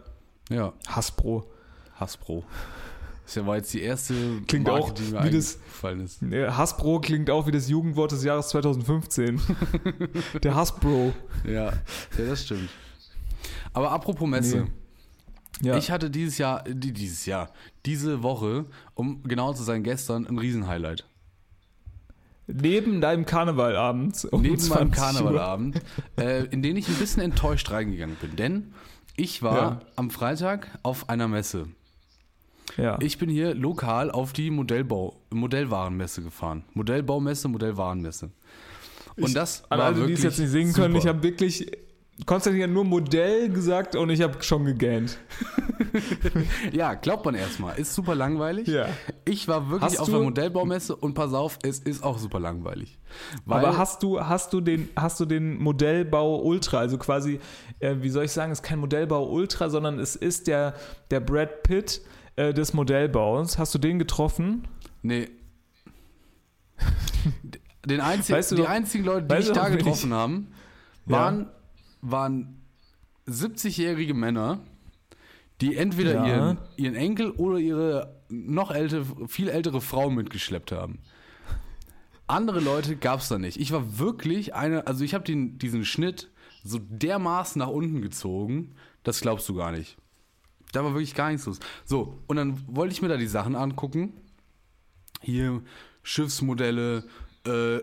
Ja, 0.49 0.71
Hasbro. 0.87 1.49
Hasbro. 1.95 2.45
Das 3.33 3.45
war 3.45 3.57
jetzt 3.57 3.73
die 3.73 3.81
erste 3.81 4.13
Klingt 4.47 4.69
auch 4.69 4.91
die 4.91 5.03
mir 5.11 5.23
wie 5.25 5.31
das- 5.31 5.59
ist. 5.83 6.57
Hasbro 6.57 7.01
klingt 7.01 7.29
auch 7.29 7.45
wie 7.45 7.51
das 7.51 7.67
Jugendwort 7.67 8.13
des 8.13 8.23
Jahres 8.23 8.47
2015. 8.49 9.41
Der 10.43 10.55
Hasbro. 10.55 11.13
Ja, 11.45 11.51
ja, 11.51 11.73
das 12.17 12.45
stimmt. 12.45 12.69
Aber 13.73 13.91
apropos 13.91 14.27
Messe. 14.27 14.67
Nee. 15.61 15.67
Ja. 15.69 15.77
Ich 15.77 15.91
hatte 15.91 16.09
dieses 16.09 16.37
Jahr, 16.37 16.63
die, 16.63 16.93
dieses 16.93 17.25
Jahr, 17.25 17.51
diese 17.85 18.23
Woche, 18.23 18.65
um 18.93 19.23
genau 19.23 19.53
zu 19.53 19.63
sein, 19.63 19.83
gestern 19.83 20.25
ein 20.27 20.37
Riesenhighlight. 20.37 21.05
Neben 22.47 23.01
deinem 23.01 23.25
Karnevalabend. 23.25 24.25
Um 24.31 24.41
Neben 24.41 24.55
meinem 24.69 24.93
20 24.93 24.93
Uhr. 24.93 25.05
Karnevalabend, 25.31 25.81
äh, 26.17 26.45
in 26.45 26.61
den 26.61 26.77
ich 26.77 26.87
ein 26.87 26.95
bisschen 26.95 27.21
enttäuscht 27.21 27.71
reingegangen 27.71 28.15
bin. 28.21 28.35
Denn 28.37 28.73
ich 29.17 29.41
war 29.43 29.55
Ja. 29.57 29.79
am 29.97 30.11
Freitag 30.11 30.79
auf 30.83 31.09
einer 31.09 31.27
Messe. 31.27 31.67
Ja. 32.75 32.97
Ich 33.01 33.17
bin 33.17 33.29
hier 33.29 33.55
lokal 33.55 34.11
auf 34.11 34.33
die 34.33 34.51
Modellbau, 34.51 35.15
Modellwarenmesse 35.29 36.21
gefahren. 36.21 36.63
Modellbaumesse, 36.73 37.47
Modellwarenmesse. 37.47 38.29
Und 39.15 39.35
das 39.35 39.63
An 39.69 39.79
war 39.79 39.85
alle, 39.87 39.95
die 39.95 40.01
wirklich 40.01 40.19
es 40.19 40.23
jetzt 40.23 40.39
nicht 40.39 40.49
sehen 40.49 40.73
können, 40.73 40.93
super. 40.93 41.03
ich 41.03 41.07
habe 41.07 41.23
wirklich. 41.23 41.71
Konstantin 42.25 42.63
hat 42.63 42.71
nur 42.71 42.83
Modell 42.83 43.49
gesagt 43.49 43.95
und 43.95 44.09
ich 44.09 44.21
habe 44.21 44.41
schon 44.41 44.65
gegähnt. 44.65 45.19
Ja, 46.71 46.93
glaubt 46.93 47.25
man 47.25 47.35
erstmal. 47.35 47.77
Ist 47.79 47.93
super 47.93 48.15
langweilig. 48.15 48.67
Ja. 48.67 48.87
Ich 49.25 49.47
war 49.47 49.69
wirklich 49.69 49.91
Hast 49.91 49.99
auf 49.99 50.09
der 50.09 50.19
Modellbaumesse 50.19 50.95
und 50.95 51.13
pass 51.13 51.33
auf, 51.33 51.59
es 51.63 51.79
ist 51.79 52.03
auch 52.03 52.17
super 52.17 52.39
langweilig. 52.39 52.97
Weil, 53.45 53.65
Aber 53.65 53.77
hast 53.77 54.03
du, 54.03 54.19
hast 54.19 54.53
du 54.53 54.61
den, 54.61 54.89
hast 54.95 55.19
du 55.19 55.25
den 55.25 55.57
Modellbau 55.61 56.41
Ultra, 56.41 56.79
also 56.79 56.97
quasi, 56.97 57.39
äh, 57.79 57.95
wie 57.99 58.09
soll 58.09 58.25
ich 58.25 58.31
sagen, 58.31 58.51
es 58.51 58.59
ist 58.59 58.63
kein 58.63 58.79
Modellbau 58.79 59.27
Ultra, 59.29 59.69
sondern 59.69 59.99
es 59.99 60.15
ist 60.15 60.47
der, 60.47 60.73
der 61.09 61.19
Brad 61.19 61.63
Pitt 61.63 62.01
äh, 62.37 62.53
des 62.53 62.73
Modellbaus. 62.73 63.57
Hast 63.57 63.75
du 63.75 63.79
den 63.79 63.99
getroffen? 63.99 64.67
Nee. 65.01 65.27
Den 67.85 68.01
einzigen, 68.01 68.37
Weißt 68.37 68.51
du 68.51 68.55
die 68.55 68.61
doch- 68.63 68.69
einzigen 68.69 69.05
Leute, 69.05 69.27
die 69.27 69.35
mich 69.35 69.51
da 69.51 69.65
wen 69.67 69.71
ich- 69.73 69.77
getroffen 69.79 70.13
haben, 70.13 70.47
Ja. 71.05 71.15
waren, 71.17 71.49
waren 72.01 72.61
70-jährige 73.27 74.13
Männer, 74.13 74.59
die 75.61 75.75
entweder 75.77 76.13
Ja. 76.15 76.25
ihren, 76.27 76.57
ihren 76.75 76.95
Enkel 76.95 77.31
oder 77.31 77.57
ihre 77.59 78.15
noch 78.29 78.71
ältere, 78.71 79.05
viel 79.29 79.47
ältere 79.49 79.79
Frau 79.81 80.09
mitgeschleppt 80.09 80.71
haben. 80.73 80.99
Andere 82.27 82.59
Leute 82.59 82.97
gab 82.97 83.21
es 83.21 83.29
da 83.29 83.37
nicht. 83.39 83.57
Ich 83.57 83.71
war 83.71 83.97
wirklich 83.99 84.53
eine, 84.53 84.85
also 84.85 85.05
ich 85.05 85.13
habe 85.13 85.23
diesen 85.23 85.85
Schnitt 85.85 86.29
so 86.63 86.77
dermaßen 86.81 87.57
nach 87.57 87.69
unten 87.69 88.01
gezogen, 88.01 88.75
das 89.03 89.21
glaubst 89.21 89.47
du 89.47 89.55
gar 89.55 89.71
nicht. 89.71 89.95
Da 90.71 90.83
war 90.83 90.93
wirklich 90.93 91.15
gar 91.15 91.29
nichts 91.31 91.45
los. 91.45 91.59
So, 91.85 92.19
und 92.27 92.35
dann 92.35 92.61
wollte 92.67 92.93
ich 92.93 93.01
mir 93.01 93.07
da 93.07 93.17
die 93.17 93.27
Sachen 93.27 93.55
angucken. 93.55 94.13
Hier 95.21 95.61
Schiffsmodelle, 96.03 97.03
äh, 97.45 97.79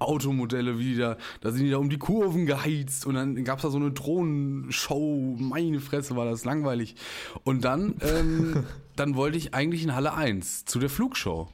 Automodelle 0.00 0.78
wieder. 0.78 1.18
Da 1.40 1.52
sind 1.52 1.64
die 1.64 1.70
da 1.70 1.76
um 1.76 1.88
die 1.88 1.98
Kurven 1.98 2.46
geheizt 2.46 3.06
und 3.06 3.14
dann 3.14 3.44
gab 3.44 3.58
es 3.58 3.62
da 3.62 3.70
so 3.70 3.78
eine 3.78 3.92
Drohnenshow. 3.92 5.36
Meine 5.38 5.80
Fresse, 5.80 6.16
war 6.16 6.24
das 6.24 6.44
langweilig. 6.44 6.96
Und 7.44 7.64
dann, 7.64 7.96
ähm, 8.00 8.64
dann 8.96 9.14
wollte 9.14 9.38
ich 9.38 9.54
eigentlich 9.54 9.84
in 9.84 9.94
Halle 9.94 10.14
1 10.14 10.64
zu 10.64 10.78
der 10.78 10.90
Flugshow. 10.90 11.48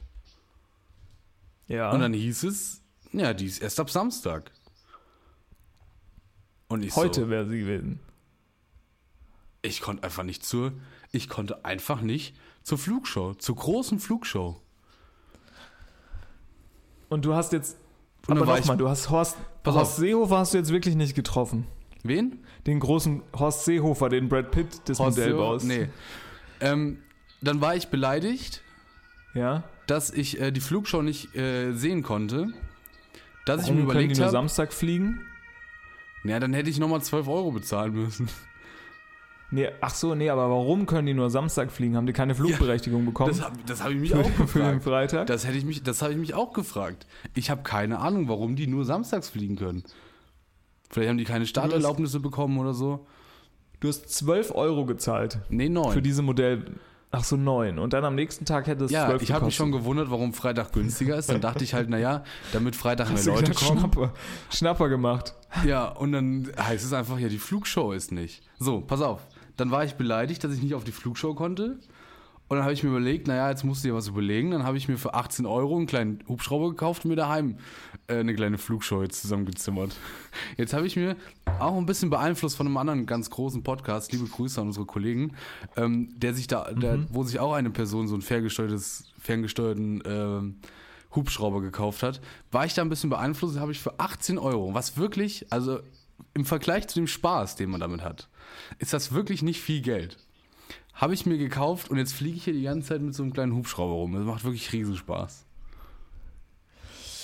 Ja. 1.68 1.90
Und 1.90 2.00
dann 2.00 2.12
hieß 2.12 2.44
es, 2.44 2.82
ja, 3.12 3.34
die 3.34 3.46
ist 3.46 3.62
erst 3.62 3.78
ab 3.78 3.90
Samstag. 3.90 4.50
Und 6.68 6.82
ich 6.82 6.96
Heute 6.96 7.22
so, 7.22 7.28
wäre 7.28 7.46
sie 7.46 7.60
gewesen. 7.60 8.00
Ich 9.62 9.80
konnte 9.80 10.02
einfach 10.04 10.22
nicht 10.24 10.44
zur, 10.44 10.72
ich 11.12 11.28
konnte 11.28 11.64
einfach 11.64 12.00
nicht 12.00 12.34
zur 12.62 12.78
Flugshow, 12.78 13.34
zur 13.34 13.56
großen 13.56 13.98
Flugshow. 13.98 14.60
Und 17.08 17.24
du 17.24 17.34
hast 17.34 17.52
jetzt. 17.52 17.76
Und 18.28 18.38
aber 18.38 18.54
ich- 18.54 18.60
nochmal, 18.60 18.76
du 18.76 18.88
hast 18.88 19.10
Horst, 19.10 19.36
Horst 19.66 19.78
auf. 19.78 19.94
Seehofer 19.94 20.38
hast 20.38 20.54
du 20.54 20.58
jetzt 20.58 20.70
wirklich 20.72 20.94
nicht 20.94 21.14
getroffen. 21.14 21.66
Wen? 22.04 22.44
Den 22.66 22.80
großen 22.80 23.22
Horst 23.36 23.64
Seehofer, 23.64 24.08
den 24.08 24.28
Brad 24.28 24.50
Pitt 24.50 24.88
des 24.88 24.98
Horst 24.98 25.18
Modellbaus. 25.18 25.62
Seehofer? 25.62 25.86
Nee. 25.86 25.90
Ähm, 26.60 26.98
dann 27.40 27.60
war 27.60 27.74
ich 27.76 27.88
beleidigt, 27.88 28.62
Ja? 29.34 29.64
dass 29.86 30.10
ich 30.10 30.40
äh, 30.40 30.52
die 30.52 30.60
Flugshow 30.60 31.02
nicht 31.02 31.34
äh, 31.34 31.72
sehen 31.72 32.02
konnte. 32.02 32.52
Dass 33.44 33.62
ich 33.62 33.68
Warum 33.70 33.76
mir 33.82 33.86
können 33.86 33.98
die 33.98 34.04
überlegt 34.04 34.16
nur 34.18 34.26
habe, 34.26 34.32
Samstag 34.32 34.72
fliegen? 34.72 35.20
ja, 36.24 36.38
dann 36.38 36.54
hätte 36.54 36.70
ich 36.70 36.78
nochmal 36.78 37.02
12 37.02 37.26
Euro 37.26 37.50
bezahlen 37.50 37.92
müssen. 37.92 38.28
Nee, 39.54 39.68
ach 39.82 39.94
so, 39.94 40.14
nee, 40.14 40.30
aber 40.30 40.48
warum 40.48 40.86
können 40.86 41.06
die 41.06 41.12
nur 41.12 41.28
Samstag 41.28 41.70
fliegen? 41.70 41.94
Haben 41.94 42.06
die 42.06 42.14
keine 42.14 42.34
Flugberechtigung 42.34 43.04
bekommen? 43.04 43.30
Das 43.30 43.42
habe 43.42 43.84
hab 43.84 43.90
ich 43.90 43.98
mich 43.98 44.14
auch 44.14 44.24
für 44.46 44.60
den 44.60 44.80
gefragt. 44.80 44.82
Freitag? 44.82 45.26
Das 45.26 45.46
hätte 45.46 45.58
ich 45.58 45.64
mich, 45.66 45.82
das 45.82 46.00
habe 46.00 46.12
ich 46.12 46.18
mich 46.18 46.32
auch 46.32 46.54
gefragt. 46.54 47.06
Ich 47.34 47.50
habe 47.50 47.62
keine 47.62 47.98
Ahnung, 47.98 48.28
warum 48.28 48.56
die 48.56 48.66
nur 48.66 48.86
samstags 48.86 49.28
fliegen 49.28 49.56
können. 49.56 49.84
Vielleicht 50.88 51.10
haben 51.10 51.18
die 51.18 51.24
keine 51.24 51.44
Starterlaubnisse 51.46 52.18
bekommen 52.18 52.58
oder 52.58 52.72
so. 52.72 53.06
Du 53.80 53.88
hast 53.88 54.08
12 54.08 54.54
Euro 54.54 54.86
gezahlt 54.86 55.38
Nee, 55.50 55.68
neun. 55.68 55.92
für 55.92 56.00
diese 56.00 56.22
Modell. 56.22 56.64
Ach 57.10 57.24
so, 57.24 57.36
9. 57.36 57.78
Und 57.78 57.92
dann 57.92 58.06
am 58.06 58.14
nächsten 58.14 58.46
Tag 58.46 58.66
hätte 58.66 58.86
es 58.86 58.90
ja, 58.90 59.06
12 59.06 59.22
ich 59.22 59.32
habe 59.32 59.44
mich 59.44 59.54
schon 59.54 59.70
gewundert, 59.70 60.10
warum 60.10 60.32
Freitag 60.32 60.72
günstiger 60.72 61.18
ist. 61.18 61.28
Dann 61.28 61.42
dachte 61.42 61.62
ich 61.62 61.74
halt, 61.74 61.90
naja, 61.90 62.24
damit 62.54 62.74
Freitag 62.74 63.12
mehr 63.12 63.22
Leute 63.22 63.42
gedacht, 63.52 63.66
kommen. 63.66 63.80
Schnapper, 63.80 64.14
Schnapper 64.50 64.88
gemacht. 64.88 65.34
Ja, 65.66 65.88
und 65.88 66.12
dann 66.12 66.50
heißt 66.58 66.86
es 66.86 66.94
einfach, 66.94 67.18
ja, 67.18 67.28
die 67.28 67.36
Flugshow 67.36 67.92
ist 67.92 68.12
nicht. 68.12 68.42
So, 68.58 68.80
pass 68.80 69.02
auf. 69.02 69.26
Dann 69.56 69.70
war 69.70 69.84
ich 69.84 69.94
beleidigt, 69.94 70.42
dass 70.44 70.54
ich 70.54 70.62
nicht 70.62 70.74
auf 70.74 70.84
die 70.84 70.92
Flugshow 70.92 71.34
konnte. 71.34 71.78
Und 72.52 72.56
dann 72.56 72.64
habe 72.64 72.74
ich 72.74 72.82
mir 72.82 72.90
überlegt, 72.90 73.28
naja, 73.28 73.48
jetzt 73.48 73.64
musst 73.64 73.82
du 73.82 73.88
dir 73.88 73.94
was 73.94 74.08
überlegen. 74.08 74.50
Dann 74.50 74.64
habe 74.64 74.76
ich 74.76 74.86
mir 74.86 74.98
für 74.98 75.14
18 75.14 75.46
Euro 75.46 75.74
einen 75.76 75.86
kleinen 75.86 76.22
Hubschrauber 76.28 76.68
gekauft 76.68 77.04
und 77.04 77.08
mir 77.08 77.16
daheim 77.16 77.56
äh, 78.08 78.16
eine 78.16 78.34
kleine 78.34 78.58
Flugshow 78.58 79.02
jetzt 79.02 79.22
zusammengezimmert. 79.22 79.96
Jetzt 80.58 80.74
habe 80.74 80.86
ich 80.86 80.94
mir 80.94 81.16
auch 81.58 81.78
ein 81.78 81.86
bisschen 81.86 82.10
beeinflusst 82.10 82.56
von 82.56 82.66
einem 82.66 82.76
anderen 82.76 83.06
ganz 83.06 83.30
großen 83.30 83.62
Podcast, 83.62 84.12
liebe 84.12 84.26
Grüße 84.26 84.60
an 84.60 84.66
unsere 84.66 84.84
Kollegen, 84.84 85.32
ähm, 85.76 86.10
der 86.16 86.34
sich 86.34 86.46
da, 86.46 86.70
der, 86.72 86.98
wo 87.08 87.22
sich 87.22 87.40
auch 87.40 87.54
eine 87.54 87.70
Person 87.70 88.06
so 88.06 88.14
einen 88.14 88.22
ferngesteuertes, 88.22 89.12
ferngesteuerten 89.18 90.02
ähm, 90.04 90.56
Hubschrauber 91.14 91.62
gekauft 91.62 92.02
hat, 92.02 92.20
war 92.50 92.66
ich 92.66 92.74
da 92.74 92.82
ein 92.82 92.90
bisschen 92.90 93.08
beeinflusst, 93.08 93.58
habe 93.58 93.72
ich 93.72 93.80
für 93.80 93.98
18 93.98 94.38
Euro, 94.38 94.74
was 94.74 94.98
wirklich, 94.98 95.46
also 95.50 95.80
im 96.34 96.44
Vergleich 96.44 96.88
zu 96.88 96.98
dem 96.98 97.06
Spaß, 97.06 97.56
den 97.56 97.70
man 97.70 97.80
damit 97.80 98.02
hat, 98.02 98.28
ist 98.78 98.92
das 98.92 99.12
wirklich 99.12 99.42
nicht 99.42 99.60
viel 99.60 99.80
Geld. 99.80 100.18
Habe 100.94 101.14
ich 101.14 101.26
mir 101.26 101.38
gekauft 101.38 101.90
und 101.90 101.98
jetzt 101.98 102.12
fliege 102.12 102.36
ich 102.36 102.44
hier 102.44 102.52
die 102.52 102.62
ganze 102.62 102.88
Zeit 102.88 103.00
mit 103.00 103.14
so 103.14 103.22
einem 103.22 103.32
kleinen 103.32 103.54
Hubschrauber 103.54 103.94
rum. 103.94 104.12
Das 104.12 104.24
macht 104.24 104.44
wirklich 104.44 104.72
riesen 104.72 104.96
Spaß. 104.96 105.46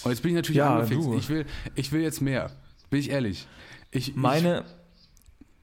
Und 0.04 0.10
jetzt 0.10 0.22
bin 0.22 0.30
ich 0.30 0.36
natürlich 0.36 0.58
Ja, 0.58 0.76
angefixt. 0.76 1.08
Ich 1.18 1.28
will, 1.28 1.46
ich 1.74 1.92
will 1.92 2.00
jetzt 2.00 2.20
mehr. 2.20 2.50
Bin 2.90 3.00
ich 3.00 3.10
ehrlich. 3.10 3.46
Ich, 3.90 4.16
Meine, 4.16 4.64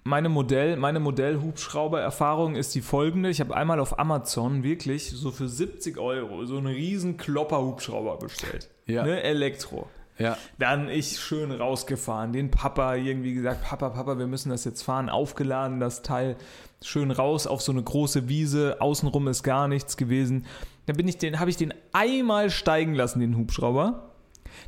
meine 0.03 0.29
Modell, 0.29 0.77
meine 0.77 0.99
Modell-Hubschrauber-Erfahrung 0.99 2.55
ist 2.55 2.75
die 2.75 2.81
folgende. 2.81 3.29
Ich 3.29 3.39
habe 3.39 3.55
einmal 3.55 3.79
auf 3.79 3.97
Amazon 3.97 4.63
wirklich 4.63 5.09
so 5.09 5.31
für 5.31 5.49
70 5.49 5.97
Euro 5.97 6.45
so 6.45 6.57
einen 6.57 6.67
riesen 6.67 7.17
Klopper-Hubschrauber 7.17 8.17
bestellt. 8.17 8.69
Ja. 8.85 9.03
Ne, 9.03 9.23
Elektro. 9.23 9.89
Ja, 10.17 10.37
Dann 10.57 10.87
ich 10.87 11.19
schön 11.19 11.51
rausgefahren, 11.51 12.31
den 12.31 12.49
Papa 12.49 12.95
irgendwie 12.95 13.33
gesagt, 13.33 13.63
Papa, 13.63 13.89
Papa, 13.89 14.17
wir 14.17 14.27
müssen 14.27 14.49
das 14.49 14.63
jetzt 14.63 14.81
fahren, 14.81 15.09
aufgeladen, 15.09 15.81
das 15.81 16.03
Teil, 16.03 16.37
schön 16.81 17.11
raus 17.11 17.47
auf 17.47 17.61
so 17.61 17.73
eine 17.73 17.83
große 17.83 18.29
Wiese, 18.29 18.77
außenrum 18.79 19.27
ist 19.27 19.43
gar 19.43 19.67
nichts 19.67 19.97
gewesen. 19.97 20.45
Dann 20.85 20.95
bin 20.95 21.07
ich 21.07 21.17
den, 21.17 21.39
habe 21.39 21.49
ich 21.49 21.57
den 21.57 21.73
einmal 21.91 22.49
steigen 22.49 22.93
lassen, 22.93 23.19
den 23.19 23.35
Hubschrauber. 23.35 24.13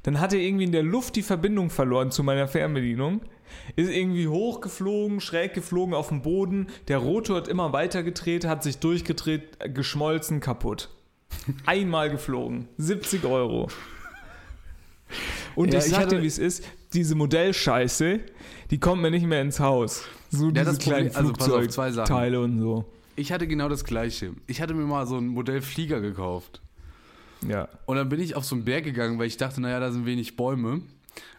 Dann 0.03 0.19
hat 0.19 0.33
er 0.33 0.39
irgendwie 0.39 0.65
in 0.65 0.71
der 0.73 0.83
Luft 0.83 1.15
die 1.15 1.23
Verbindung 1.23 1.69
verloren 1.69 2.11
zu 2.11 2.23
meiner 2.23 2.47
Fernbedienung. 2.47 3.21
Ist 3.77 3.89
irgendwie 3.89 4.27
hochgeflogen, 4.27 5.21
schräg 5.21 5.53
geflogen 5.53 5.93
auf 5.93 6.09
dem 6.09 6.23
Boden. 6.23 6.67
Der 6.89 6.97
Rotor 6.97 7.37
hat 7.37 7.47
immer 7.47 7.71
weiter 7.71 8.03
gedreht, 8.03 8.45
hat 8.45 8.63
sich 8.63 8.79
durchgedreht, 8.79 9.73
geschmolzen, 9.73 10.41
kaputt. 10.41 10.89
Einmal 11.65 12.09
geflogen. 12.09 12.67
70 12.77 13.23
Euro. 13.23 13.69
Und 15.55 15.73
Ja, 15.73 15.79
ich 15.79 15.85
ich 15.85 15.91
sag 15.91 15.99
dir, 16.09 16.15
hatte- 16.17 16.21
wie 16.23 16.27
es 16.27 16.37
ist, 16.37 16.63
diese 16.93 17.15
Modellscheiße, 17.15 18.19
die 18.71 18.79
kommt 18.79 19.01
mir 19.01 19.11
nicht 19.11 19.25
mehr 19.25 19.41
ins 19.41 19.59
Haus. 19.59 20.03
So 20.29 20.45
Ja, 20.47 20.51
diese 20.51 20.65
das 20.65 20.77
Problem- 20.79 21.09
kleinen 21.11 21.15
also. 21.15 21.33
Flugzeugteile 21.45 22.39
und 22.41 22.59
so. 22.59 22.85
ich 23.15 23.31
hatte 23.31 23.47
genau 23.47 23.69
das 23.69 23.83
Gleiche. 23.83 24.33
Ich 24.47 24.61
hatte 24.61 24.73
mir 24.73 24.85
mal 24.85 25.07
so 25.07 25.17
ein 25.17 25.27
Modell 25.27 25.61
Flieger 25.61 26.01
gekauft. 26.01 26.61
Ja. 27.47 27.67
Und 27.85 27.97
dann 27.97 28.09
bin 28.09 28.19
ich 28.19 28.35
auf 28.35 28.45
so 28.45 28.55
einen 28.55 28.65
Berg 28.65 28.83
gegangen, 28.83 29.19
weil 29.19 29.27
ich 29.27 29.37
dachte, 29.37 29.61
naja, 29.61 29.79
da 29.79 29.91
sind 29.91 30.05
wenig 30.05 30.35
Bäume. 30.35 30.81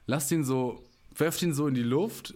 Lass 0.07 0.29
den 0.29 0.45
so, 0.45 0.81
werf 1.16 1.39
den 1.39 1.53
so 1.55 1.66
in 1.66 1.75
die 1.75 1.83
Luft, 1.83 2.35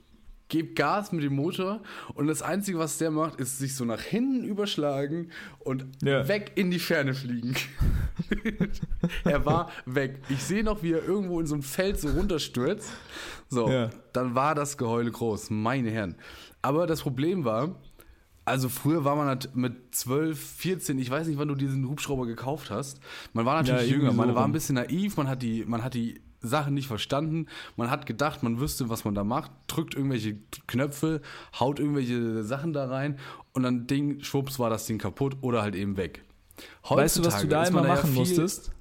geb 0.53 0.76
Gas 0.76 1.11
mit 1.12 1.24
dem 1.24 1.34
Motor 1.34 1.80
und 2.14 2.26
das 2.26 2.42
Einzige, 2.42 2.78
was 2.78 2.98
der 2.98 3.11
macht, 3.11 3.40
ist 3.40 3.59
sich 3.59 3.74
so 3.74 3.84
nach 3.84 4.00
hinten 4.03 4.44
überschlagen 4.44 5.30
und 5.61 5.86
Ja. 6.03 6.28
weg 6.28 6.53
in 6.57 6.70
die 6.70 6.78
Ferne 6.78 7.14
fliegen. 7.14 7.55
er 9.24 9.44
war 9.44 9.70
weg. 9.86 10.20
Ich 10.28 10.42
sehe 10.44 10.62
noch, 10.62 10.82
wie 10.82 10.92
er 10.92 11.03
irgendwo 11.05 11.40
in 11.40 11.46
so 11.46 11.55
ein 11.55 11.62
Feld 11.62 11.98
so 11.98 12.09
runterstürzt. 12.11 12.90
So, 13.48 13.68
Ja. 13.70 13.90
dann 14.12 14.34
war 14.34 14.55
das 14.55 14.76
Geheule 14.76 15.11
groß, 15.11 15.50
meine 15.50 15.90
Herren. 15.90 16.14
Aber 16.61 16.86
das 16.86 17.00
Problem 17.03 17.44
war, 17.44 17.74
Also 18.44 18.68
früher 18.68 19.05
war 19.05 19.14
man 19.14 19.28
halt 19.28 19.55
mit 19.55 19.94
12, 19.94 20.36
14, 20.36 20.98
ich 20.98 21.09
weiß 21.09 21.28
nicht, 21.28 21.38
wann 21.38 21.46
du 21.46 21.55
diesen 21.55 21.88
Hubschrauber 21.88 22.26
gekauft 22.26 22.70
hast. 22.72 22.98
Man 23.34 23.46
war 23.46 23.55
natürlich 23.62 23.88
Ja, 23.88 23.96
jünger, 23.96 24.12
man 24.12 24.34
war 24.34 24.44
ein 24.44 24.50
bisschen 24.50 24.74
naiv, 24.74 25.16
man 25.16 25.28
hat 25.28 25.42
die, 25.42 25.64
man 25.64 25.84
hat 25.84 25.94
die 25.94 26.20
Sachen 26.43 26.74
nicht 26.74 26.86
verstanden. 26.88 27.47
Man 27.76 27.90
hat 27.90 28.07
gedacht, 28.07 28.43
man 28.43 28.61
wüsste, 28.61 28.88
was 28.88 29.05
man 29.05 29.14
da 29.14 29.24
macht, 29.24 29.51
drückt 29.68 29.95
irgendwelche 29.95 30.36
Knöpfe, 30.66 31.20
haut 31.59 31.78
irgendwelche 31.78 32.43
Sachen 32.45 32.72
da 32.72 32.86
rein 32.88 33.18
und 33.53 33.62
dann 33.62 33.86
Ding, 33.86 34.20
schwupps, 34.22 34.59
war 34.59 34.70
das 34.70 34.86
Ding 34.86 34.99
kaputt 34.99 35.36
oder 35.40 35.62
halt 35.62 35.74
eben 35.74 35.97
weg. 35.97 36.24
Weißt 36.88 37.18
du, 37.18 37.24
was 37.24 37.34
du 37.34 37.40
Heutzutage 37.43 37.49
da 37.49 37.64
immer 37.66 37.82
ja 37.88 37.95
machen 37.95 38.11
viel- 38.11 38.18
musstest? 38.20 38.72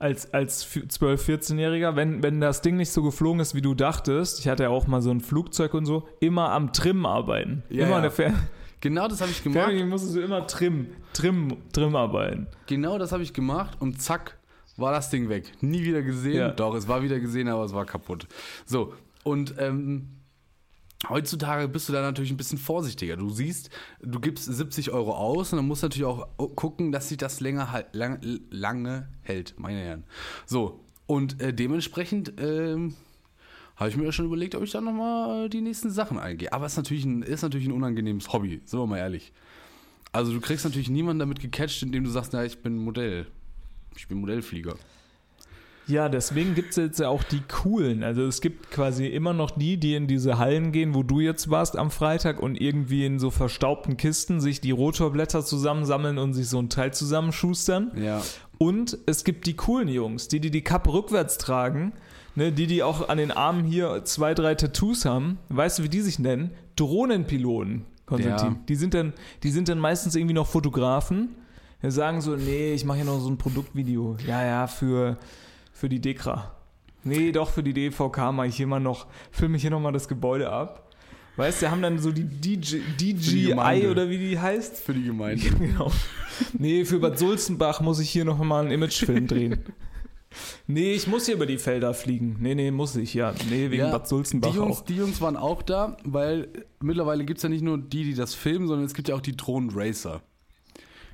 Als, 0.00 0.32
als 0.32 0.62
f- 0.64 0.84
12-, 0.84 1.26
14-Jähriger, 1.26 1.96
wenn, 1.96 2.22
wenn 2.22 2.40
das 2.40 2.62
Ding 2.62 2.76
nicht 2.76 2.90
so 2.90 3.02
geflogen 3.02 3.40
ist, 3.40 3.56
wie 3.56 3.62
du 3.62 3.74
dachtest, 3.74 4.38
ich 4.38 4.46
hatte 4.46 4.62
ja 4.64 4.68
auch 4.68 4.86
mal 4.86 5.02
so 5.02 5.10
ein 5.10 5.20
Flugzeug 5.20 5.74
und 5.74 5.86
so, 5.86 6.06
immer 6.20 6.52
am 6.52 6.72
Trim 6.72 7.04
arbeiten. 7.04 7.64
Ja, 7.68 7.86
immer 7.86 7.96
ja. 7.96 8.02
der 8.02 8.10
Fer 8.12 8.32
Genau 8.80 9.08
das 9.08 9.20
habe 9.20 9.32
ich 9.32 9.42
gemacht. 9.42 9.56
Fernbedienung 9.58 9.88
musstest 9.90 10.14
du 10.14 10.20
immer 10.20 10.46
Trim, 10.46 10.86
Trim, 11.12 11.56
Trim 11.72 11.96
arbeiten. 11.96 12.46
Genau 12.66 12.96
das 12.96 13.10
habe 13.10 13.24
ich 13.24 13.32
gemacht 13.32 13.76
und 13.80 14.00
zack, 14.00 14.37
war 14.78 14.92
das 14.92 15.10
Ding 15.10 15.28
weg. 15.28 15.52
Nie 15.60 15.82
wieder 15.82 16.02
gesehen. 16.02 16.36
Ja. 16.36 16.50
Doch, 16.50 16.74
es 16.74 16.88
war 16.88 17.02
wieder 17.02 17.20
gesehen, 17.20 17.48
aber 17.48 17.64
es 17.64 17.72
war 17.72 17.84
kaputt. 17.84 18.26
So, 18.64 18.94
und 19.24 19.54
ähm, 19.58 20.08
heutzutage 21.08 21.68
bist 21.68 21.88
du 21.88 21.92
da 21.92 22.02
natürlich 22.02 22.30
ein 22.30 22.36
bisschen 22.36 22.58
vorsichtiger. 22.58 23.16
Du 23.16 23.30
siehst, 23.30 23.70
du 24.00 24.20
gibst 24.20 24.44
70 24.44 24.90
Euro 24.90 25.14
aus 25.14 25.52
und 25.52 25.58
dann 25.58 25.66
musst 25.66 25.82
du 25.82 25.86
natürlich 25.86 26.06
auch 26.06 26.28
gucken, 26.54 26.92
dass 26.92 27.08
sich 27.08 27.18
das 27.18 27.40
länger 27.40 27.72
halt, 27.72 27.94
lang, 27.94 28.20
lange 28.50 29.08
hält, 29.22 29.54
meine 29.58 29.80
Herren. 29.80 30.04
So, 30.46 30.84
und 31.06 31.40
äh, 31.40 31.52
dementsprechend 31.52 32.34
ähm, 32.38 32.94
habe 33.76 33.90
ich 33.90 33.96
mir 33.96 34.04
ja 34.04 34.12
schon 34.12 34.26
überlegt, 34.26 34.54
ob 34.54 34.62
ich 34.62 34.72
da 34.72 34.80
nochmal 34.80 35.48
die 35.48 35.60
nächsten 35.60 35.90
Sachen 35.90 36.18
eingehe. 36.18 36.52
Aber 36.52 36.66
es 36.66 36.72
ist 36.72 36.78
natürlich 36.78 37.04
ein, 37.04 37.22
ist 37.22 37.42
natürlich 37.42 37.66
ein 37.66 37.72
unangenehmes 37.72 38.32
Hobby, 38.32 38.60
sind 38.64 38.78
wir 38.78 38.86
mal 38.86 38.98
ehrlich. 38.98 39.32
Also 40.10 40.32
du 40.32 40.40
kriegst 40.40 40.64
natürlich 40.64 40.88
niemanden 40.88 41.20
damit 41.20 41.40
gecatcht, 41.40 41.82
indem 41.82 42.04
du 42.04 42.10
sagst, 42.10 42.32
na, 42.32 42.44
ich 42.44 42.58
bin 42.62 42.76
Modell. 42.76 43.26
Ich 43.98 44.06
bin 44.06 44.18
Modellflieger. 44.18 44.76
Ja, 45.88 46.08
deswegen 46.08 46.54
gibt 46.54 46.70
es 46.70 46.76
jetzt 46.76 47.00
ja 47.00 47.08
auch 47.08 47.24
die 47.24 47.40
coolen. 47.40 48.04
Also 48.04 48.22
es 48.26 48.40
gibt 48.40 48.70
quasi 48.70 49.06
immer 49.06 49.32
noch 49.32 49.50
die, 49.50 49.76
die 49.76 49.94
in 49.94 50.06
diese 50.06 50.38
Hallen 50.38 50.70
gehen, 50.70 50.94
wo 50.94 51.02
du 51.02 51.18
jetzt 51.18 51.50
warst 51.50 51.76
am 51.76 51.90
Freitag 51.90 52.40
und 52.40 52.60
irgendwie 52.60 53.04
in 53.06 53.18
so 53.18 53.30
verstaubten 53.30 53.96
Kisten 53.96 54.40
sich 54.40 54.60
die 54.60 54.70
Rotorblätter 54.70 55.44
zusammensammeln 55.44 56.18
und 56.18 56.34
sich 56.34 56.48
so 56.48 56.60
ein 56.60 56.68
Teil 56.68 56.92
zusammenschustern. 56.92 57.90
Ja. 57.96 58.22
Und 58.58 58.98
es 59.06 59.24
gibt 59.24 59.46
die 59.46 59.56
coolen 59.56 59.88
Jungs, 59.88 60.28
die, 60.28 60.38
die 60.38 60.50
die 60.50 60.62
Kappe 60.62 60.92
rückwärts 60.92 61.38
tragen, 61.38 61.92
ne, 62.36 62.52
die, 62.52 62.68
die 62.68 62.84
auch 62.84 63.08
an 63.08 63.18
den 63.18 63.32
Armen 63.32 63.64
hier 63.64 64.04
zwei, 64.04 64.34
drei 64.34 64.54
Tattoos 64.54 65.06
haben. 65.06 65.38
Weißt 65.48 65.80
du, 65.80 65.82
wie 65.82 65.88
die 65.88 66.02
sich 66.02 66.20
nennen? 66.20 66.52
Drohnenpiloten, 66.76 67.84
Konstantin. 68.06 68.52
Ja. 68.52 68.60
Die, 68.68 68.74
sind 68.76 68.94
dann, 68.94 69.12
die 69.42 69.50
sind 69.50 69.68
dann 69.68 69.80
meistens 69.80 70.14
irgendwie 70.14 70.34
noch 70.34 70.46
Fotografen. 70.46 71.30
Die 71.82 71.90
sagen 71.90 72.20
so, 72.20 72.34
nee, 72.36 72.72
ich 72.72 72.84
mache 72.84 72.98
hier 72.98 73.06
noch 73.06 73.20
so 73.20 73.28
ein 73.30 73.38
Produktvideo. 73.38 74.16
Ja, 74.26 74.44
ja, 74.44 74.66
für, 74.66 75.16
für 75.72 75.88
die 75.88 76.00
Dekra. 76.00 76.54
Nee, 77.04 77.30
doch, 77.32 77.50
für 77.50 77.62
die 77.62 77.72
DVK 77.72 78.32
mache 78.32 78.48
ich 78.48 78.56
hier 78.56 78.66
mal 78.66 78.80
noch, 78.80 79.06
filme 79.30 79.56
ich 79.56 79.62
hier 79.62 79.70
nochmal 79.70 79.92
das 79.92 80.08
Gebäude 80.08 80.50
ab. 80.50 80.90
Weißt 81.36 81.62
du, 81.62 81.70
haben 81.70 81.80
dann 81.82 82.00
so 82.00 82.10
die 82.10 82.24
DJ, 82.24 82.78
DJI 83.00 83.86
oder 83.88 84.10
wie 84.10 84.18
die 84.18 84.38
heißt. 84.40 84.76
Für 84.78 84.92
die 84.92 85.04
Gemeinde. 85.04 85.44
Genau. 85.58 85.90
Nee, 86.52 86.84
für 86.84 86.98
Bad 86.98 87.18
Sulzenbach 87.18 87.80
muss 87.80 88.00
ich 88.00 88.10
hier 88.10 88.24
noch 88.24 88.38
mal 88.38 88.62
einen 88.62 88.72
Imagefilm 88.72 89.26
drehen. 89.26 89.60
Nee, 90.66 90.92
ich 90.92 91.06
muss 91.06 91.24
hier 91.24 91.36
über 91.36 91.46
die 91.46 91.56
Felder 91.56 91.94
fliegen. 91.94 92.36
Nee, 92.40 92.54
nee, 92.54 92.70
muss 92.70 92.94
ich, 92.96 93.14
ja. 93.14 93.32
Nee, 93.48 93.70
wegen 93.70 93.84
Ja, 93.84 93.90
Bad 93.90 94.06
Sulzenbach 94.06 94.50
die 94.50 94.56
Jungs, 94.56 94.80
auch. 94.80 94.84
die 94.84 94.96
Jungs 94.96 95.20
waren 95.22 95.36
auch 95.36 95.62
da, 95.62 95.96
weil 96.04 96.48
mittlerweile 96.80 97.24
gibt 97.24 97.38
es 97.38 97.42
ja 97.44 97.48
nicht 97.48 97.62
nur 97.62 97.78
die, 97.78 98.04
die 98.04 98.14
das 98.14 98.34
filmen, 98.34 98.68
sondern 98.68 98.84
es 98.84 98.92
gibt 98.92 99.08
ja 99.08 99.14
auch 99.14 99.22
die 99.22 99.34
Drohnenracer. 99.36 100.20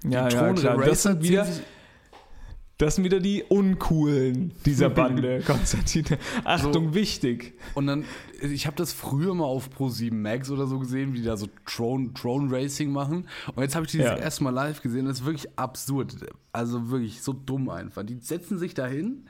Ja, 0.04 0.28
die 0.28 0.34
ja, 0.36 0.52
klar. 0.52 0.78
Das 0.84 1.02
sind, 1.02 1.22
wieder, 1.22 1.46
das 2.78 2.96
sind 2.96 3.04
wieder 3.04 3.20
die 3.20 3.42
Uncoolen 3.44 4.52
dieser 4.66 4.90
Bande, 4.90 5.40
Konstantin. 5.46 6.04
Achtung, 6.44 6.88
So. 6.88 6.94
wichtig. 6.94 7.54
Und 7.74 7.86
dann, 7.86 8.04
ich 8.42 8.66
habe 8.66 8.76
das 8.76 8.92
früher 8.92 9.32
mal 9.34 9.44
auf 9.44 9.70
Pro7 9.70 10.12
Max 10.12 10.50
oder 10.50 10.66
so 10.66 10.78
gesehen, 10.80 11.12
wie 11.14 11.18
die 11.18 11.24
da 11.24 11.36
so 11.36 11.46
Drone, 11.64 12.10
Drone 12.10 12.50
Racing 12.50 12.90
machen. 12.92 13.28
Und 13.54 13.62
jetzt 13.62 13.74
habe 13.76 13.86
ich 13.86 13.92
dieses 13.92 14.06
Ja. 14.06 14.16
erste 14.16 14.44
Mal 14.44 14.50
live 14.50 14.82
gesehen. 14.82 15.06
Das 15.06 15.20
ist 15.20 15.24
wirklich 15.26 15.56
absurd. 15.58 16.16
Also 16.52 16.90
wirklich 16.90 17.22
so 17.22 17.32
dumm 17.32 17.68
einfach. 17.70 18.02
Die 18.02 18.18
setzen 18.20 18.58
sich 18.58 18.74
da 18.74 18.86
hin, 18.86 19.26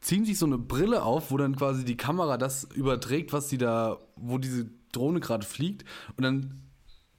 ziehen 0.00 0.24
sich 0.24 0.38
so 0.38 0.46
eine 0.46 0.58
Brille 0.58 1.02
auf, 1.02 1.30
wo 1.30 1.36
dann 1.36 1.54
quasi 1.54 1.84
die 1.84 1.96
Kamera 1.96 2.36
das 2.38 2.64
überträgt, 2.74 3.32
was 3.32 3.48
die 3.48 3.58
da, 3.58 3.98
wo 4.16 4.38
diese 4.38 4.66
Drohne 4.92 5.20
gerade 5.20 5.44
fliegt. 5.46 5.84
Und 6.16 6.24
dann 6.24 6.62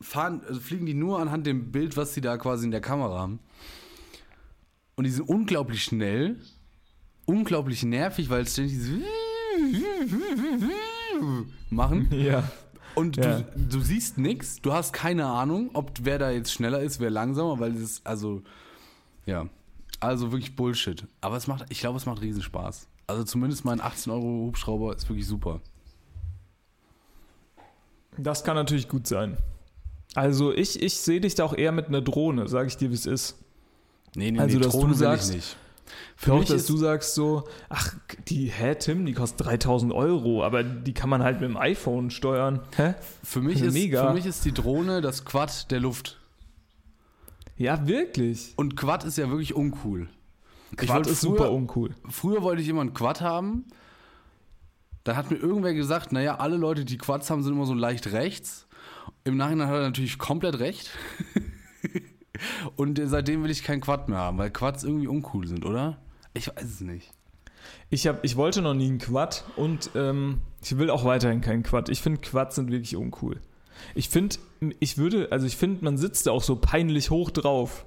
fahren, 0.01 0.41
also 0.47 0.59
fliegen 0.59 0.85
die 0.85 0.93
nur 0.93 1.19
anhand 1.19 1.47
dem 1.47 1.71
Bild, 1.71 1.97
was 1.97 2.13
sie 2.13 2.21
da 2.21 2.37
quasi 2.37 2.65
in 2.65 2.71
der 2.71 2.81
Kamera 2.81 3.17
haben. 3.19 3.39
Und 4.95 5.03
die 5.03 5.09
sind 5.11 5.27
unglaublich 5.27 5.83
schnell, 5.83 6.39
unglaublich 7.25 7.83
nervig, 7.83 8.29
weil 8.29 8.41
es 8.43 8.53
ständig 8.53 8.73
dieses 8.77 9.01
machen. 11.69 12.07
Ja. 12.11 12.49
Und 12.95 13.17
Ja. 13.17 13.41
du, 13.41 13.59
du 13.69 13.79
siehst 13.79 14.17
nichts, 14.17 14.59
du 14.61 14.73
hast 14.73 14.91
keine 14.91 15.25
Ahnung, 15.27 15.69
ob 15.73 15.91
wer 16.01 16.17
da 16.17 16.31
jetzt 16.31 16.51
schneller 16.51 16.79
ist, 16.81 16.99
wer 16.99 17.11
langsamer, 17.11 17.59
weil 17.59 17.75
es 17.75 17.81
ist, 17.81 18.07
also, 18.07 18.41
ja, 19.27 19.47
also 19.99 20.31
wirklich 20.31 20.55
Bullshit. 20.55 21.05
Aber 21.21 21.37
es 21.37 21.45
macht, 21.45 21.65
ich 21.69 21.79
glaube, 21.79 21.97
es 21.97 22.07
macht 22.07 22.21
Riesenspaß. 22.21 22.87
Also 23.05 23.23
zumindest 23.23 23.65
mein 23.65 23.81
18 23.81 24.11
Euro 24.11 24.47
Hubschrauber 24.47 24.95
ist 24.95 25.07
wirklich 25.07 25.27
super. 25.27 25.61
Das 28.17 28.43
kann 28.43 28.55
natürlich 28.55 28.87
gut 28.89 29.05
sein. 29.05 29.37
Also 30.17 30.51
ich, 30.51 30.81
ich 30.81 30.95
sehe 30.97 31.21
dich 31.21 31.35
da 31.35 31.43
auch 31.45 31.53
eher 31.53 31.71
mit 31.71 31.87
einer 31.89 32.01
Drohne, 32.01 32.47
sage 32.47 32.67
ich 32.69 32.77
dir, 32.77 32.89
wie 32.89 32.95
es 32.95 33.05
ist. 33.05 33.37
Nee, 34.15 34.31
nee, 34.31 34.39
Also, 34.39 34.57
nee, 34.57 34.63
dass 34.63 34.71
du 34.73 34.79
Drohne 34.79 34.91
will 34.93 34.97
sagst- 34.97 35.29
ich 35.29 35.35
nicht. 35.35 35.57
Für 36.15 36.31
Doch, 36.31 36.39
mich 36.39 36.47
dass 36.49 36.61
ist, 36.61 36.69
du 36.69 36.77
sagst 36.77 37.13
so, 37.13 37.43
ach, 37.69 37.93
die, 38.27 38.47
hä, 38.47 38.73
Tim, 38.75 39.05
die 39.05 39.13
kostet 39.13 39.45
3000 39.45 39.93
Euro, 39.93 40.43
aber 40.43 40.63
die 40.63 40.93
kann 40.93 41.09
man 41.09 41.21
halt 41.21 41.39
mit 41.39 41.49
dem 41.49 41.55
iPhone 41.55 42.09
steuern. 42.09 42.61
Hä? 42.75 42.95
für, 43.23 43.41
mich 43.41 43.61
ist, 43.61 43.73
mega. 43.73 44.07
für 44.07 44.13
mich 44.15 44.25
ist 44.25 44.43
die 44.43 44.51
Drohne 44.53 45.01
das 45.01 45.23
Quad 45.23 45.69
der 45.69 45.79
Luft. 45.79 46.17
Ja, 47.55 47.87
wirklich. 47.87 48.53
Und 48.55 48.75
Quad 48.75 49.03
ist 49.03 49.17
ja 49.19 49.29
wirklich 49.29 49.53
uncool. 49.55 50.09
Quad 50.75 51.05
ist 51.07 51.19
früher- 51.21 51.29
super 51.37 51.51
uncool. 51.51 51.91
Früher 52.09 52.41
wollte 52.41 52.61
ich 52.63 52.67
immer 52.69 52.81
einen 52.81 52.93
Quad 52.95 53.21
haben. 53.21 53.65
Dann 55.03 55.15
hat 55.15 55.31
mir 55.31 55.37
irgendwer 55.37 55.73
gesagt, 55.73 56.11
naja, 56.11 56.37
alle 56.37 56.57
Leute, 56.57 56.83
die 56.85 56.97
Quads 56.97 57.29
haben, 57.29 57.43
sind 57.43 57.53
immer 57.53 57.65
so 57.67 57.73
leicht 57.75 58.07
rechts. 58.11 58.66
Im 59.23 59.37
Nachhinein 59.37 59.67
hat 59.67 59.75
er 59.75 59.81
natürlich 59.81 60.17
komplett 60.17 60.59
recht. 60.59 60.89
Und 62.75 62.99
äh, 62.99 63.07
seitdem 63.07 63.43
will 63.43 63.49
ich 63.49 63.63
keinen 63.63 63.81
Quad 63.81 64.09
mehr 64.09 64.19
haben, 64.19 64.37
weil 64.37 64.51
Quads 64.51 64.83
irgendwie 64.83 65.07
uncool 65.07 65.47
sind, 65.47 65.65
oder? 65.65 65.97
Ich 66.33 66.47
weiß 66.47 66.63
es 66.63 66.81
nicht. 66.81 67.11
Ich, 67.89 68.05
hab, 68.07 68.23
ich 68.23 68.35
wollte 68.35 68.61
noch 68.61 68.73
nie 68.75 68.87
einen 68.87 68.99
Quad 68.99 69.43
und 69.55 69.89
ähm, 69.95 70.41
ich 70.63 70.77
will 70.77 70.89
auch 70.89 71.03
weiterhin 71.03 71.41
keinen 71.41 71.63
Quad. 71.63 71.89
Ich 71.89 72.01
finde, 72.01 72.21
Quads 72.21 72.55
sind 72.55 72.69
wirklich 72.71 72.95
uncool. 72.95 73.41
Ich 73.95 74.09
finde, 74.09 74.35
ich 74.79 74.97
würde, 74.97 75.29
also 75.31 75.45
ich 75.47 75.57
finde, 75.57 75.83
man 75.83 75.97
sitzt 75.97 76.27
da 76.27 76.31
auch 76.31 76.43
so 76.43 76.55
peinlich 76.57 77.09
hoch 77.09 77.31
drauf. 77.31 77.85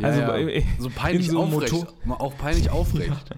Ja, 0.00 0.08
Also 0.08 0.20
ja. 0.20 0.26
bei- 0.28 0.64
so 0.78 0.88
peinlich 0.90 1.26
in 1.26 1.32
so 1.32 1.42
aufrecht. 1.42 1.72
Motor- 1.72 2.20
Auch 2.20 2.36
peinlich 2.38 2.70
aufrecht. 2.70 3.30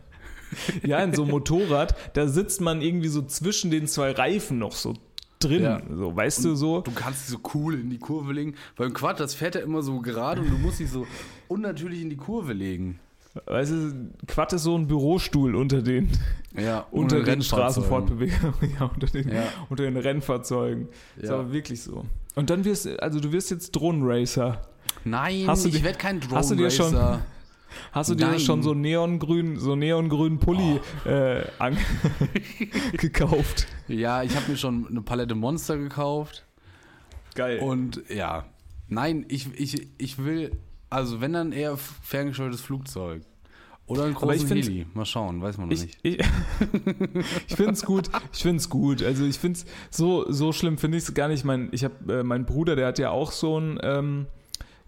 Ja, 0.85 0.99
in 1.03 1.13
so 1.15 1.23
einem 1.23 1.33
Motorrad, 1.33 1.97
da 2.17 2.29
sitzt 2.29 2.61
man 2.61 2.81
irgendwie 2.81 3.09
so 3.09 3.23
zwischen 3.23 3.71
den 3.71 3.87
zwei 3.89 4.13
Reifen 4.13 4.59
noch 4.59 4.73
so 4.73 4.95
drin. 5.39 5.63
Ja. 5.63 5.81
So, 5.95 6.15
weißt 6.17 6.45
du 6.45 6.55
so? 6.55 6.81
Du 6.81 6.91
kannst 6.93 7.23
dich 7.23 7.29
so 7.37 7.39
cool 7.55 7.75
in 7.75 7.91
die 7.91 7.99
Kurve 7.99 8.33
legen. 8.33 8.55
Beim 8.77 8.93
Quad, 8.93 9.21
das 9.21 9.35
fährt 9.35 9.55
ja 9.55 9.61
immer 9.61 9.83
so 9.83 10.01
gerade 10.01 10.41
und 10.41 10.51
du 10.51 10.59
musst 10.59 10.81
dich 10.81 10.91
so 10.91 11.07
unnatürlich 11.49 12.03
in 12.03 12.11
die 12.11 12.17
Kurve 12.17 12.53
legen. 12.53 12.99
Weißt 13.45 13.71
du, 13.71 14.11
Quad 14.27 14.55
ist 14.55 14.63
so 14.63 14.77
ein 14.79 14.87
Bürostuhl 14.87 15.55
unter 15.57 15.83
den, 15.83 16.09
Ja, 16.57 16.87
unter 16.91 17.17
den 17.17 17.25
Rennfahrzeugen. 17.27 17.43
Straßenfortbewegungen, 17.43 18.55
ja, 18.81 18.87
unter 18.87 19.07
den, 19.09 19.29
Ja. 19.29 19.43
unter 19.69 19.83
den 19.85 19.97
Rennfahrzeugen. 19.99 20.89
Ist 21.19 21.29
Ja. 21.29 21.35
aber 21.35 21.53
wirklich 21.53 21.83
so. 21.83 22.05
Und 22.35 22.49
dann 22.51 22.65
wirst 22.65 22.87
also 23.01 23.21
du 23.21 23.33
wirst 23.33 23.51
jetzt 23.51 23.73
Drohnenracer. 23.73 24.63
Nein, 25.05 25.49
ich 25.65 25.85
werde 25.85 25.99
kein 25.99 26.21
Drone 26.21 26.37
hast 26.37 26.51
du 26.51 26.55
dir 26.55 26.71
schon-. 26.71 26.97
Hast 27.93 28.11
du 28.11 28.15
dir 28.15 28.27
Nein. 28.29 28.41
schon 28.41 28.63
so 28.63 28.75
neongrün, 28.75 29.59
so 29.59 29.77
neongrünen 29.77 30.39
Pulli 30.39 30.81
äh, 31.05 31.43
an 31.59 31.77
gekauft? 32.99 33.67
Ja, 33.89 34.23
ich 34.23 34.35
habe 34.37 34.51
mir 34.51 34.57
schon 34.57 34.87
eine 34.89 35.03
Palette 35.03 35.35
Monster 35.35 35.77
gekauft. 35.79 36.45
Geil. 37.35 37.59
Und 37.61 38.03
ja, 38.09 38.45
nein, 38.89 39.25
ich, 39.29 39.49
ich, 39.59 39.89
ich 39.99 40.25
will, 40.25 40.53
also 40.91 41.21
wenn 41.21 41.33
dann 41.33 41.53
eher 41.53 41.77
ferngesteuertes 41.77 42.61
Flugzeug. 42.61 43.23
Oder 43.89 44.03
einen 44.03 44.13
ich 44.15 44.19
großen 44.19 44.49
find- 44.49 44.65
Heli. 44.65 44.87
Mal 44.95 45.05
schauen, 45.05 45.41
weiß 45.41 45.59
man 45.59 45.69
noch 45.69 45.75
ich, 45.75 45.83
nicht. 45.83 45.99
ich, 46.03 46.19
ich 47.49 47.55
finde 47.55 47.73
es 47.73 47.85
gut. 47.85 48.11
Ich 48.33 48.43
finde 48.43 48.57
es 48.57 48.69
gut. 48.69 49.01
Also 49.03 49.25
ich 49.25 49.39
finde 49.39 49.61
es 49.61 49.67
so, 49.97 50.25
so 50.31 50.53
schlimm 50.53 50.77
finde 50.77 50.99
ich 50.99 51.05
es 51.05 51.15
gar 51.15 51.29
nicht. 51.29 51.45
Mein, 51.45 51.69
ich 51.71 51.85
habe 51.85 52.13
äh, 52.13 52.23
mein 52.25 52.47
Bruder, 52.47 52.75
der 52.75 52.89
hat 52.89 52.99
ja 52.99 53.11
auch 53.11 53.31
so 53.31 53.61
ein, 53.61 53.79
ähm, 53.85 54.27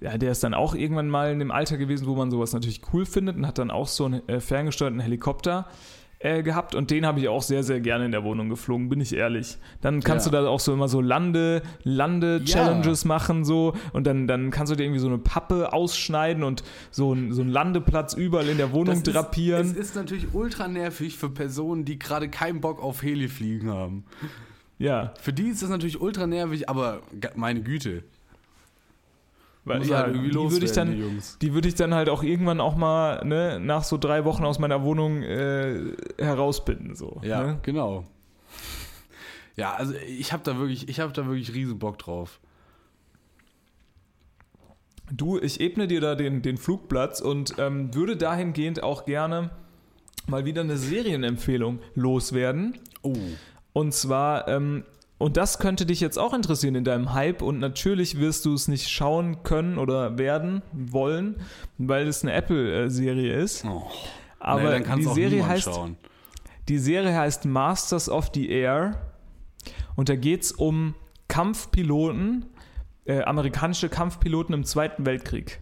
ja, 0.01 0.17
der 0.19 0.31
ist 0.33 0.43
dann 0.45 0.55
auch 0.55 0.75
irgendwann 0.75 1.09
mal 1.09 1.33
in 1.33 1.39
dem 1.39 1.51
Alter 1.51 1.77
gewesen, 1.77 2.07
wo 2.07 2.15
man 2.15 2.31
sowas 2.31 2.53
natürlich 2.53 2.81
cool 2.93 3.05
findet 3.07 3.37
und 3.37 3.47
hat 3.47 3.59
dann 3.59 3.71
auch 3.71 3.89
so 3.89 4.05
einen 4.05 4.27
äh, 4.29 4.41
ferngesteuerten 4.41 5.01
Helikopter. 5.01 5.67
äh, 6.21 6.43
gehabt 6.43 6.75
und 6.75 6.91
den 6.91 7.07
habe 7.07 7.21
ich 7.21 7.29
auch 7.29 7.43
sehr, 7.43 7.63
sehr 7.63 7.79
gerne 7.81 8.05
in 8.07 8.11
der 8.11 8.25
Wohnung 8.25 8.49
geflogen, 8.49 8.89
bin 8.89 9.01
ich 9.01 9.15
ehrlich. 9.15 9.57
Dann 9.83 10.01
kannst 10.01 10.27
Ja. 10.27 10.33
du 10.33 10.39
da 10.45 10.49
auch 10.49 10.59
so 10.59 10.73
immer 10.73 10.89
so 10.89 11.01
Lande, 11.01 11.63
Lande-Challenges 11.85 13.05
machen 13.05 13.45
so 13.45 13.75
und 13.93 14.05
dann, 14.05 14.27
dann 14.27 14.51
kannst 14.51 14.73
du 14.73 14.77
dir 14.77 14.83
irgendwie 14.83 15.01
so 15.01 15.07
eine 15.07 15.19
Pappe 15.19 15.73
ausschneiden 15.73 16.43
und 16.43 16.65
so, 16.91 17.13
ein, 17.15 17.33
so 17.33 17.41
einen 17.43 17.51
Landeplatz 17.51 18.15
überall 18.15 18.49
in 18.49 18.57
der 18.59 18.73
Wohnung 18.73 19.03
Das 19.03 19.15
drapieren. 19.15 19.65
Ist, 19.67 19.77
es 19.77 19.89
ist 19.91 19.95
natürlich 19.95 20.35
ultra 20.35 20.67
nervig 20.67 21.17
für 21.17 21.31
Personen, 21.31 21.85
die 21.85 22.01
gerade 22.01 22.29
keinen 22.29 22.61
Bock 22.61 22.83
auf 22.83 23.03
Heli 23.03 23.29
fliegen 23.29 23.71
haben. 23.71 24.05
ja, 24.79 25.13
Für 25.21 25.33
die 25.33 25.49
ist 25.49 25.63
das 25.63 25.71
natürlich 25.71 26.01
ultra 26.01 26.27
nervig, 26.27 26.69
aber 26.69 27.03
meine 27.37 27.63
Güte. 27.63 28.03
Weil, 29.69 29.85
ja 29.85 29.99
halt 29.99 30.15
irgendwie 30.15 30.31
die 30.31 30.51
würde 30.51 30.65
ich 30.65 30.73
dann, 30.73 30.91
die 30.91 31.21
die 31.43 31.55
würde 31.55 31.69
ich 31.69 31.75
dann 31.75 31.95
halt 31.95 32.09
auch 32.09 32.23
irgendwann 32.23 32.61
auch 32.61 32.77
mal 32.77 33.25
ne, 33.25 33.61
nach 33.61 33.85
so 33.85 33.99
drei 33.99 34.25
Wochen 34.25 34.45
aus 34.45 34.59
meiner 34.59 34.83
Wohnung 34.83 35.23
äh, 35.23 35.93
herausbinden 36.19 36.95
so. 36.95 37.21
Ja, 37.23 37.43
Ne? 37.43 37.59
genau. 37.63 38.05
Ja, 39.57 39.75
also 39.75 39.95
ich 39.95 40.33
habe 40.33 40.45
da 40.45 40.57
wirklich, 40.59 40.89
ich 40.89 41.01
habe 41.01 41.13
da 41.13 41.27
wirklich 41.27 41.53
riesen 41.53 41.79
Bock 41.79 41.99
drauf. 41.99 42.41
Du, 45.11 45.39
ich 45.39 45.61
ebne 45.61 45.89
dir 45.89 46.01
da 46.01 46.15
den, 46.15 46.43
den 46.43 46.59
Flugplatz 46.59 47.21
und 47.21 47.55
ähm, 47.59 47.95
würde 47.95 48.17
dahingehend 48.17 48.83
auch 48.83 49.05
gerne 49.05 49.51
mal 50.29 50.45
wieder 50.45 50.61
eine 50.61 50.77
Serienempfehlung 50.77 51.81
loswerden. 51.95 52.79
Oh. 53.03 53.17
Und 53.73 53.95
zwar, 53.95 54.47
ähm, 54.49 54.85
und 55.19 55.37
das 55.37 55.59
könnte 55.59 55.85
dich 55.87 56.01
jetzt 56.01 56.19
auch 56.19 56.33
interessieren 56.33 56.75
in 56.77 56.85
deinem 56.85 57.13
Hype 57.13 57.43
und 57.43 57.59
natürlich 57.59 58.19
wirst 58.21 58.45
du 58.45 58.55
es 58.55 58.69
nicht 58.69 58.89
schauen 58.89 59.43
können 59.43 59.77
oder 59.79 60.17
werden 60.19 60.63
wollen, 60.73 61.37
weil 61.77 62.07
es 62.09 62.23
eine 62.23 62.33
Apple-Serie 62.33 63.35
ist. 63.35 63.65
oh. 63.65 63.83
Aber 64.41 64.79
nee, 64.79 64.85
die 64.97 65.03
Serie 65.05 65.47
heißt 65.47 65.65
schauen. 65.65 65.97
die 66.69 66.79
Serie 66.79 67.17
heißt 67.17 67.45
Masters 67.45 68.09
of 68.09 68.31
the 68.35 68.49
Air 68.49 69.13
und 69.97 70.09
da 70.09 70.15
geht 70.15 70.45
es 70.45 70.53
um 70.53 70.95
Kampfpiloten, 71.27 72.47
äh, 73.05 73.23
amerikanische 73.23 73.89
Kampfpiloten 73.89 74.55
im 74.55 74.65
Zweiten 74.65 75.07
Weltkrieg. 75.07 75.61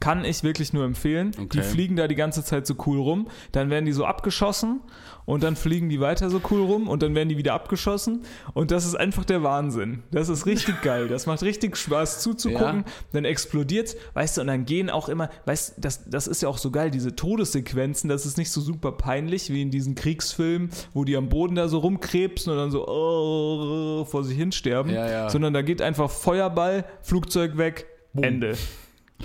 Kann 0.00 0.24
ich 0.24 0.42
wirklich 0.42 0.72
nur 0.72 0.84
empfehlen. 0.84 1.30
Die 1.32 1.40
Okay. 1.42 1.62
fliegen 1.62 1.94
da 1.96 2.08
die 2.08 2.16
ganze 2.16 2.42
Zeit 2.44 2.66
so 2.66 2.74
cool 2.86 2.98
rum. 2.98 3.28
Dann 3.52 3.70
werden 3.70 3.84
die 3.84 3.92
so 3.92 4.04
abgeschossen 4.04 4.80
und 5.24 5.42
dann 5.42 5.56
fliegen 5.56 5.88
die 5.88 6.00
weiter 6.00 6.30
so 6.30 6.40
cool 6.50 6.62
rum 6.62 6.88
und 6.88 7.02
dann 7.02 7.14
werden 7.14 7.28
die 7.28 7.36
wieder 7.36 7.54
abgeschossen. 7.54 8.22
Und 8.54 8.70
das 8.70 8.84
ist 8.84 8.94
einfach 8.94 9.24
der 9.24 9.42
Wahnsinn. 9.42 10.02
Das 10.10 10.28
ist 10.28 10.46
richtig 10.46 10.80
geil. 10.82 11.08
Das 11.08 11.26
macht 11.26 11.42
richtig 11.42 11.76
Spaß 11.76 12.20
zuzugucken. 12.20 12.84
Ja. 12.86 12.92
Dann 13.12 13.24
explodiert's, 13.24 13.96
weißt 14.14 14.36
du, 14.36 14.40
und 14.42 14.46
dann 14.48 14.64
gehen 14.64 14.90
auch 14.90 15.08
immer, 15.08 15.30
weißt 15.46 15.76
du, 15.76 15.80
das, 15.80 16.08
das 16.08 16.26
ist 16.26 16.42
ja 16.42 16.48
auch 16.48 16.58
so 16.58 16.70
geil, 16.70 16.90
diese 16.90 17.14
Todessequenzen, 17.14 18.08
das 18.08 18.26
ist 18.26 18.38
nicht 18.38 18.50
so 18.50 18.60
super 18.60 18.92
peinlich 18.92 19.50
wie 19.50 19.62
in 19.62 19.70
diesen 19.70 19.94
Kriegsfilmen, 19.94 20.70
wo 20.92 21.04
die 21.04 21.16
am 21.16 21.28
Boden 21.28 21.54
da 21.54 21.68
so 21.68 21.78
rumkrebsen 21.78 22.52
und 22.52 22.58
dann 22.58 22.70
so 22.70 22.86
oh, 22.86 24.04
vor 24.04 24.24
sich 24.24 24.36
hin 24.36 24.52
sterben, 24.52 24.90
Ja, 24.90 25.08
ja. 25.08 25.30
sondern 25.30 25.52
da 25.52 25.62
geht 25.62 25.82
einfach 25.82 26.10
Feuerball, 26.10 26.84
Flugzeug 27.02 27.56
weg, 27.56 27.86
Ende. 28.14 28.56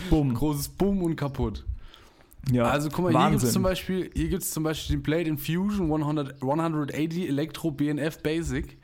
Bumm. 0.09 0.33
Großes 0.33 0.69
Boom 0.69 1.01
und 1.03 1.15
kaputt. 1.15 1.65
Ja, 2.51 2.63
Also 2.65 2.89
guck 2.89 3.05
mal, 3.05 3.11
hier 3.11 3.19
gibt 3.19 3.31
Wahnsinn. 3.33 3.47
es 3.47 3.53
zum 3.53 3.63
Beispiel, 3.63 4.09
hier 4.13 4.29
gibt's 4.29 4.51
zum 4.51 4.63
Beispiel 4.63 4.95
den 4.97 5.03
Blade 5.03 5.23
Infusion 5.23 5.91
100, 5.91 6.41
180 6.41 7.27
Elektro 7.27 7.71
BNF 7.71 8.19
Basic 8.23 8.77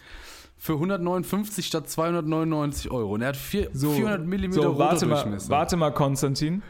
für 0.57 0.73
159 0.73 1.65
statt 1.65 1.89
299 1.89 2.91
Euro. 2.91 3.13
Und 3.13 3.21
er 3.21 3.29
hat 3.29 3.37
vier, 3.37 3.69
400 3.73 4.25
mm 4.25 4.51
so, 4.53 4.77
warte 4.77 5.05
mal, 5.05 5.37
warte 5.47 5.77
mal, 5.77 5.91
Konstantin. 5.91 6.61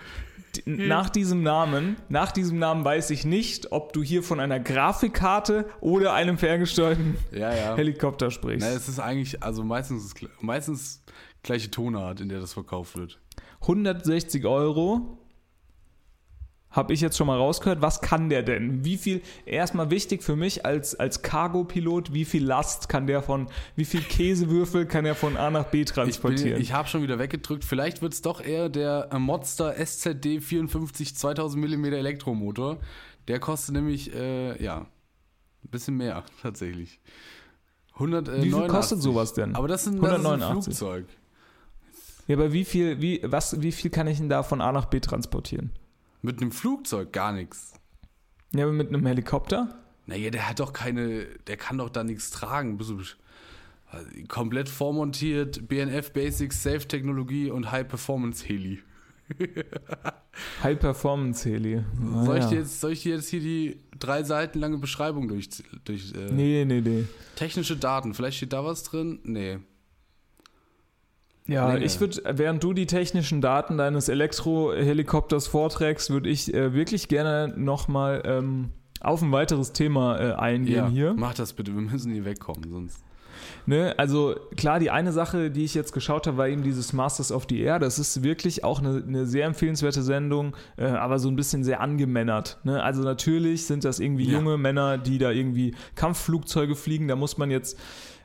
D- 0.55 0.61
Nach 0.87 1.09
diesem 1.09 1.41
Namen, 1.41 1.95
nach 2.09 2.31
diesem 2.31 2.59
Namen 2.59 2.85
weiß 2.85 3.09
ich 3.09 3.25
nicht, 3.25 3.71
ob 3.71 3.91
du 3.93 4.03
hier 4.03 4.21
von 4.21 4.39
einer 4.39 4.59
Grafikkarte 4.59 5.65
oder 5.81 6.13
einem 6.13 6.37
ferngesteuerten 6.37 7.17
Ja, 7.31 7.51
ja. 7.55 7.75
Helikopter 7.75 8.29
sprichst. 8.29 8.67
Na, 8.67 8.75
es 8.75 8.87
ist 8.87 8.99
eigentlich, 8.99 9.41
also 9.41 9.63
meistens, 9.63 10.05
ist, 10.05 10.15
meistens 10.41 11.03
gleiche 11.41 11.71
Tonart, 11.71 12.21
in 12.21 12.29
der 12.29 12.39
das 12.39 12.53
verkauft 12.53 12.95
wird. 12.97 13.19
160 13.61 14.45
Euro. 14.45 15.17
Habe 16.73 16.91
ich 16.91 17.01
jetzt 17.01 17.17
schon 17.17 17.27
mal 17.27 17.37
rausgehört. 17.37 17.81
Was 17.83 18.01
kann 18.01 18.29
der 18.29 18.41
denn? 18.41 18.83
Wie 18.83 18.97
viel, 18.97 19.21
erstmal 19.45 19.91
wichtig 19.91 20.23
für 20.23 20.35
mich 20.35 20.65
als, 20.65 20.95
als 20.95 21.21
Cargo-Pilot, 21.21 22.13
wie 22.15 22.25
viel 22.25 22.43
Last 22.43 22.89
kann 22.89 23.05
der 23.05 23.21
von, 23.21 23.47
wie 23.75 23.85
viel 23.85 24.01
Käsewürfel 24.01 24.87
kann 24.87 25.05
er 25.05 25.13
von 25.13 25.37
A 25.37 25.51
nach 25.51 25.65
B 25.65 25.81
Ich, 25.81 25.85
bin- 25.85 25.93
transportieren? 25.93 26.59
ich 26.59 26.73
habe 26.73 26.87
schon 26.87 27.03
wieder 27.03 27.19
weggedrückt. 27.19 27.63
Vielleicht 27.63 28.01
wird 28.01 28.13
es 28.13 28.23
doch 28.23 28.41
eher 28.43 28.69
der 28.69 29.07
Monster 29.19 29.75
SZD 29.77 30.41
54 30.41 31.15
2000 31.15 31.63
mm 31.63 31.85
Elektromotor. 31.93 32.79
Der 33.27 33.39
kostet 33.39 33.75
nämlich, 33.75 34.11
äh, 34.13 34.61
ja, 34.61 34.79
ein 34.79 35.69
bisschen 35.69 35.95
mehr 35.95 36.23
tatsächlich. 36.41 36.99
100, 37.93 38.27
äh, 38.29 38.37
wie 38.37 38.41
viel 38.41 38.51
89. 38.51 38.75
kostet 38.75 39.01
sowas 39.03 39.33
denn? 39.33 39.53
Aber 39.55 39.67
das, 39.67 39.83
sind, 39.83 40.01
das 40.01 40.09
ist 40.09 40.25
ein 40.25 40.25
189. 40.25 40.63
Flugzeug. 40.75 41.05
ja, 42.27 42.35
aber 42.35 42.51
wie 42.51 42.65
viel, 42.65 42.99
wie, 42.99 43.21
was, 43.23 43.61
wie 43.61 43.71
viel 43.71 43.91
kann 43.91 44.07
ich 44.07 44.17
denn 44.17 44.29
da 44.29 44.41
von 44.41 44.59
A 44.59 44.71
nach 44.71 44.85
B 44.85 44.99
transportieren? 44.99 45.69
Mit 46.23 46.41
einem 46.41 46.51
Flugzeug 46.51 47.13
gar 47.13 47.31
nichts. 47.33 47.73
Ja, 48.55 48.63
aber 48.63 48.73
mit 48.73 48.87
einem 48.89 49.05
Helikopter? 49.05 49.77
Naja, 50.07 50.29
der 50.31 50.49
hat 50.49 50.59
doch 50.59 50.73
keine, 50.73 51.25
der 51.47 51.57
kann 51.57 51.77
doch 51.77 51.89
da 51.89 52.03
nichts 52.03 52.31
tragen. 52.31 52.77
Bist 52.77 52.89
du 52.89 52.97
besch- 52.97 53.15
also, 53.91 54.09
komplett 54.27 54.69
vormontiert, 54.69 55.67
BNF 55.67 56.11
Basics, 56.13 56.63
Safe 56.63 56.87
Technologie 56.87 57.51
und 57.51 57.71
High 57.71 57.87
Performance 57.87 58.43
Heli. 58.47 58.81
High 60.63 60.79
Performance 60.79 61.47
Heli. 61.49 61.77
Ah, 62.13 62.25
soll, 62.25 62.37
ich 62.39 62.45
dir 62.45 62.57
jetzt, 62.59 62.81
soll 62.81 62.91
ich 62.91 63.03
dir 63.03 63.15
jetzt 63.15 63.29
hier 63.29 63.39
die 63.39 63.79
drei 63.99 64.23
Seiten 64.23 64.59
lange 64.59 64.77
Beschreibung 64.77 65.27
durch, 65.27 65.49
durch 65.85 66.13
äh, 66.13 66.31
Nee, 66.31 66.65
nee, 66.65 66.81
nee. 66.81 67.03
technische 67.35 67.77
Daten? 67.77 68.13
Vielleicht 68.13 68.37
steht 68.37 68.53
da 68.53 68.63
was 68.65 68.83
drin? 68.83 69.19
Nee. 69.23 69.59
Ja, 71.47 71.73
Länge. 71.73 71.85
ich 71.85 71.99
würde, 71.99 72.21
während 72.37 72.63
du 72.63 72.73
die 72.73 72.85
technischen 72.85 73.41
Daten 73.41 73.77
deines 73.77 74.07
Elektrohelikopters 74.09 75.47
vorträgst, 75.47 76.09
würde 76.09 76.29
ich 76.29 76.53
äh, 76.53 76.73
wirklich 76.73 77.07
gerne 77.07 77.53
nochmal 77.57 78.23
ähm, 78.25 78.69
auf 79.01 79.21
ein 79.21 79.31
weiteres 79.31 79.73
Thema 79.73 80.17
äh, 80.19 80.33
eingehen 80.33 80.75
Ja, 80.75 80.87
hier. 80.87 81.13
mach 81.17 81.33
das 81.33 81.53
bitte, 81.53 81.73
wir 81.73 81.81
müssen 81.81 82.13
hier 82.13 82.25
wegkommen, 82.25 82.69
sonst. 82.69 83.03
Ne? 83.65 83.93
Also 83.97 84.35
klar, 84.55 84.79
die 84.79 84.89
eine 84.89 85.11
Sache, 85.11 85.51
die 85.51 85.65
ich 85.65 85.73
jetzt 85.73 85.91
geschaut 85.91 86.27
habe, 86.27 86.37
war 86.37 86.47
eben 86.47 86.63
dieses 86.63 86.93
Masters 86.93 87.31
of 87.31 87.45
the 87.49 87.59
Air. 87.59 87.79
Das 87.79 87.99
ist 87.99 88.23
wirklich 88.23 88.63
auch 88.63 88.79
eine, 88.79 89.03
eine 89.05 89.25
sehr 89.25 89.45
empfehlenswerte 89.45 90.01
Sendung, 90.01 90.55
äh, 90.77 90.85
aber 90.85 91.19
so 91.19 91.27
ein 91.29 91.35
bisschen 91.35 91.63
sehr 91.65 91.81
angemännert. 91.81 92.59
Ne? 92.63 92.81
Also 92.81 93.03
natürlich 93.03 93.65
sind 93.65 93.83
das 93.83 93.99
irgendwie 93.99 94.25
Ja. 94.31 94.37
junge 94.39 94.57
Männer, 94.57 94.97
die 94.97 95.17
da 95.17 95.31
irgendwie 95.31 95.75
Kampfflugzeuge 95.95 96.75
fliegen. 96.75 97.09
Da 97.09 97.17
muss 97.17 97.37
man 97.37 97.51
jetzt 97.51 97.77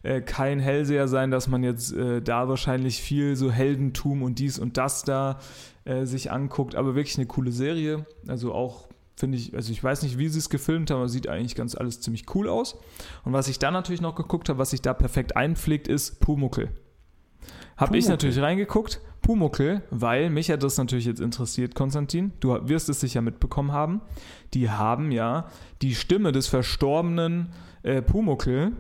äh, 0.09 0.22
kein 0.22 0.59
Hellseher 0.59 1.06
sein, 1.06 1.30
dass 1.30 1.48
man 1.48 1.62
jetzt 1.62 1.92
äh, 1.92 2.22
da 2.22 2.48
wahrscheinlich 2.48 3.02
viel 3.02 3.36
so 3.36 3.50
Heldentum 3.50 4.22
und 4.22 4.38
dies 4.38 4.59
und 4.59 4.78
das 4.78 5.02
da 5.02 5.38
äh, 5.84 6.06
sich 6.06 6.32
anguckt. 6.32 6.76
Aber 6.76 6.94
wirklich 6.94 7.18
eine 7.18 7.26
coole 7.26 7.52
Serie. 7.52 8.06
Also 8.26 8.54
auch 8.54 8.88
finde 9.16 9.36
ich, 9.36 9.54
also 9.54 9.70
ich 9.70 9.84
weiß 9.84 10.02
nicht, 10.04 10.16
wie 10.16 10.28
sie 10.28 10.38
es 10.38 10.48
gefilmt 10.48 10.90
haben, 10.90 11.00
aber 11.00 11.11
sieht 11.11 11.28
eigentlich 11.28 11.54
ganz 11.54 11.74
alles 11.74 12.00
ziemlich 12.00 12.24
cool 12.34 12.48
aus. 12.48 12.78
Und 13.24 13.34
was 13.34 13.48
ich 13.48 13.59
dann 13.59 13.74
natürlich 13.74 14.00
noch 14.00 14.14
geguckt 14.14 14.48
habe, 14.48 14.59
was 14.59 14.70
sich 14.70 14.80
da 14.80 14.94
perfekt 14.94 15.36
einpflegt, 15.36 15.88
ist 15.88 16.20
Pumuckel. 16.20 16.70
Habe 17.76 17.98
ich 17.98 18.09
natürlich 18.09 18.40
reingeguckt. 18.40 19.02
Pumuckel, 19.20 19.82
weil 19.90 20.30
mich 20.30 20.50
hat 20.50 20.62
das 20.62 20.78
natürlich 20.78 21.04
jetzt 21.04 21.20
interessiert, 21.20 21.74
Konstantin. 21.74 22.32
Du 22.40 22.56
wirst 22.66 22.88
es 22.88 23.00
sicher 23.00 23.20
mitbekommen 23.20 23.72
haben. 23.72 24.00
Die 24.54 24.70
haben 24.70 25.11
ja 25.11 25.48
die 25.82 25.94
Stimme 25.94 26.32
des 26.32 26.46
verstorbenen 26.46 27.52
äh, 27.82 28.00
Pumuckel, 28.00 28.72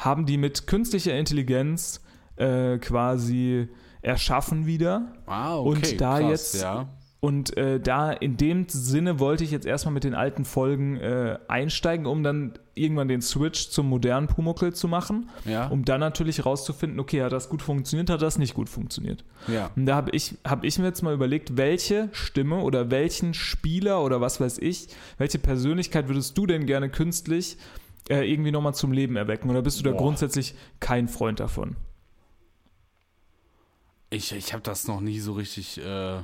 haben 0.00 0.26
die 0.26 0.36
mit 0.38 0.66
künstlicher 0.66 1.16
Intelligenz 1.18 2.00
äh, 2.36 2.78
quasi 2.78 3.68
erschaffen 4.02 4.66
wieder. 4.66 5.12
Ah, 5.26 5.56
Und 5.56 6.00
da 6.00 6.18
krass, 6.20 6.30
jetzt- 6.30 6.62
Ja. 6.62 6.88
Und 7.22 7.54
äh, 7.58 7.78
da 7.78 8.12
in 8.12 8.38
dem 8.38 8.64
Sinne 8.66 9.18
wollte 9.20 9.44
ich 9.44 9.50
jetzt 9.50 9.66
erstmal 9.66 9.92
mit 9.92 10.04
den 10.04 10.14
alten 10.14 10.46
Folgen 10.46 10.96
äh, 10.96 11.36
einsteigen, 11.48 12.06
um 12.06 12.22
dann 12.22 12.54
irgendwann 12.74 13.08
den 13.08 13.20
Switch 13.20 13.68
zum 13.68 13.90
modernen 13.90 14.26
Pumuckl 14.26 14.72
zu 14.72 14.88
machen, 14.88 15.28
Ja. 15.44 15.66
um 15.66 15.84
dann 15.84 16.00
natürlich 16.00 16.46
rauszufinden, 16.46 16.98
okay, 16.98 17.22
hat 17.22 17.32
das 17.32 17.50
gut 17.50 17.60
funktioniert, 17.60 18.08
hat 18.08 18.22
das 18.22 18.38
nicht 18.38 18.54
gut 18.54 18.70
funktioniert. 18.70 19.22
ja. 19.48 19.70
Und 19.76 19.84
da 19.84 19.96
habe 19.96 20.12
ich, 20.12 20.38
hab 20.46 20.64
ich 20.64 20.78
mir 20.78 20.86
jetzt 20.86 21.02
mal 21.02 21.12
überlegt, 21.12 21.58
welche 21.58 22.08
Stimme 22.12 22.60
oder 22.62 22.90
welchen 22.90 23.34
Spieler 23.34 24.02
oder 24.02 24.22
was 24.22 24.40
weiß 24.40 24.56
ich, 24.56 24.88
welche 25.18 25.38
Persönlichkeit 25.38 26.08
würdest 26.08 26.38
du 26.38 26.46
denn 26.46 26.64
gerne 26.64 26.88
künstlich 26.88 27.58
äh, 28.08 28.30
irgendwie 28.30 28.50
nochmal 28.50 28.74
zum 28.74 28.92
Leben 28.92 29.16
erwecken? 29.16 29.50
Oder 29.50 29.62
bist 29.62 29.78
du 29.78 29.84
da 29.84 29.90
Boah. 29.90 29.98
grundsätzlich 29.98 30.54
kein 30.80 31.08
Freund 31.08 31.40
davon? 31.40 31.76
Ich, 34.10 34.32
ich 34.32 34.52
habe 34.52 34.62
das 34.62 34.88
noch 34.88 35.00
nie 35.00 35.20
so 35.20 35.34
richtig. 35.34 35.78
Äh, 35.84 36.18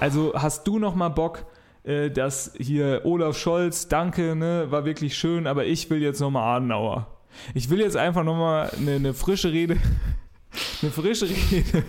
Also 0.00 0.32
hast 0.34 0.66
du 0.66 0.78
noch 0.78 0.94
mal 0.94 1.08
Bock, 1.08 1.46
äh, 1.84 2.10
dass 2.10 2.52
hier 2.58 3.02
Olaf 3.04 3.38
Scholz, 3.38 3.88
danke, 3.88 4.34
ne, 4.36 4.66
war 4.70 4.84
wirklich 4.84 5.16
schön, 5.16 5.46
aber 5.46 5.64
ich 5.66 5.88
will 5.90 6.02
jetzt 6.02 6.20
noch 6.20 6.30
mal 6.30 6.56
Adenauer. 6.56 7.06
Ich 7.54 7.70
will 7.70 7.80
jetzt 7.80 7.96
einfach 7.96 8.24
noch 8.24 8.36
mal 8.36 8.70
eine, 8.76 8.96
eine 8.96 9.14
frische 9.14 9.50
Rede, 9.52 9.78
eine 10.82 10.90
frische 10.90 11.26
Rede 11.30 11.84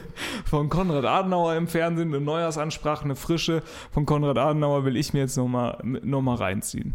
von 0.45 0.69
Konrad 0.69 1.03
Adenauer 1.03 1.55
im 1.55 1.67
Fernsehen, 1.67 2.13
eine 2.13 2.23
Neujahrsansprache, 2.23 3.03
eine 3.03 3.17
frische 3.17 3.61
von 3.91 4.05
Konrad 4.05 4.37
Adenauer 4.37 4.85
will 4.85 4.95
ich 4.95 5.11
mir 5.11 5.19
jetzt 5.19 5.35
noch 5.35 5.47
mal, 5.49 5.77
noch 5.83 6.21
mal 6.21 6.35
reinziehen. 6.35 6.93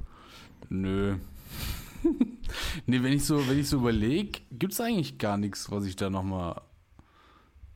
Nö. 0.71 1.17
Nee, 2.87 3.03
wenn 3.03 3.13
ich 3.13 3.25
so, 3.25 3.47
wenn 3.49 3.59
ich 3.59 3.69
so 3.69 3.79
überlege, 3.79 4.41
gibt 4.53 4.73
es 4.73 4.81
eigentlich 4.81 5.19
gar 5.19 5.37
nichts, 5.37 5.71
was 5.71 5.85
ich 5.85 5.97
da 5.97 6.11
nochmal 6.11 6.61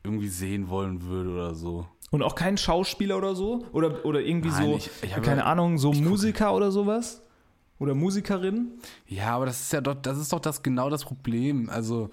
irgendwie 0.04 0.28
sehen 0.28 0.68
wollen 0.68 1.02
würde 1.02 1.30
oder 1.30 1.54
so. 1.54 1.86
Und 2.10 2.22
auch 2.22 2.34
kein 2.34 2.56
Schauspieler 2.58 3.16
oder 3.16 3.34
so? 3.34 3.66
Oder, 3.72 4.04
oder 4.04 4.20
irgendwie 4.20 4.50
Nein, 4.50 4.64
so, 4.70 4.76
ich- 4.76 4.90
ich 5.02 5.12
habe- 5.12 5.22
keine 5.24 5.44
Ahnung, 5.46 5.78
so 5.78 5.92
Musiker 5.92 6.54
oder 6.54 6.70
sowas? 6.70 7.22
Oder 7.78 7.94
Musikerin? 7.94 8.72
Ja, 9.06 9.36
aber 9.36 9.46
das 9.46 9.60
ist 9.60 9.72
ja 9.72 9.80
doch, 9.80 9.94
das 9.94 10.18
ist 10.18 10.32
doch 10.32 10.40
das 10.40 10.62
genau 10.62 10.90
das 10.90 11.04
Problem. 11.04 11.68
Also, 11.70 12.10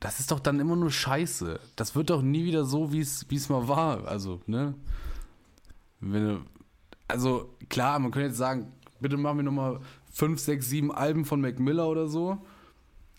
das 0.00 0.18
ist 0.20 0.30
doch 0.30 0.40
dann 0.40 0.60
immer 0.60 0.76
nur 0.76 0.90
Scheiße. 0.90 1.60
Das 1.76 1.94
wird 1.94 2.10
doch 2.10 2.22
nie 2.22 2.44
wieder 2.44 2.64
so, 2.64 2.92
wie 2.92 3.00
es 3.00 3.48
mal 3.48 3.68
war. 3.68 4.06
Also, 4.06 4.40
ne? 4.46 4.74
Wenn, 6.00 6.40
also, 7.08 7.54
klar, 7.68 7.98
man 7.98 8.10
könnte 8.10 8.28
jetzt 8.28 8.38
sagen, 8.38 8.72
bitte 9.00 9.16
machen 9.16 9.38
wir 9.38 9.44
nochmal 9.44 9.80
fünf, 10.12 10.38
sechs, 10.40 10.68
sieben 10.68 10.92
Alben 10.92 11.24
von 11.24 11.40
Mac 11.40 11.58
Miller 11.58 11.88
oder 11.88 12.06
so. 12.06 12.38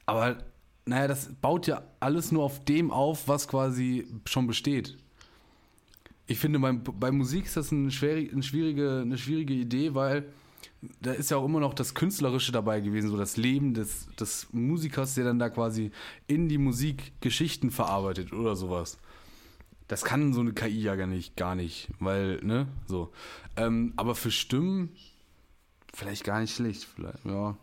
Aber, 0.05 0.37
naja, 0.85 1.07
das 1.07 1.33
baut 1.41 1.67
ja 1.67 1.83
alles 1.99 2.31
nur 2.31 2.43
auf 2.43 2.63
dem 2.63 2.91
auf, 2.91 3.27
was 3.27 3.47
quasi 3.47 4.07
schon 4.25 4.47
besteht. 4.47 4.97
Ich 6.27 6.39
finde, 6.39 6.59
beim, 6.59 6.83
bei 6.83 7.11
Musik 7.11 7.45
ist 7.45 7.57
das 7.57 7.71
eine 7.71 7.91
schwierige, 7.91 8.31
eine, 8.31 8.43
schwierige, 8.43 8.99
eine 9.01 9.17
schwierige 9.17 9.53
Idee, 9.53 9.93
weil 9.93 10.31
da 11.01 11.11
ist 11.13 11.31
ja 11.31 11.37
auch 11.37 11.45
immer 11.45 11.59
noch 11.59 11.73
das 11.73 11.93
Künstlerische 11.93 12.51
dabei 12.51 12.79
gewesen, 12.79 13.09
so 13.09 13.17
das 13.17 13.37
Leben 13.37 13.73
des, 13.73 14.07
des 14.19 14.47
Musikers, 14.51 15.15
der 15.15 15.25
dann 15.25 15.39
da 15.39 15.49
quasi 15.49 15.91
in 16.27 16.49
die 16.49 16.57
Musik 16.57 17.13
Geschichten 17.21 17.71
verarbeitet 17.71 18.33
oder 18.33 18.55
sowas. 18.55 18.97
Das 19.87 20.03
kann 20.03 20.33
so 20.33 20.41
eine 20.41 20.53
KI 20.53 20.81
ja 20.81 20.95
gar 20.95 21.07
nicht, 21.07 21.35
gar 21.35 21.55
nicht, 21.55 21.89
weil, 21.99 22.39
ne, 22.43 22.67
so. 22.87 23.11
Ähm, 23.57 23.93
aber 23.95 24.15
für 24.15 24.31
Stimmen 24.31 24.89
vielleicht 25.93 26.23
gar 26.23 26.39
nicht 26.39 26.55
schlecht, 26.55 26.83
vielleicht, 26.83 27.25
ja. 27.25 27.55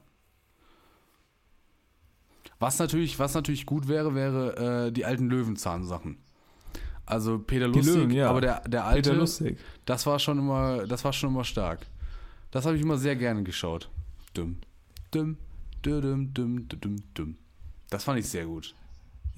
Was 2.58 2.78
natürlich, 2.78 3.18
was 3.18 3.34
natürlich 3.34 3.64
gut 3.64 3.88
wäre, 3.88 4.14
wäre 4.14 4.86
äh, 4.86 4.92
die 4.92 5.04
alten 5.04 5.28
Löwenzahn-Sachen. 5.30 6.18
Also 7.06 7.38
Peter 7.38 7.66
Lustig, 7.66 7.94
Löwen, 7.94 8.10
ja. 8.10 8.28
aber 8.28 8.40
der, 8.40 8.60
der 8.68 8.84
alte, 8.84 9.10
Peter 9.10 9.20
Lustig. 9.20 9.58
das 9.84 10.06
war 10.06 10.18
schon 10.18 10.38
immer, 10.38 10.86
das 10.86 11.04
war 11.04 11.12
schon 11.12 11.30
immer 11.30 11.44
stark. 11.44 11.86
Das 12.50 12.66
habe 12.66 12.76
ich 12.76 12.82
immer 12.82 12.98
sehr 12.98 13.16
gerne 13.16 13.42
geschaut. 13.42 13.90
Dumm, 14.34 14.58
dumm, 15.10 15.36
dumm, 15.82 16.32
dumm, 16.34 16.68
dumm, 16.68 16.96
dumm. 17.14 17.36
Das 17.88 18.04
fand 18.04 18.20
ich 18.20 18.28
sehr 18.28 18.44
gut. 18.44 18.74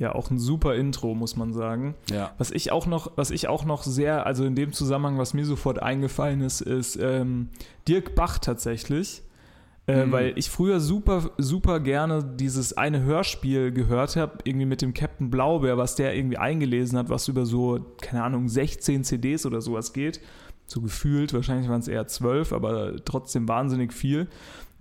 Ja, 0.03 0.17
auch 0.17 0.33
ein 0.33 0.39
super 0.41 0.75
Intro, 0.75 1.15
muss 1.15 1.37
man 1.37 1.53
sagen. 1.53 1.95
Ja. 2.11 2.33
Was 2.37 2.51
ich 2.51 2.73
auch 2.73 2.87
noch, 2.87 3.13
was 3.15 3.31
ich 3.31 3.47
auch 3.47 3.65
noch 3.65 3.85
sehr, 3.85 4.27
also 4.27 4.45
in 4.45 4.57
dem 4.57 4.73
Zusammenhang, 4.73 5.17
was 5.17 5.33
mir 5.33 5.45
sofort 5.45 5.81
eingefallen 5.81 6.41
ist, 6.41 6.61
ist 6.61 6.97
ähm, 7.01 7.51
Dirk 7.87 8.17
Bach 8.17 8.41
tatsächlich. 8.41 9.23
Äh, 9.87 10.07
Mhm. 10.07 10.13
Weil 10.13 10.33
ich 10.35 10.51
früher 10.51 10.81
super, 10.81 11.31
super 11.39 11.79
gerne 11.79 12.25
dieses 12.25 12.77
eine 12.77 13.03
Hörspiel 13.03 13.71
gehört 13.71 14.17
habe, 14.17 14.39
irgendwie 14.43 14.67
mit 14.67 14.83
dem 14.83 14.93
Captain 14.93 15.31
Blaubeer, 15.31 15.79
was 15.79 15.95
der 15.95 16.17
irgendwie 16.17 16.37
eingelesen 16.39 16.99
hat, 16.99 17.09
was 17.09 17.29
über 17.29 17.47
so, 17.47 17.79
keine 18.01 18.25
Ahnung, 18.25 18.49
16 18.49 19.05
CDs 19.05 19.47
oder 19.47 19.61
sowas 19.61 19.93
geht. 19.93 20.21
So 20.73 20.81
gefühlt, 20.81 21.35
wahrscheinlich 21.35 21.69
waren 21.69 21.81
es 21.81 21.89
eher 21.89 22.07
12, 22.07 22.55
aber 22.55 23.05
trotzdem 23.05 23.47
wahnsinnig 23.47 23.93
viel. 23.93 24.27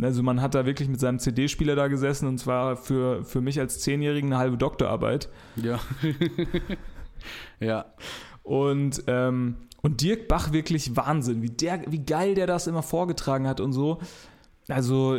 Also 0.01 0.23
man 0.23 0.41
hat 0.41 0.55
da 0.55 0.65
wirklich 0.65 0.87
mit 0.87 1.01
seinem 1.01 1.19
CD-Spieler 1.19 1.75
da 1.75 1.89
gesessen 1.89 2.27
und 2.27 2.37
zwar 2.37 2.77
für, 2.77 3.25
für 3.25 3.41
mich 3.41 3.59
als 3.59 3.79
Zehnjährigen 3.79 4.31
eine 4.31 4.39
halbe 4.39 4.57
Doktorarbeit. 4.57 5.27
Ja. 5.57 5.79
ja. 7.59 7.85
Und, 8.41 9.03
ähm, 9.07 9.57
und 9.81 10.01
Dirk 10.01 10.29
Bach 10.29 10.53
wirklich 10.53 10.95
Wahnsinn, 10.95 11.41
wie, 11.41 11.49
der, 11.49 11.81
wie 11.87 12.05
geil 12.05 12.35
der 12.35 12.47
das 12.47 12.67
immer 12.67 12.83
vorgetragen 12.83 13.45
hat 13.45 13.59
und 13.59 13.73
so. 13.73 13.99
Also 14.69 15.17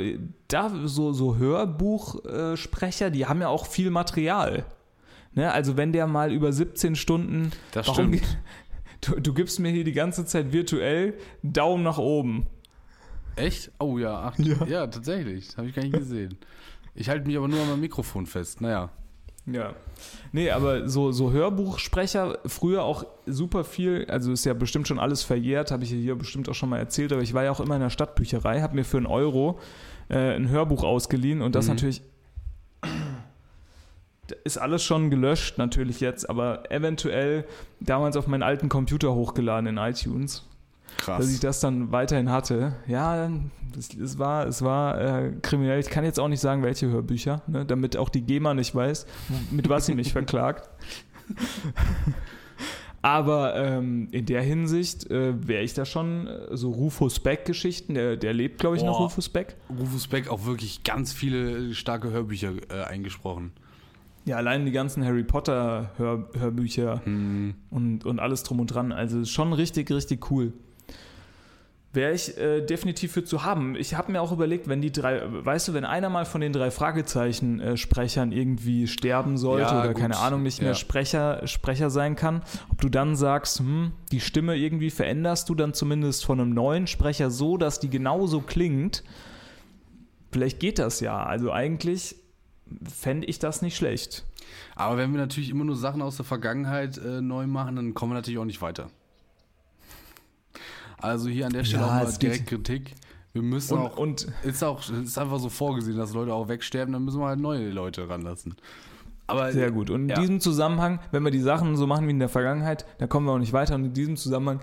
da 0.48 0.72
so, 0.84 1.12
so 1.12 1.36
Hörbuchsprecher, 1.36 3.10
die 3.10 3.26
haben 3.26 3.42
ja 3.42 3.48
auch 3.48 3.66
viel 3.66 3.90
Material. 3.90 4.64
Ne? 5.34 5.52
Also 5.52 5.76
wenn 5.76 5.92
der 5.92 6.06
mal 6.06 6.32
über 6.32 6.52
17 6.52 6.96
Stunden, 6.96 7.52
Das 7.72 7.88
warum, 7.88 8.14
stimmt. 8.14 8.38
Du, 9.02 9.20
du 9.20 9.34
gibst 9.34 9.60
mir 9.60 9.70
hier 9.70 9.84
die 9.84 9.92
ganze 9.92 10.24
Zeit 10.24 10.52
virtuell 10.52 11.14
Daumen 11.42 11.82
nach 11.84 11.98
oben. 11.98 12.46
Echt? 13.36 13.70
Oh 13.78 13.98
ja, 13.98 14.20
ach, 14.20 14.38
Ja. 14.38 14.66
ja. 14.66 14.86
tatsächlich. 14.86 15.56
Habe 15.56 15.68
ich 15.68 15.74
gar 15.74 15.82
nicht 15.82 15.94
gesehen. 15.94 16.36
Ich 16.94 17.08
halte 17.08 17.26
mich 17.26 17.36
aber 17.36 17.48
nur 17.48 17.60
an 17.60 17.68
meinem 17.68 17.80
Mikrofon 17.80 18.26
fest. 18.26 18.60
Naja. 18.60 18.90
Ja. 19.46 19.74
Nee, 20.30 20.50
aber 20.50 20.88
so, 20.88 21.10
so 21.10 21.32
Hörbuchsprecher, 21.32 22.38
früher 22.46 22.84
auch 22.84 23.04
super 23.26 23.64
viel, 23.64 24.04
also 24.08 24.30
ist 24.30 24.44
ja 24.44 24.54
bestimmt 24.54 24.86
schon 24.86 25.00
alles 25.00 25.24
verjährt, 25.24 25.72
habe 25.72 25.82
ich 25.82 25.90
hier 25.90 26.14
bestimmt 26.14 26.48
auch 26.48 26.54
schon 26.54 26.68
mal 26.68 26.78
erzählt, 26.78 27.12
aber 27.12 27.22
ich 27.22 27.34
war 27.34 27.42
ja 27.42 27.50
auch 27.50 27.58
immer 27.58 27.74
in 27.74 27.80
der 27.80 27.90
Stadtbücherei, 27.90 28.60
habe 28.60 28.76
mir 28.76 28.84
für 28.84 28.98
einen 28.98 29.06
Euro 29.06 29.58
äh, 30.08 30.36
ein 30.36 30.48
Hörbuch 30.48 30.84
ausgeliehen 30.84 31.42
und 31.42 31.56
das 31.56 31.64
Mhm. 31.66 31.72
natürlich 31.72 32.02
ist 34.44 34.58
alles 34.58 34.82
schon 34.82 35.10
gelöscht 35.10 35.58
natürlich 35.58 36.00
jetzt, 36.00 36.28
aber 36.28 36.70
eventuell 36.70 37.44
damals 37.80 38.16
auf 38.16 38.26
meinen 38.26 38.42
alten 38.42 38.68
Computer 38.68 39.14
hochgeladen 39.14 39.66
in 39.66 39.76
iTunes, 39.78 40.44
dass 41.06 41.26
ich 41.26 41.32
Krass. 41.32 41.40
das 41.40 41.60
dann 41.60 41.92
weiterhin 41.92 42.30
hatte. 42.30 42.74
Ja, 42.86 43.30
es, 43.76 44.18
war, 44.18 44.46
es 44.46 44.62
war 44.62 45.00
äh, 45.00 45.32
kriminell. 45.42 45.80
Ich 45.80 45.90
kann 45.90 46.04
jetzt 46.04 46.20
auch 46.20 46.28
nicht 46.28 46.40
sagen, 46.40 46.62
welche 46.62 46.88
Hörbücher, 46.88 47.42
ne, 47.46 47.64
damit 47.64 47.96
auch 47.96 48.08
die 48.08 48.22
GEMA 48.22 48.54
nicht 48.54 48.74
weiß, 48.74 49.06
mit 49.50 49.68
was 49.68 49.86
sie 49.86 49.94
mich 49.94 50.12
verklagt. 50.12 50.68
Aber 53.02 53.56
ähm, 53.56 54.08
in 54.12 54.26
der 54.26 54.42
Hinsicht 54.42 55.10
äh, 55.10 55.34
wäre 55.46 55.64
ich 55.64 55.74
da 55.74 55.84
schon 55.84 56.28
äh, 56.28 56.56
so 56.56 56.70
Rufus 56.70 57.18
Beck-Geschichten, 57.18 57.94
der, 57.94 58.16
der 58.16 58.32
lebt, 58.32 58.60
glaube 58.60 58.76
ich, 58.76 58.84
noch 58.84 58.98
Boah. 58.98 59.04
Rufus 59.06 59.28
Beck. 59.28 59.56
Rufus 59.68 60.06
Beck 60.06 60.28
auch 60.28 60.44
wirklich 60.46 60.84
ganz 60.84 61.12
viele 61.12 61.74
starke 61.74 62.10
Hörbücher 62.10 62.52
äh, 62.70 62.84
eingesprochen. 62.84 63.52
Ja, 64.24 64.36
allein 64.36 64.64
die 64.64 64.72
ganzen 64.72 65.04
Harry 65.04 65.24
Potter-Hörbücher 65.24 67.00
Hm. 67.04 67.54
und, 67.70 68.04
und 68.04 68.20
alles 68.20 68.42
drum 68.44 68.60
und 68.60 68.68
dran. 68.68 68.92
Also 68.92 69.24
schon 69.24 69.52
richtig, 69.52 69.90
richtig 69.90 70.30
cool. 70.30 70.52
Wäre 71.94 72.12
ich 72.14 72.38
äh, 72.38 72.62
definitiv 72.64 73.12
für 73.12 73.22
zu 73.24 73.44
haben. 73.44 73.76
Ich 73.76 73.94
habe 73.96 74.10
mir 74.12 74.22
auch 74.22 74.32
überlegt, 74.32 74.66
wenn 74.66 74.80
die 74.80 74.90
drei, 74.92 75.20
weißt 75.26 75.68
du, 75.68 75.74
wenn 75.74 75.84
einer 75.84 76.08
mal 76.08 76.24
von 76.24 76.40
den 76.40 76.52
drei 76.54 76.70
Fragezeichen-Sprechern 76.70 78.32
irgendwie 78.32 78.86
sterben 78.86 79.36
sollte 79.36 79.66
Ja, 79.74 79.80
oder 79.80 79.92
gut. 79.92 80.00
keine 80.00 80.16
Ahnung 80.16 80.42
nicht 80.42 80.60
mehr 80.60 80.70
Ja. 80.70 80.74
Sprecher, 80.74 81.46
Sprecher 81.46 81.90
sein 81.90 82.16
kann, 82.16 82.42
ob 82.70 82.80
du 82.80 82.88
dann 82.88 83.14
sagst, 83.14 83.58
hm, 83.58 83.92
die 84.10 84.20
Stimme 84.20 84.56
irgendwie 84.56 84.88
veränderst 84.88 85.50
du 85.50 85.54
dann 85.54 85.74
zumindest 85.74 86.24
von 86.24 86.40
einem 86.40 86.54
neuen 86.54 86.86
Sprecher 86.86 87.30
so, 87.30 87.58
dass 87.58 87.78
die 87.78 87.90
genauso 87.90 88.40
klingt. 88.40 89.04
Vielleicht 90.30 90.60
geht 90.60 90.78
das 90.78 91.00
ja. 91.00 91.22
Also 91.22 91.52
eigentlich 91.52 92.16
fände 92.88 93.26
ich 93.26 93.38
das 93.38 93.62
nicht 93.62 93.76
schlecht. 93.76 94.24
Aber 94.74 94.96
wenn 94.96 95.12
wir 95.12 95.18
natürlich 95.20 95.50
immer 95.50 95.64
nur 95.64 95.76
Sachen 95.76 96.02
aus 96.02 96.16
der 96.16 96.24
Vergangenheit 96.24 96.98
äh, 96.98 97.20
neu 97.20 97.46
machen, 97.46 97.76
dann 97.76 97.94
kommen 97.94 98.12
wir 98.12 98.16
natürlich 98.16 98.38
auch 98.38 98.44
nicht 98.44 98.62
weiter. 98.62 98.90
Also 100.98 101.28
hier 101.28 101.46
an 101.46 101.52
der 101.52 101.64
Stelle 101.64 101.82
Ja, 101.84 101.88
auch 101.88 102.04
mal 102.04 102.12
direkt 102.12 102.46
Kritik. 102.46 102.94
Wir 103.32 103.42
müssen 103.42 103.74
Und, 103.74 103.80
auch, 103.80 103.96
und 103.96 104.26
ist 104.42 104.62
auch, 104.62 104.88
ist 104.90 105.18
einfach 105.18 105.38
so 105.38 105.48
vorgesehen, 105.48 105.96
dass 105.96 106.12
Leute 106.12 106.34
auch 106.34 106.48
wegsterben, 106.48 106.92
dann 106.92 107.04
müssen 107.04 107.18
wir 107.20 107.26
halt 107.26 107.40
neue 107.40 107.70
Leute 107.70 108.08
ranlassen. 108.08 108.54
Aber 109.26 109.52
Sehr 109.52 109.70
gut. 109.70 109.88
Und 109.88 110.02
in 110.02 110.08
Ja. 110.10 110.20
diesem 110.20 110.40
Zusammenhang, 110.40 111.00
wenn 111.10 111.22
wir 111.22 111.30
die 111.30 111.40
Sachen 111.40 111.76
so 111.76 111.86
machen 111.86 112.06
wie 112.06 112.10
in 112.10 112.18
der 112.18 112.28
Vergangenheit, 112.28 112.84
da 112.98 113.06
kommen 113.06 113.26
wir 113.26 113.32
auch 113.32 113.38
nicht 113.38 113.54
weiter. 113.54 113.74
Und 113.74 113.84
in 113.86 113.94
diesem 113.94 114.16
Zusammenhang, 114.16 114.60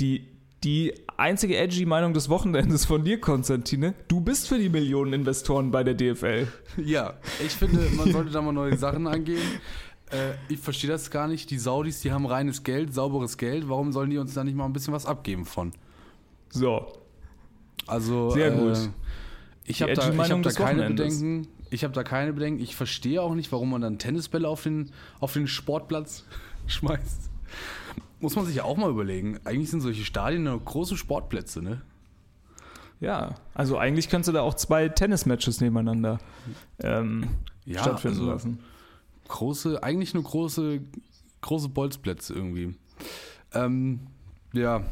die, 0.00 0.26
die 0.66 0.92
einzige 1.16 1.56
edgy 1.56 1.86
Meinung 1.86 2.12
des 2.12 2.28
Wochenendes 2.28 2.84
von 2.86 3.04
dir, 3.04 3.20
Konstantine, 3.20 3.94
du 4.08 4.20
bist 4.20 4.48
für 4.48 4.58
die 4.58 4.68
Millionen 4.68 5.12
Investoren 5.12 5.70
bei 5.70 5.84
der 5.84 5.94
DFL. 5.94 6.48
Ja, 6.84 7.14
ich 7.44 7.52
finde, 7.52 7.88
man 7.96 8.10
sollte 8.10 8.32
da 8.32 8.42
mal 8.42 8.50
neue 8.50 8.76
Sachen 8.76 9.06
angehen. 9.06 9.40
Äh, 10.10 10.32
ich 10.48 10.58
verstehe 10.58 10.90
das 10.90 11.12
gar 11.12 11.28
nicht. 11.28 11.52
Die 11.52 11.58
Saudis, 11.58 12.00
die 12.00 12.10
haben 12.10 12.26
reines 12.26 12.64
Geld, 12.64 12.92
sauberes 12.92 13.38
Geld. 13.38 13.68
Warum 13.68 13.92
sollen 13.92 14.10
die 14.10 14.18
uns 14.18 14.34
da 14.34 14.42
nicht 14.42 14.56
mal 14.56 14.64
ein 14.64 14.72
bisschen 14.72 14.92
was 14.92 15.06
abgeben 15.06 15.46
von? 15.46 15.72
So. 16.48 16.92
Also 17.86 18.30
Sehr 18.30 18.52
äh, 18.52 18.58
gut. 18.58 18.90
Ich 19.64 19.78
Die 19.78 19.82
habe 19.84 19.94
da, 19.94 20.10
ich 20.10 20.30
hab 20.30 20.42
da 20.42 20.50
keine. 20.50 20.88
Bedenken. 20.88 21.46
Ich 21.70 21.84
habe 21.84 21.94
da 21.94 22.02
keine 22.02 22.32
Bedenken. 22.32 22.60
Ich 22.60 22.74
verstehe 22.74 23.22
auch 23.22 23.34
nicht, 23.36 23.52
warum 23.52 23.70
man 23.70 23.82
dann 23.82 23.98
Tennisbälle 23.98 24.48
auf 24.48 24.64
den, 24.64 24.90
auf 25.20 25.32
den 25.32 25.46
Sportplatz 25.46 26.24
schmeißt. 26.66 27.30
Muss 28.20 28.34
man 28.36 28.46
sich 28.46 28.56
ja 28.56 28.64
auch 28.64 28.76
mal 28.76 28.90
überlegen. 28.90 29.38
Eigentlich 29.44 29.70
sind 29.70 29.80
solche 29.82 30.04
Stadien 30.04 30.44
nur 30.44 30.58
große 30.58 30.96
Sportplätze, 30.96 31.62
ne? 31.62 31.82
Ja, 32.98 33.34
also 33.54 33.76
eigentlich 33.76 34.08
könntest 34.08 34.28
du 34.28 34.32
da 34.32 34.40
auch 34.40 34.54
zwei 34.54 34.88
Tennismatches 34.88 35.60
nebeneinander 35.60 36.18
ähm, 36.82 37.28
Ja, 37.66 37.80
stattfinden 37.82 38.20
also 38.20 38.30
lassen. 38.30 38.58
große, 39.28 39.82
eigentlich 39.82 40.14
nur 40.14 40.22
große, 40.22 40.80
große 41.42 41.68
Bolzplätze 41.68 42.32
irgendwie. 42.32 42.74
Ähm, 43.52 44.00
ja, 44.54 44.82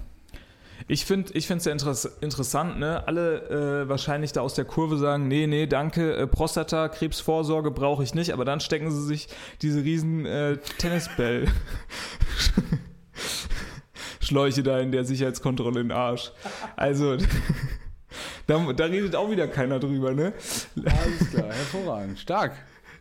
Ich 0.87 1.07
finde 1.07 1.33
es 1.33 1.47
sehr 1.65 1.73
interess 1.73 2.05
interessant, 2.21 2.79
ne? 2.79 3.07
Alle 3.09 3.85
äh, 3.85 3.89
wahrscheinlich 3.89 4.33
da 4.33 4.43
aus 4.43 4.53
der 4.53 4.67
Kurve 4.67 4.99
sagen, 4.99 5.27
nee, 5.29 5.47
nee, 5.47 5.67
danke, 5.67 6.15
äh, 6.15 6.27
Prostata, 6.27 6.89
Krebsvorsorge 6.89 7.71
brauche 7.71 8.03
ich 8.03 8.15
nicht, 8.15 8.33
aber 8.35 8.45
dann 8.45 8.61
stecken 8.61 8.91
sie 8.91 9.03
sich 9.03 9.29
diese 9.63 9.83
riesen 9.83 10.27
äh, 10.27 10.59
Tennisball 10.77 11.47
Schläuche 14.25 14.63
da 14.63 14.79
in 14.81 14.91
der 14.93 15.05
Sicherheitskontrolle 15.05 15.81
in 15.81 15.89
den 15.89 15.97
Arsch. 15.97 16.33
Also 16.77 17.17
Da, 18.47 18.73
da 18.73 18.85
redet 18.85 19.17
auch 19.17 19.31
wieder 19.31 19.49
keiner 19.49 19.81
drüber, 19.81 20.13
ne? 20.13 20.33
Alles 20.77 21.31
klar, 21.31 21.47
hervorragend. 21.53 22.19
Stark. 22.19 22.53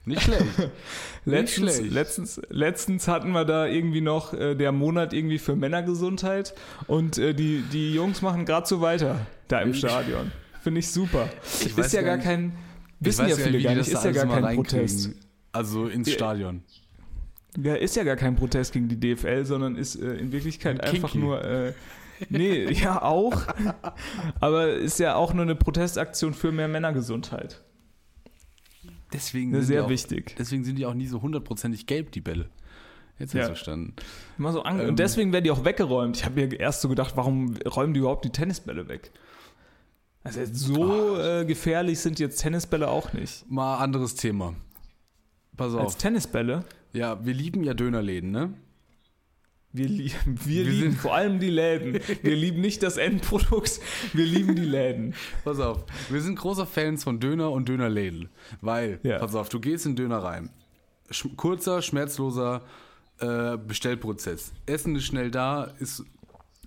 Nicht 0.05 0.21
schlecht. 0.23 0.43
Letztens, 1.25 1.75
schlecht. 1.77 1.93
letztens, 1.93 2.41
letztens 2.49 3.07
hatten 3.07 3.31
wir 3.31 3.45
da 3.45 3.65
irgendwie 3.67 4.01
noch 4.01 4.33
äh, 4.33 4.55
der 4.55 4.71
Monat 4.73 5.13
irgendwie 5.13 5.37
für 5.39 5.55
Männergesundheit 5.55 6.53
und 6.87 7.17
äh, 7.17 7.33
die, 7.33 7.63
die 7.71 7.93
Jungs 7.93 8.21
machen 8.21 8.45
gerade 8.45 8.67
so 8.67 8.81
weiter 8.81 9.25
da 9.47 9.61
im 9.61 9.73
Stadion. 9.73 10.31
Finde 10.61 10.79
ich 10.79 10.91
super. 10.91 11.29
Ich 11.61 11.77
weiß 11.77 11.85
ist 11.85 11.93
ja 11.93 12.01
gar 12.01 12.17
nicht- 12.17 12.25
kein, 12.25 12.51
wissen 12.99 13.29
ja 13.29 13.35
viele 13.37 13.61
gar 13.61 13.75
nicht, 13.75 13.87
ist 13.87 14.03
ja 14.03 14.11
gar 14.11 14.41
kein. 14.41 14.55
Protest. 14.55 15.11
Also 15.53 15.87
ins. 15.87 16.11
Stadion. 16.11 16.63
Ja, 17.61 17.75
ist 17.75 17.95
ja 17.95 18.03
gar 18.03 18.15
kein 18.15 18.35
Protest 18.35 18.73
gegen 18.73 18.87
die 18.89 18.99
DFL, 18.99 19.45
sondern 19.45 19.75
ist 19.75 19.95
äh, 19.95 20.15
in 20.15 20.31
Wirklichkeit 20.31 20.79
Kinky. 20.81 20.95
einfach 20.95 21.13
nur. 21.15 21.43
Äh, 21.43 21.73
nee, 22.29 22.71
ja 22.71 23.01
auch. 23.01 23.43
Aber 24.39 24.69
ist 24.73 24.99
ja 24.99 25.15
auch 25.15 25.33
nur 25.33 25.43
eine 25.43 25.55
Protestaktion 25.55 26.33
für 26.33 26.51
mehr 26.51 26.67
Männergesundheit. 26.67 27.61
Deswegen 29.11 29.61
sehr 29.61 29.81
die 29.81 29.85
auch, 29.85 29.89
wichtig. 29.89 30.35
Deswegen 30.39 30.63
sind 30.63 30.77
die 30.77 30.85
auch 30.87 30.95
nie 30.95 31.05
so 31.05 31.21
hundertprozentig 31.21 31.85
gelb, 31.85 32.11
die 32.11 32.21
Bälle. 32.21 32.49
Jetzt 33.19 33.35
Ja. 33.35 33.45
verstanden. 33.45 33.93
Immer 34.39 34.51
so 34.51 34.63
ange 34.63 34.83
Ähm. 34.83 34.89
und 34.89 34.99
deswegen 34.99 35.31
werden 35.31 35.43
die 35.43 35.51
auch 35.51 35.63
weggeräumt. 35.65 36.17
Ich 36.17 36.25
habe 36.25 36.41
mir 36.47 36.59
erst 36.59 36.81
so 36.81 36.89
gedacht, 36.89 37.15
warum 37.15 37.55
räumen 37.57 37.93
die 37.93 37.99
überhaupt 37.99 38.25
die 38.25 38.31
Tennisbälle 38.31 38.87
weg? 38.87 39.11
Also 40.23 40.39
jetzt 40.39 40.55
so 40.57 41.19
äh, 41.19 41.45
gefährlich 41.45 41.99
sind 41.99 42.17
jetzt 42.19 42.41
Tennisbälle 42.41 42.87
auch 42.87 43.13
nicht. 43.13 43.49
Mal 43.51 43.77
anderes 43.77 44.15
Thema. 44.15 44.55
Pass 45.55 45.75
Als 45.75 45.93
auf. 45.93 45.97
Tennisbälle, 45.97 46.63
Ja, 46.93 47.25
wir 47.25 47.33
lieben 47.33 47.63
ja 47.63 47.73
Dönerläden, 47.73 48.31
ne? 48.31 48.53
wir, 49.73 49.87
lie 49.87 50.11
wir, 50.25 50.65
Wir 50.65 50.71
lieben 50.71 50.93
vor 50.93 51.15
allem 51.15 51.39
die 51.39 51.49
Läden. 51.49 51.99
Wir 52.21 52.35
lieben 52.35 52.61
nicht 52.61 52.83
das 52.83 52.97
Endprodukt, 52.97 53.79
wir 54.13 54.25
lieben 54.25 54.55
die 54.55 54.61
Läden. 54.65 55.15
Pass 55.43 55.59
auf. 55.59 55.85
Wir 56.09 56.21
sind 56.21 56.37
großer 56.37 56.67
Fans 56.67 57.03
von 57.03 57.19
Döner 57.19 57.51
und 57.51 57.67
Dönerläden. 57.67 58.29
Weil, 58.61 58.99
Ja. 59.03 59.17
pass 59.19 59.33
auf, 59.35 59.49
du 59.49 59.59
gehst 59.59 59.85
in 59.85 59.95
Döner 59.95 60.19
rein. 60.19 60.49
Sch 61.09 61.27
kurzer, 61.35 61.81
schmerzloser 61.81 62.61
äh, 63.19 63.57
Bestellprozess. 63.57 64.53
Essen 64.67 64.95
ist 64.95 65.05
schnell 65.05 65.31
da, 65.31 65.63
ist 65.79 66.03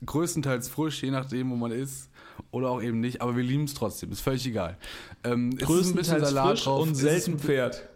größtenteils 0.05 0.69
frisch, 0.69 1.03
je 1.03 1.11
nachdem, 1.11 1.51
wo 1.51 1.57
man 1.57 1.71
ist. 1.71 2.11
Oder 2.51 2.69
auch 2.71 2.83
eben 2.83 3.01
nicht, 3.01 3.23
aber 3.23 3.35
wir 3.37 3.43
lieben 3.43 3.65
es 3.65 3.75
trotzdem, 3.75 4.13
ist 4.13 4.21
völlig 4.21 4.47
egal. 4.47 4.77
Ähm, 5.25 5.51
es 5.57 5.63
ist 5.63 5.63
ein 5.63 5.67
bisschen 5.67 5.97
Größtenteils 5.97 6.29
Salat 6.29 6.49
frisch 6.51 6.65
drauf, 6.65 6.83
und 6.83 6.95
selten 6.95 7.39
Pferd. 7.39 7.89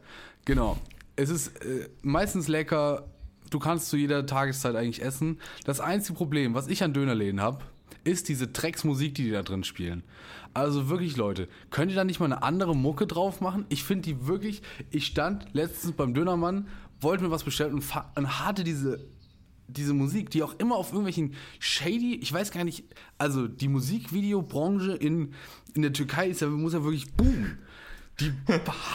Genau. 0.44 0.78
Es 1.20 1.28
ist 1.28 1.48
äh, 1.64 1.88
meistens 2.00 2.48
lecker. 2.48 3.06
Du 3.50 3.58
kannst 3.58 3.90
zu 3.90 3.98
jeder 3.98 4.24
Tageszeit 4.24 4.74
eigentlich 4.74 5.02
essen. 5.02 5.38
Das 5.64 5.78
einzige 5.80 6.16
Problem, 6.16 6.54
was 6.54 6.68
ich 6.68 6.82
an 6.82 6.94
Dönerläden 6.94 7.42
habe, 7.42 7.64
ist 8.04 8.28
diese 8.28 8.46
Drecksmusik, 8.46 9.14
die 9.16 9.24
die 9.24 9.30
da 9.30 9.42
drin 9.42 9.62
spielen. 9.62 10.02
Also 10.54 10.88
wirklich, 10.88 11.16
Leute, 11.16 11.48
könnt 11.68 11.92
ihr 11.92 11.96
da 11.96 12.04
nicht 12.04 12.20
mal 12.20 12.26
eine 12.26 12.42
andere 12.42 12.74
Mucke 12.74 13.06
drauf 13.06 13.42
machen? 13.42 13.66
Ich 13.68 13.84
finde 13.84 14.04
die 14.04 14.26
wirklich. 14.26 14.62
Ich 14.90 15.06
stand 15.06 15.46
letztens 15.52 15.92
beim 15.92 16.14
Dönermann, 16.14 16.68
wollte 17.00 17.22
mir 17.22 17.30
was 17.30 17.44
bestellen 17.44 17.74
und, 17.74 17.84
und 18.14 18.40
hatte 18.40 18.64
diese 18.64 19.06
diese 19.72 19.94
Musik, 19.94 20.30
die 20.30 20.42
auch 20.42 20.58
immer 20.58 20.74
auf 20.74 20.88
irgendwelchen 20.88 21.34
shady, 21.60 22.16
ich 22.16 22.32
weiß 22.32 22.50
gar 22.50 22.64
nicht, 22.64 22.84
also 23.18 23.46
die 23.46 23.68
Musikvideobranche 23.68 24.92
in, 24.94 25.32
in 25.74 25.82
der 25.82 25.92
Türkei 25.92 26.28
ist 26.28 26.40
ja, 26.40 26.48
muss 26.48 26.72
ja 26.72 26.82
wirklich 26.82 27.12
boom. 27.12 27.58
Die 28.20 28.32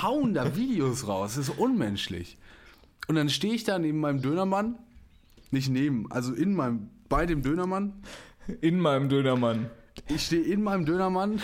hauen 0.01 0.33
da 0.33 0.55
Videos 0.55 1.07
raus, 1.07 1.35
das 1.35 1.49
ist 1.49 1.57
unmenschlich. 1.57 2.37
Und 3.07 3.15
dann 3.15 3.29
stehe 3.29 3.53
ich 3.53 3.63
da 3.63 3.77
neben 3.79 3.99
meinem 3.99 4.21
Dönermann, 4.21 4.77
nicht 5.51 5.69
neben, 5.69 6.11
also 6.11 6.33
in 6.33 6.53
meinem, 6.55 6.89
bei 7.09 7.25
dem 7.25 7.41
Dönermann, 7.41 7.93
In 8.61 8.79
meinem 8.79 9.09
Dönermann. 9.09 9.69
ich 10.07 10.25
stehe 10.25 10.43
in 10.43 10.61
meinem 10.63 10.85
Dönermann, 10.85 11.41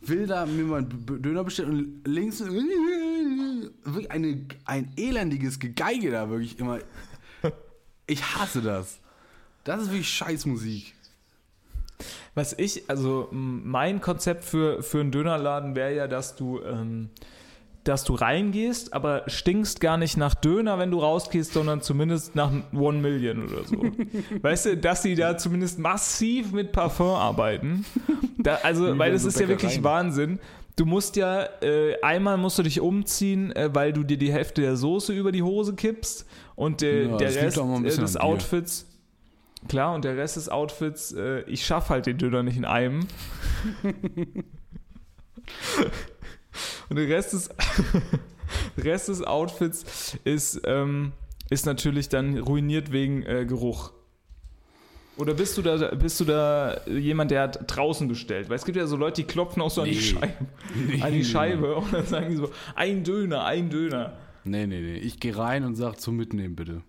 will 0.00 0.26
da 0.26 0.46
mir 0.46 0.64
meinen 0.64 1.22
Döner 1.22 1.44
bestellen 1.44 2.00
und 2.04 2.08
links 2.08 2.40
wirklich 2.40 4.10
eine, 4.10 4.46
ein 4.64 4.92
elendiges 4.96 5.58
Gegeige 5.58 6.10
da 6.10 6.28
wirklich 6.30 6.58
immer. 6.58 6.78
Ich 8.06 8.22
hasse 8.22 8.62
das. 8.62 9.00
Das 9.64 9.82
ist 9.82 9.90
wirklich 9.90 10.08
Scheißmusik. 10.08 10.94
Was 12.34 12.52
ich, 12.58 12.88
also 12.88 13.28
mein 13.30 14.00
Konzept 14.00 14.44
für, 14.44 14.82
für 14.82 15.00
einen 15.00 15.10
Dönerladen 15.10 15.74
wäre 15.74 15.94
ja, 15.94 16.06
dass 16.06 16.36
du, 16.36 16.60
ähm, 16.62 17.10
dass 17.84 18.04
du 18.04 18.14
reingehst, 18.14 18.92
aber 18.92 19.22
stinkst 19.26 19.80
gar 19.80 19.96
nicht 19.96 20.16
nach 20.16 20.34
Döner, 20.34 20.78
wenn 20.78 20.90
du 20.90 20.98
rausgehst, 20.98 21.52
sondern 21.52 21.80
zumindest 21.80 22.34
nach 22.34 22.50
One 22.74 22.98
Million 22.98 23.44
oder 23.44 23.64
so. 23.64 23.82
weißt 24.42 24.66
du, 24.66 24.76
dass 24.76 25.02
die 25.02 25.14
da 25.14 25.38
zumindest 25.38 25.78
massiv 25.78 26.52
mit 26.52 26.72
Parfum 26.72 27.14
arbeiten. 27.14 27.84
Da, 28.38 28.58
also, 28.62 28.98
weil 28.98 29.12
das 29.12 29.22
so 29.22 29.28
ist 29.28 29.40
ja 29.40 29.48
wirklich. 29.48 29.82
Wahnsinn. 29.82 30.38
Du 30.76 30.84
musst 30.84 31.16
ja, 31.16 31.48
äh, 31.62 31.98
einmal 32.02 32.36
musst 32.36 32.58
du 32.58 32.62
dich 32.62 32.80
umziehen, 32.80 33.50
äh, 33.52 33.70
weil 33.72 33.94
du 33.94 34.02
dir 34.02 34.18
die 34.18 34.30
Hälfte 34.30 34.60
der 34.60 34.76
Soße 34.76 35.14
über 35.14 35.32
die 35.32 35.42
Hose 35.42 35.74
kippst 35.74 36.26
und 36.54 36.82
äh, 36.82 37.06
Ja, 37.06 37.16
der 37.16 37.34
Rest 37.34 37.56
äh, 37.56 37.82
des. 37.82 38.16
Outfits 38.18 38.86
Klar, 39.68 39.94
und 39.94 40.04
der 40.04 40.16
Rest 40.16 40.36
des 40.36 40.48
Outfits, 40.48 41.12
äh, 41.12 41.40
ich 41.42 41.64
schaffe 41.66 41.90
halt 41.90 42.06
den 42.06 42.18
Döner 42.18 42.42
nicht 42.42 42.56
in 42.56 42.64
einem. 42.64 43.06
und 46.88 46.96
der 46.96 47.08
Rest 47.08 47.32
des, 47.32 47.50
Rest 48.78 49.08
des 49.08 49.22
Outfits 49.22 50.16
ist, 50.24 50.60
ähm, 50.64 51.12
ist 51.50 51.66
natürlich 51.66 52.08
dann 52.08 52.38
ruiniert 52.38 52.92
wegen 52.92 53.22
äh, 53.24 53.44
Geruch. 53.46 53.92
Oder 55.18 55.32
bist 55.32 55.56
du 55.56 55.62
da, 55.62 55.94
bist 55.94 56.20
du 56.20 56.24
da 56.26 56.78
jemand, 56.86 57.30
der 57.30 57.42
hat 57.42 57.60
draußen 57.74 58.06
bestellt? 58.06 58.50
Weil 58.50 58.56
es 58.56 58.66
gibt 58.66 58.76
ja 58.76 58.86
so 58.86 58.96
Leute, 58.96 59.22
die 59.22 59.26
klopfen 59.26 59.62
auch 59.62 59.70
so 59.70 59.80
an 59.80 59.88
die 59.88 59.94
Nee. 59.94 60.00
Scheibe, 60.00 60.46
Nee, 60.74 61.02
an 61.02 61.12
die 61.12 61.18
nee, 61.18 61.24
Scheibe 61.24 61.74
und 61.76 61.92
dann 61.92 62.06
sagen 62.06 62.28
die 62.28 62.36
so, 62.36 62.50
ein 62.74 63.02
Döner, 63.02 63.44
ein 63.46 63.70
Döner. 63.70 64.18
Nee, 64.44 64.66
nee, 64.66 64.80
nee. 64.80 64.98
Ich 64.98 65.18
gehe 65.18 65.36
rein 65.36 65.64
und 65.64 65.74
sag 65.74 65.98
zum 66.00 66.16
Mitnehmen 66.16 66.54
bitte. 66.54 66.82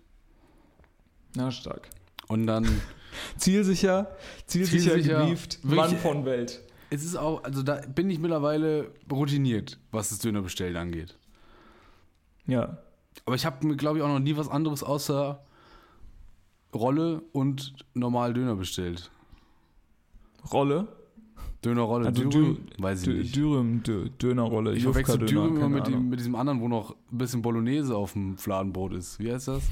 Na, 1.34 1.50
stark. 1.50 1.88
Und 2.28 2.46
dann, 2.46 2.66
Zielsicher, 3.36 4.10
zielsicher, 4.46 4.92
Zielsicher, 4.94 5.24
gewieft, 5.26 5.58
wirklich- 5.64 5.76
Mann 5.76 5.96
von 5.96 6.24
Welt. 6.24 6.60
es 6.90 7.04
ist 7.04 7.16
auch, 7.16 7.42
also 7.42 7.62
da 7.62 7.80
bin 7.94 8.10
ich 8.10 8.18
mittlerweile 8.18 8.90
routiniert, 9.10 9.78
was 9.90 10.10
das 10.10 10.18
Dönerbestellen 10.20 10.76
angeht. 10.76 11.16
Ja. 12.46 12.78
Aber 13.26 13.34
ich 13.36 13.44
habe 13.44 13.66
mir, 13.66 13.76
glaube 13.76 13.98
ich, 13.98 14.04
auch 14.04 14.08
noch 14.08 14.20
nie 14.20 14.36
was 14.36 14.48
anderes 14.48 14.82
außer 14.82 15.42
Rolle 16.74 17.22
und 17.32 17.74
normal 17.94 18.34
Döner 18.34 18.54
bestellt. 18.54 19.10
Rolle. 20.52 20.88
Dönerrolle, 21.64 22.06
Also 22.06 22.22
Dürüm, 22.28 22.54
Dü- 22.56 22.82
weiß 22.82 23.02
ich 23.02 23.08
nicht. 23.08 23.36
Dürüm, 23.36 23.82
Dü- 23.82 24.10
Dönerrolle. 24.22 24.74
Ich 24.76 24.84
verwechsel 24.84 25.18
Döner, 25.18 25.28
Dürüm 25.30 25.56
immer 25.56 25.68
mit, 25.68 25.88
mit 26.10 26.20
diesem 26.20 26.36
anderen, 26.36 26.60
wo 26.60 26.68
noch 26.68 26.94
ein 27.10 27.18
bisschen 27.18 27.42
Bolognese 27.42 27.96
auf 27.96 28.12
dem 28.12 28.36
Fladenbrot 28.38 28.92
ist. 28.92 29.18
Wie 29.18 29.32
heißt 29.32 29.48
das? 29.48 29.64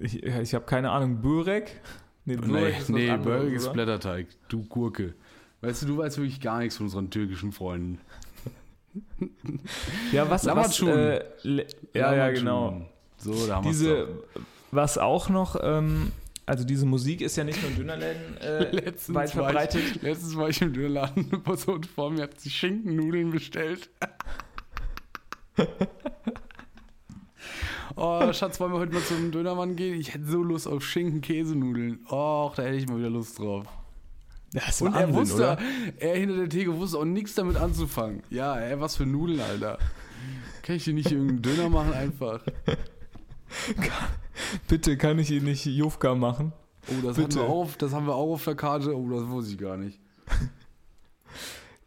Ich, 0.00 0.22
ich 0.22 0.54
habe 0.54 0.64
keine 0.64 0.90
Ahnung. 0.90 1.20
Börek? 1.20 1.80
Nee, 2.24 2.36
Nee, 2.36 2.46
Börek 2.46 2.74
ist 2.74 2.80
was 2.82 2.88
nee 2.90 3.10
anderes, 3.10 3.40
Burger 3.40 3.56
ist? 3.56 3.72
Blätterteig. 3.72 4.26
Du 4.48 4.64
Gurke. 4.64 5.14
Weißt 5.60 5.82
du, 5.82 5.86
du 5.86 5.98
weißt 5.98 6.18
wirklich 6.18 6.40
gar 6.40 6.58
nichts 6.60 6.76
von 6.76 6.86
unseren 6.86 7.10
türkischen 7.10 7.52
Freunden. 7.52 7.98
Ja, 10.12 10.24
was, 10.24 10.30
was 10.30 10.44
Lammertschun. 10.44 10.88
äh, 10.88 11.24
Ja, 11.94 12.14
ja, 12.14 12.30
genau. 12.30 12.82
So, 13.16 13.46
da 13.46 13.56
haben 13.56 13.66
Diese, 13.66 14.08
was 14.72 14.98
auch 14.98 15.28
noch, 15.28 15.56
ähm, 15.62 16.10
also 16.46 16.64
diese 16.64 16.86
Musik 16.86 17.20
ist 17.20 17.36
ja 17.36 17.44
nicht 17.44 17.60
nur 17.62 17.70
in 17.70 17.76
Dönerläden 17.76 18.36
äh, 18.38 18.70
Letztens 18.72 19.14
weit 19.14 19.36
war 19.36 19.44
verbreitet. 19.44 19.82
Ich, 19.96 20.02
letztens 20.02 20.36
war 20.36 20.48
ich 20.48 20.60
im 20.62 20.72
Dönerladen, 20.72 21.28
eine 21.30 21.40
Person 21.40 21.84
vor 21.84 22.10
mir 22.10 22.22
hat 22.22 22.40
sich 22.40 22.54
Schinkennudeln 22.56 23.30
bestellt. 23.30 23.90
oh, 27.96 28.32
Schatz, 28.32 28.58
wollen 28.60 28.72
wir 28.72 28.78
heute 28.78 28.92
mal 28.92 29.02
zum 29.02 29.30
Dönermann 29.30 29.76
gehen? 29.76 29.98
Ich 29.98 30.14
hätte 30.14 30.26
so 30.26 30.42
Lust 30.42 30.66
auf 30.66 30.82
Schinken-Käsenudeln. 30.82 32.00
Och, 32.10 32.54
da 32.54 32.62
hätte 32.62 32.76
ich 32.76 32.88
mal 32.88 32.98
wieder 32.98 33.10
Lust 33.10 33.38
drauf. 33.38 33.66
Das 34.52 34.68
ist 34.68 34.82
Und 34.82 34.94
er 34.94 35.00
Wahnsinn, 35.00 35.14
wusste, 35.14 35.36
oder? 35.36 35.58
er 35.98 36.16
hinter 36.16 36.36
der 36.36 36.48
Theke 36.48 36.74
wusste 36.76 36.98
auch 36.98 37.04
nichts 37.04 37.34
damit 37.34 37.56
anzufangen. 37.56 38.22
Ja, 38.30 38.58
ey, 38.58 38.80
was 38.80 38.96
für 38.96 39.04
Nudeln, 39.04 39.40
Alter. 39.40 39.78
Kann 40.62 40.76
ich 40.76 40.84
hier 40.84 40.94
nicht 40.94 41.10
irgendeinen 41.10 41.42
Döner 41.42 41.68
machen 41.68 41.92
einfach? 41.92 42.40
Bitte, 44.68 44.96
kann 44.96 45.18
ich 45.18 45.30
ihn 45.30 45.44
nicht 45.44 45.66
Jufka 45.66 46.14
machen? 46.14 46.52
Oh, 46.88 47.06
das, 47.06 47.16
Bitte. 47.16 47.40
Haben 47.40 47.46
wir 47.46 47.52
auf, 47.52 47.76
das 47.76 47.92
haben 47.92 48.06
wir 48.06 48.14
auch 48.14 48.32
auf 48.34 48.44
der 48.44 48.54
Karte. 48.54 48.96
Oh, 48.96 49.08
das 49.10 49.28
wusste 49.28 49.52
ich 49.52 49.58
gar 49.58 49.76
nicht. 49.76 50.00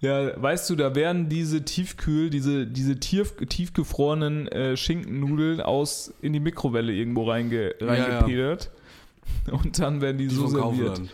Ja, 0.02 0.42
weißt 0.42 0.68
du, 0.70 0.76
da 0.76 0.96
werden 0.96 1.30
diese 1.30 1.64
tiefkühl, 1.64 2.32
diese, 2.32 2.66
diese 2.66 3.00
tief, 3.00 3.36
tiefgefrorenen 3.48 4.48
äh, 4.48 4.76
Schinkennudeln 4.76 5.62
aus 5.62 6.12
in 6.22 6.34
die 6.34 6.40
Mikrowelle 6.40 6.92
irgendwo 6.92 7.30
reinge, 7.30 7.76
Ja, 7.80 7.86
reingepedert. 7.88 8.72
Und 9.52 9.78
dann 9.80 10.02
werden 10.02 10.18
die, 10.18 10.28
Die 10.28 10.36
so 10.36 10.48
serviert. 10.48 10.88
Kaufland. 10.98 11.12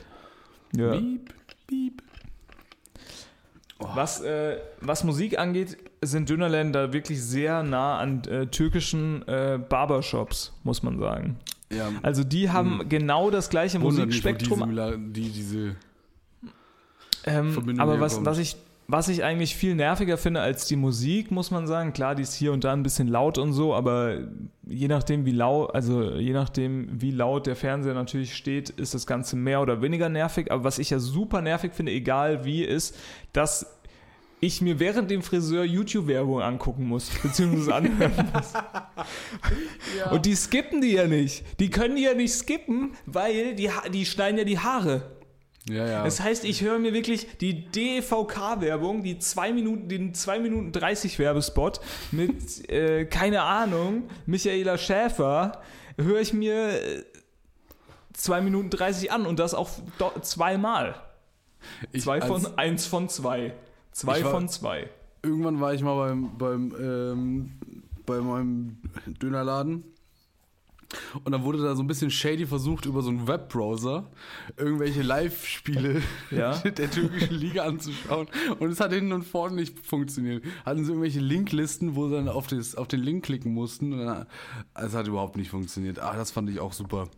Ja. 0.75 0.91
Piep, 0.97 1.33
piep. 1.67 2.01
Was, 3.79 4.21
äh, 4.21 4.57
was 4.81 5.03
Musik 5.03 5.37
angeht, 5.37 5.77
sind 6.01 6.29
Dönerläden 6.29 6.73
da 6.73 6.93
wirklich 6.93 7.21
sehr 7.21 7.63
nah 7.63 7.99
an 7.99 8.23
äh, 8.23 8.47
türkischen 8.47 9.27
äh, 9.27 9.59
Barbershops, 9.69 10.53
muss 10.63 10.81
man 10.81 10.97
sagen. 10.97 11.37
Ja, 11.71 11.89
Also 12.01 12.23
die 12.23 12.49
haben 12.49 12.87
genau 12.89 13.29
das 13.29 13.49
gleiche 13.49 13.77
Musikspektrum. 13.79 14.59
Diese, 14.59 14.71
Mila- 14.71 14.97
die, 14.97 15.29
diese 15.29 15.75
Ähm, 17.25 17.75
aber 17.79 17.99
was, 17.99 18.23
was, 18.23 18.37
ich, 18.39 18.55
was 18.89 19.09
ich 19.09 19.23
eigentlich 19.23 19.55
viel 19.55 19.75
nerviger 19.75 20.17
finde 20.17 20.39
als 20.39 20.65
die 20.65 20.77
Musik, 20.77 21.29
muss 21.29 21.51
man 21.51 21.67
sagen, 21.67 21.91
klar, 21.91 22.15
die 22.15 22.23
ist 22.23 22.35
hier 22.35 22.53
und 22.53 22.63
da 22.63 22.71
ein 22.71 22.83
bisschen 22.83 23.09
laut 23.09 23.37
und 23.37 23.51
so, 23.51 23.75
aber 23.75 24.19
je 24.65 24.87
nachdem, 24.87 25.25
wie 25.25 25.31
laut, 25.31 25.75
also 25.75 26.11
je 26.11 26.31
nachdem, 26.31 26.89
wie 27.01 27.11
laut 27.11 27.47
der 27.47 27.57
Fernseher 27.57 27.93
natürlich 27.93 28.33
steht, 28.35 28.69
ist 28.69 28.93
das 28.93 29.05
Ganze 29.05 29.35
mehr 29.35 29.61
oder 29.61 29.81
weniger 29.81 30.07
nervig. 30.07 30.51
Aber 30.51 30.63
was 30.63 30.79
ich 30.79 30.89
ja 30.89 30.99
super 30.99 31.41
nervig 31.41 31.73
finde, 31.73 31.91
egal 31.91 32.45
wie, 32.45 32.63
ist, 32.63 32.97
dass 33.33 33.77
ich 34.39 34.61
mir 34.61 34.79
während 34.79 35.11
dem 35.11 35.21
Friseur 35.21 35.65
YouTube-Werbung 35.65 36.41
angucken 36.41 36.85
muss, 36.85 37.09
beziehungsweise 37.23 37.75
anhören 37.75 38.31
muss. 38.33 38.53
Und 40.11 40.25
die 40.25 40.35
skippen 40.35 40.79
die 40.79 40.93
ja 40.93 41.07
nicht. 41.07 41.43
Die 41.59 41.69
können 41.69 41.97
die 41.97 42.03
ja 42.03 42.13
nicht 42.13 42.33
skippen, 42.33 42.93
weil 43.05 43.55
die, 43.55 43.69
die 43.91 44.05
schneiden 44.05 44.37
ja 44.37 44.43
die 44.45 44.59
Haare. 44.59 45.16
Ja, 45.69 45.85
ja. 45.87 46.03
Das 46.03 46.19
heißt, 46.21 46.45
ich 46.45 46.61
höre 46.61 46.79
mir 46.79 46.93
wirklich 46.93 47.27
die 47.39 47.65
DVK-Werbung, 47.71 49.03
die 49.03 49.19
2 49.19 49.51
Minuten, 49.53 49.89
den 49.89 50.13
2 50.13 50.39
Minuten 50.39 50.71
30 50.71 51.19
Werbespot 51.19 51.79
mit, 52.11 52.69
äh, 52.71 53.05
keine 53.05 53.41
Ahnung, 53.43 54.03
Michaela 54.25 54.77
Schäfer, 54.77 55.61
höre 55.97 56.21
ich 56.21 56.33
mir 56.33 56.69
2 58.13 58.41
Minuten 58.41 58.69
30 58.69 59.11
an 59.11 59.25
und 59.25 59.39
das 59.39 59.53
auch 59.53 59.69
zweimal. 60.21 60.95
Ich 61.91 62.03
Zwei 62.03 62.21
von, 62.21 62.57
eins 62.57 62.85
von 62.85 63.09
zwei. 63.09 63.53
Zwei 63.91 64.23
war- 64.23 64.31
von 64.31 64.47
zwei. 64.47 64.89
Irgendwann 65.23 65.59
war 65.59 65.73
ich 65.73 65.81
mal 65.81 65.95
beim, 65.95 66.37
beim, 66.37 66.75
ähm, 66.79 67.51
bei 68.05 68.19
meinem 68.21 68.77
Dönerladen. 69.21 69.83
Und 71.23 71.31
dann 71.31 71.43
wurde 71.43 71.61
da 71.61 71.75
so 71.75 71.83
ein 71.83 71.87
bisschen 71.87 72.09
shady 72.09 72.45
versucht, 72.45 72.85
über 72.85 73.01
so 73.01 73.09
einen 73.09 73.27
Webbrowser 73.27 74.09
irgendwelche 74.55 75.01
Live-Spiele 75.01 76.01
Ja. 76.31 76.57
der 76.63 76.89
türkischen 76.89 77.35
Liga 77.35 77.65
anzuschauen. 77.65 78.27
Und 78.59 78.71
es 78.71 78.79
hat 78.79 78.93
hinten 78.93 79.11
und 79.11 79.23
vorne 79.23 79.55
nicht 79.55 79.85
funktioniert. 79.85 80.43
Hatten 80.65 80.85
sie 80.85 80.91
irgendwelche 80.91 81.19
Linklisten, 81.19 81.95
wo 81.95 82.07
sie 82.07 82.15
dann 82.15 82.29
auf, 82.29 82.47
das, 82.47 82.75
auf 82.75 82.87
den 82.87 83.01
Link 83.01 83.25
klicken 83.25 83.53
mussten. 83.53 84.25
Es 84.73 84.93
hat 84.93 85.07
überhaupt 85.07 85.35
nicht 85.35 85.49
funktioniert. 85.49 85.99
Ah, 85.99 86.15
das 86.15 86.31
fand 86.31 86.49
ich 86.49 86.59
auch 86.59 86.73
super. 86.73 87.09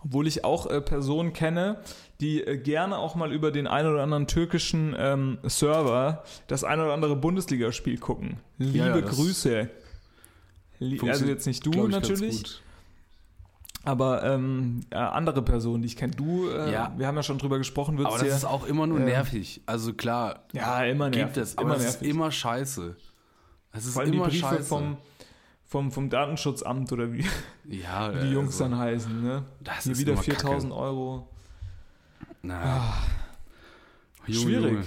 Obwohl 0.00 0.26
ich 0.28 0.44
auch 0.44 0.70
äh, 0.70 0.80
Personen 0.80 1.32
kenne, 1.32 1.82
die 2.20 2.42
äh, 2.42 2.56
gerne 2.56 2.98
auch 2.98 3.16
mal 3.16 3.32
über 3.32 3.50
den 3.50 3.66
ein 3.66 3.84
oder 3.86 4.02
anderen 4.02 4.28
türkischen 4.28 4.94
ähm, 4.96 5.38
Server 5.42 6.22
das 6.46 6.62
ein 6.62 6.80
oder 6.80 6.94
andere 6.94 7.16
Bundesligaspiel 7.16 7.98
gucken. 7.98 8.38
Liebe 8.58 8.78
Ja, 8.78 9.00
Grüße. 9.00 9.68
Also 11.02 11.26
jetzt 11.26 11.46
nicht 11.46 11.66
du 11.66 11.88
natürlich, 11.88 12.36
gut. 12.44 12.62
Aber 13.84 14.22
ähm, 14.24 14.80
äh, 14.90 14.96
andere 14.96 15.42
Personen, 15.42 15.82
die 15.82 15.86
ich 15.86 15.96
kenne. 15.96 16.12
Du, 16.14 16.48
äh, 16.50 16.72
Ja. 16.72 16.92
wir 16.96 17.06
haben 17.06 17.16
ja 17.16 17.22
schon 17.22 17.38
drüber 17.38 17.58
gesprochen, 17.58 17.96
wird 17.98 18.08
Aber 18.08 18.18
das 18.18 18.28
ist 18.28 18.44
auch 18.44 18.66
immer 18.66 18.86
nur 18.86 19.00
äh, 19.00 19.04
nervig. 19.04 19.62
Also 19.66 19.94
klar, 19.94 20.44
ja 20.52 20.84
immer 20.84 21.08
nervig. 21.10 21.24
gibt 21.24 21.36
es, 21.38 21.56
aber 21.56 21.74
immer 21.74 21.76
es 21.76 21.84
ist 21.96 22.02
immer 22.02 22.30
scheiße. 22.30 22.96
Es 23.72 23.84
ist 23.86 23.92
Vor 23.92 24.02
allem 24.02 24.12
die 24.12 24.18
immer 24.18 24.26
Briefe 24.28 24.40
scheiße. 24.46 24.64
vom, 24.64 24.96
vom, 25.64 25.92
vom 25.92 26.10
Datensschutzamt 26.10 26.90
oder 26.92 27.12
wie 27.12 27.24
ja, 27.68 28.10
die 28.22 28.30
Jungs 28.32 28.60
also, 28.60 28.64
dann 28.64 28.78
heißen. 28.78 29.22
Ne? 29.22 29.44
Das 29.60 29.84
Hier 29.84 29.92
ist 29.92 29.98
wieder 30.00 30.12
immer 30.14 30.22
4000 30.22 30.72
Euro. 30.72 31.28
Na, 32.42 32.94
Junge, 34.26 34.40
Schwierig. 34.40 34.72
Junge. 34.72 34.84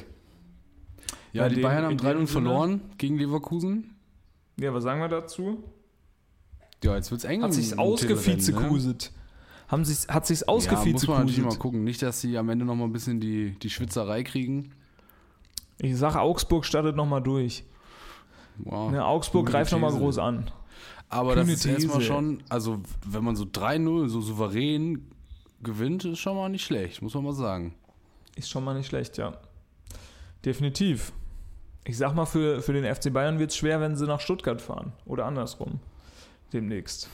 Ja, 1.34 1.44
Ja, 1.44 1.50
die 1.50 1.62
Bayern 1.62 1.86
haben 1.86 1.92
in 1.94 1.98
3 1.98 2.14
dem 2.14 2.28
verloren 2.28 2.82
gegen 2.98 3.18
Leverkusen. 3.18 3.96
Ja, 4.60 4.74
was 4.74 4.84
sagen 4.84 5.00
wir 5.00 5.08
dazu? 5.10 5.64
Ja, 6.84 6.96
jetzt 6.96 7.12
wird's 7.12 7.24
eng. 7.24 7.44
Hat 7.44 7.54
sich's 7.54 7.70
Titelrennen, 7.70 7.94
ausgefizekuset. 7.94 9.12
Haben 9.68 9.86
sich's, 9.86 10.08
hat 10.08 10.26
sich's 10.26 10.42
Ne? 10.42 10.48
Ja, 10.48 10.72
muss 10.92 11.08
man 11.08 11.18
natürlich 11.20 11.38
mal 11.42 11.48
ausgefizekuset. 11.48 11.60
gucken. 11.60 11.84
Nicht, 11.84 12.02
dass 12.02 12.22
sie 12.22 12.38
am 12.38 12.50
Ende 12.50 12.66
noch 12.66 12.76
mal 12.76 12.86
ein 12.86 12.92
bisschen 12.92 13.20
die, 13.20 13.52
die 13.60 13.70
Schwitzerei 13.70 14.24
kriegen. 14.24 14.72
ich 15.78 15.96
sage, 15.98 16.20
Augsburg 16.20 16.66
startet 16.66 16.96
nochmal 16.96 17.22
durch. 17.22 17.64
Wow. 18.58 18.92
Ne, 18.92 19.04
Augsburg 19.04 19.48
greift 19.48 19.72
nochmal 19.72 19.92
These. 19.92 20.02
groß 20.02 20.18
an. 20.18 20.52
Aber 21.10 21.36
das 21.36 21.44
kühne 21.44 21.54
ist 21.54 21.66
erstmal 21.66 21.98
These. 21.98 22.08
schon, 22.08 22.44
also 22.50 22.80
wenn 23.06 23.24
man 23.24 23.36
so 23.36 23.44
3-0 23.46 24.08
so 24.08 24.22
souverän 24.22 25.08
gewinnt, 25.62 26.06
ist 26.06 26.20
schon 26.20 26.36
mal 26.36 26.50
nicht 26.50 26.64
schlecht, 26.66 27.02
muss 27.02 27.14
man 27.14 27.24
mal 27.24 27.34
sagen. 27.34 27.76
Ist 28.36 28.50
schon 28.50 28.64
mal 28.64 28.74
nicht 28.74 28.88
schlecht, 28.88 29.18
ja. 29.18 29.38
Definitiv. 30.46 31.12
Ich 31.84 31.98
sag 31.98 32.16
mal, 32.16 32.26
für, 32.26 32.62
für 32.62 32.74
den 32.74 32.84
FC 32.94 33.12
Bayern 33.12 33.40
wird 33.40 33.52
es 33.52 33.58
schwer, 33.58 33.82
wenn 33.82 33.96
sie 33.96 34.06
nach 34.06 34.20
Stuttgart 34.20 34.62
fahren. 34.62 34.94
Oder 35.06 35.26
andersrum. 35.26 35.80
Demnächst. 36.54 37.10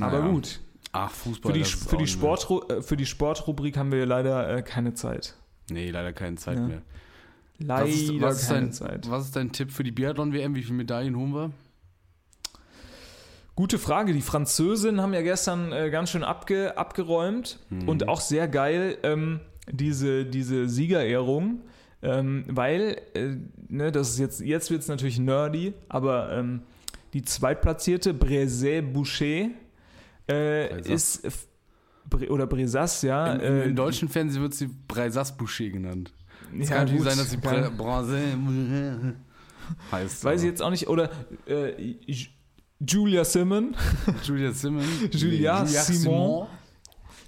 Aber 0.00 0.18
Naja. 0.20 0.30
gut. 0.32 0.60
Ach, 0.92 1.10
Fußball. 1.10 1.52
Für 1.52 1.58
die, 1.58 1.64
für, 1.64 1.96
die 1.96 2.02
nicht 2.02 2.12
Sport, 2.12 2.70
äh, 2.70 2.82
für 2.82 2.96
die 2.96 3.06
Sportrubrik 3.06 3.76
haben 3.76 3.92
wir 3.92 4.04
leider 4.06 4.56
äh, 4.56 4.62
keine 4.62 4.94
Zeit. 4.94 5.34
Nee, 5.70 5.90
leider 5.90 6.12
keine 6.12 6.36
Zeit 6.36 6.56
Ja. 6.58 6.66
mehr. 6.66 6.82
Leider 7.58 7.86
Was 7.88 7.94
ist, 7.94 8.20
was, 8.20 8.42
ist 8.42 8.48
keine 8.48 8.60
dein, 8.60 8.72
Zeit. 8.72 9.10
was 9.10 9.24
ist 9.26 9.36
dein 9.36 9.52
Tipp 9.52 9.70
für 9.72 9.82
die 9.82 9.90
Biathlon-WM? 9.90 10.54
Wie 10.54 10.62
viele 10.62 10.76
Medaillen 10.76 11.16
holen 11.16 11.34
wir? 11.34 11.50
Gute 13.56 13.78
Frage. 13.78 14.12
Die 14.12 14.20
Französinnen 14.22 15.00
haben 15.00 15.12
ja 15.12 15.22
gestern 15.22 15.72
äh, 15.72 15.90
ganz 15.90 16.10
schön 16.10 16.22
abge, 16.22 16.76
abgeräumt 16.78 17.58
Mhm. 17.70 17.88
und 17.88 18.08
auch 18.08 18.20
sehr 18.20 18.46
geil 18.48 18.96
ähm, 19.02 19.40
diese, 19.70 20.24
diese 20.24 20.68
Siegerehrung, 20.68 21.62
ähm, 22.02 22.44
weil, 22.46 23.00
äh, 23.14 23.36
ne, 23.68 23.90
das 23.90 24.10
ist 24.10 24.18
jetzt, 24.20 24.40
jetzt 24.40 24.70
wird 24.70 24.82
es 24.82 24.88
natürlich 24.88 25.18
nerdy, 25.18 25.74
aber 25.88 26.32
ähm, 26.32 26.62
die 27.12 27.22
zweitplatzierte 27.22 28.12
Brezé 28.12 28.82
Boucher 28.82 29.50
äh, 30.26 30.68
Brezas. 30.68 31.16
ist, 31.16 31.48
Bre- 32.10 32.28
oder 32.28 32.46
Brezas, 32.46 33.02
ja. 33.02 33.34
Im, 33.34 33.40
äh, 33.40 33.64
Im 33.64 33.76
deutschen 33.76 34.08
Fernsehen 34.08 34.42
wird 34.42 34.54
sie 34.54 34.68
Breisas 34.88 35.36
Boucher 35.36 35.68
genannt. 35.68 36.12
Es 36.58 36.68
ja, 36.68 36.76
kann 36.76 36.86
natürlich 36.86 37.04
sein, 37.04 37.18
dass 37.18 37.30
sie 37.30 37.36
Bre 37.36 37.70
Bronze 37.70 38.18
heißt. 39.92 40.24
Weiß 40.24 40.42
ich 40.42 40.48
jetzt 40.48 40.62
auch 40.62 40.70
nicht, 40.70 40.88
oder 40.88 41.10
äh, 41.46 41.94
Julia 42.80 43.24
Simon. 43.24 43.76
Julia 44.24 44.52
Simon. 44.52 44.84
Julia 45.10 45.62
Nee, 45.62 45.68
Simon. 45.68 46.46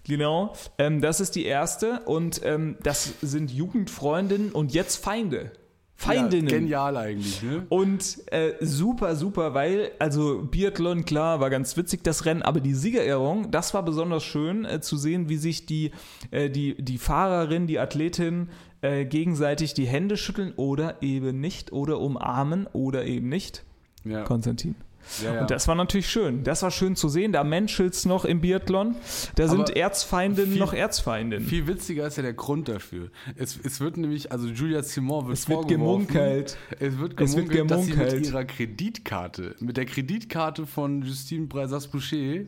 Genau, 0.05 0.55
ähm, 0.79 1.01
das 1.01 1.21
ist 1.21 1.35
die 1.37 1.45
erste 1.45 2.01
und 2.01 2.41
ähm, 2.45 2.77
das 2.83 3.15
sind 3.21 3.51
Jugendfreundinnen 3.51 4.53
und 4.53 4.73
jetzt 4.73 4.97
Feinde. 4.97 5.53
Feindinnen. 6.01 6.49
Ja, 6.49 6.57
genial 6.57 6.97
eigentlich, 6.97 7.43
ne? 7.43 7.67
Und 7.69 8.23
äh, 8.33 8.55
super, 8.61 9.17
super, 9.17 9.53
weil, 9.53 9.91
also 9.99 10.43
Biathlon, 10.51 11.05
klar, 11.05 11.41
war 11.41 11.51
ganz 11.51 11.77
witzig 11.77 12.03
das 12.03 12.25
Rennen, 12.25 12.41
aber 12.41 12.61
die 12.61 12.73
Siegerehrung, 12.73 13.51
das 13.51 13.75
war 13.75 13.83
besonders 13.83 14.25
schön 14.25 14.65
äh, 14.65 14.81
zu 14.81 14.97
sehen, 14.97 15.29
wie 15.29 15.37
sich 15.37 15.67
die, 15.67 15.91
äh, 16.31 16.49
die, 16.49 16.83
die 16.83 16.97
Fahrerin, 16.97 17.67
die 17.67 17.79
Athletin 17.79 18.49
äh, 18.81 19.05
gegenseitig 19.05 19.75
die 19.75 19.87
Hände 19.87 20.17
schütteln 20.17 20.55
oder 20.57 21.03
eben 21.03 21.39
nicht 21.39 21.71
oder 21.71 22.01
umarmen 22.01 22.67
oder 22.73 23.05
eben 23.05 23.29
nicht. 23.29 23.63
Ja, 24.03 24.23
Konstantin. 24.23 24.77
Ja, 25.23 25.35
ja. 25.35 25.41
Und 25.43 25.51
das 25.51 25.67
war 25.69 25.75
natürlich 25.75 26.09
schön. 26.09 26.45
Das 26.45 26.63
war 26.63 26.71
schön 26.71 26.95
zu 26.97 27.09
sehen. 27.09 27.33
Da 27.33 27.43
menschelt's 27.45 28.05
noch 28.05 28.25
im 28.25 28.41
Biathlon. 28.41 28.95
Da 29.35 29.49
sind 29.49 29.61
Aber 29.63 29.77
Erzfeindinnen 29.77 30.53
viel- 30.53 30.61
noch 30.61 30.73
Erzfeindinnen. 30.73 31.47
Viel 31.47 31.67
witziger 31.67 32.07
ist 32.07 32.17
ja 32.17 32.23
der 32.23 32.35
Grund 32.35 32.69
dafür. 32.69 33.11
Es, 33.37 33.59
es 33.63 33.81
wird 33.81 33.97
nämlich, 33.97 34.31
also 34.33 34.47
Julia 34.49 34.83
Simon 34.83 35.27
wird 35.27 35.39
es 35.39 35.49
wird 35.49 35.69
gemunkelt. 35.69 36.57
Es 36.79 36.99
wird 36.99 37.21
Es 37.21 37.37
wird 37.37 37.49
gemunkelt, 37.51 37.71
dass 37.71 37.85
sie 37.87 37.91
gemunkelt. 37.93 38.15
mit 38.21 38.27
ihrer 38.29 38.45
Kreditkarte, 38.45 39.57
mit 39.61 39.77
der 39.77 39.87
Kreditkarte 39.87 40.67
von 40.67 41.03
Justine 41.03 41.47
Breisas-Boucher 41.47 42.45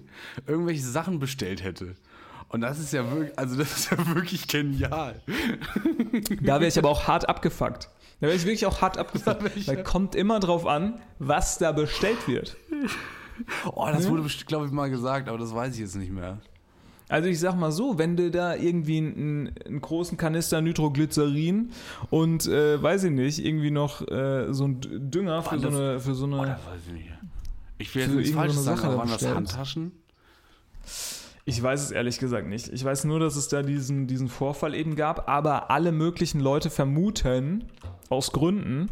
irgendwelche 0.47 0.83
Sachen 0.83 1.19
bestellt 1.19 1.63
hätte. 1.65 1.95
Und 2.49 2.61
das 2.61 2.79
ist 2.79 2.93
ja 2.93 3.11
wirklich, 3.11 3.39
also 3.39 3.57
das 3.57 3.73
ist 3.77 3.91
ja 3.91 4.15
wirklich 4.15 4.47
genial. 4.47 5.23
Da 6.43 6.61
wäre 6.61 6.67
ich 6.67 6.79
aber 6.79 6.91
auch 6.91 7.07
hart 7.09 7.29
abgefuckt. 7.29 7.89
Da 8.23 8.29
wäre 8.29 8.37
ich 8.37 8.45
wirklich 8.45 8.67
auch 8.67 8.81
hart 8.81 8.99
Weil 9.27 9.79
ja- 9.79 9.83
kommt 9.83 10.15
immer 10.15 10.39
drauf 10.39 10.65
an, 10.65 11.01
was 11.19 11.59
da 11.59 11.73
bestellt 11.73 12.29
wird. 12.29 12.57
Oh, 13.75 13.89
das 13.93 14.09
wurde, 14.09 14.23
glaube 14.47 14.67
ich, 14.67 14.71
mal 14.71 14.89
gesagt, 14.89 15.29
aber 15.29 15.39
das 15.39 15.53
weiß 15.53 15.75
ich 15.75 15.81
jetzt 15.81 15.97
nicht 15.97 16.13
mehr. 16.13 16.39
Also 17.09 17.29
ich 17.29 17.41
sag 17.41 17.57
mal 17.57 17.73
so, 17.73 17.99
wenn 17.99 18.17
du 18.17 18.31
da 18.31 18.55
irgendwie 18.55 18.99
einen, 18.99 19.53
einen 19.67 19.81
großen 19.81 20.17
Kanister 20.17 20.61
Nitroglycerin 20.61 21.73
und 22.11 22.47
äh, 22.47 22.81
weiß 22.81 23.03
ich 23.05 23.11
nicht, 23.11 23.45
irgendwie 23.45 23.73
noch 23.73 24.07
äh, 24.09 24.53
so 24.55 24.67
ein 24.69 24.81
Dünger 25.11 25.43
für 25.43 25.59
so 25.59 25.67
eine, 25.67 25.99
für 25.99 26.15
so 26.15 26.27
eine 26.27 26.37
Oh, 26.39 26.45
das 26.45 26.59
weiß 26.65 26.81
ich 26.87 26.93
nicht. 26.93 27.09
Ich 27.79 27.93
will 27.93 28.03
jetzt 28.03 28.15
nichts 28.15 28.31
Falsches 28.31 28.63
sagen, 28.63 28.83
aber 28.83 28.99
waren 28.99 29.09
das. 29.09 29.27
Handtaschen? 29.27 29.91
Ich 31.45 31.61
weiß 31.61 31.83
es 31.83 31.91
ehrlich 31.91 32.19
gesagt 32.19 32.47
nicht. 32.47 32.69
Ich 32.69 32.85
weiß 32.85 33.05
nur, 33.05 33.19
dass 33.19 33.37
es 33.37 33.49
da 33.49 33.63
diesen, 33.63 34.07
diesen 34.07 34.29
Vorfall 34.29 34.75
eben 34.75 34.95
gab, 34.95 35.29
aber 35.29 35.71
alle 35.71 35.91
möglichen 35.91 36.41
Leute 36.41 36.71
vermuten, 36.71 37.65
aus 38.09 38.31
Gründen, 38.31 38.91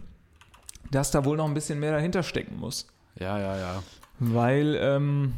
dass 0.90 1.10
da 1.10 1.24
wohl 1.24 1.36
noch 1.36 1.46
ein 1.46 1.54
bisschen 1.54 1.78
mehr 1.78 1.92
dahinter 1.92 2.22
stecken 2.22 2.56
muss. 2.58 2.88
Ja, 3.18 3.38
ja, 3.38 3.56
ja. 3.56 3.82
Weil 4.18 4.76
ähm, 4.80 5.34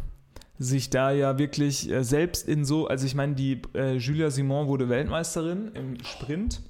sich 0.59 0.89
da 0.91 1.11
ja 1.11 1.39
wirklich 1.39 1.91
äh, 1.91 2.05
selbst 2.05 2.49
in 2.49 2.65
so, 2.65 2.87
also 2.87 3.05
ich 3.05 3.15
meine, 3.15 3.35
die 3.35 3.61
äh, 3.75 3.97
Julia 3.97 4.31
Simon 4.31 4.69
wurde 4.69 4.89
Weltmeisterin 4.89 5.73
im 5.75 6.03
Sprint 6.05 6.63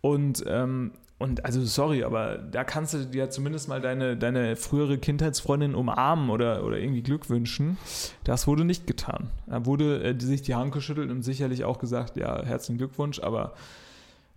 und 0.00 0.44
ähm, 0.46 0.92
und 1.18 1.44
also 1.44 1.64
sorry, 1.64 2.04
aber 2.04 2.38
da 2.38 2.64
kannst 2.64 2.94
du 2.94 3.04
dir 3.04 3.30
zumindest 3.30 3.68
mal 3.68 3.80
deine, 3.80 4.16
deine 4.16 4.56
frühere 4.56 4.98
Kindheitsfreundin 4.98 5.74
umarmen 5.74 6.30
oder, 6.30 6.64
oder 6.64 6.78
irgendwie 6.78 7.02
Glück 7.02 7.28
wünschen. 7.28 7.76
Das 8.24 8.46
wurde 8.46 8.64
nicht 8.64 8.86
getan. 8.86 9.30
Da 9.46 9.66
wurde 9.66 10.02
äh, 10.02 10.20
sich 10.20 10.42
die 10.42 10.54
Hand 10.54 10.72
geschüttelt 10.72 11.10
und 11.10 11.22
sicherlich 11.22 11.64
auch 11.64 11.78
gesagt, 11.78 12.16
ja, 12.16 12.44
herzlichen 12.44 12.78
Glückwunsch, 12.78 13.20
aber 13.20 13.54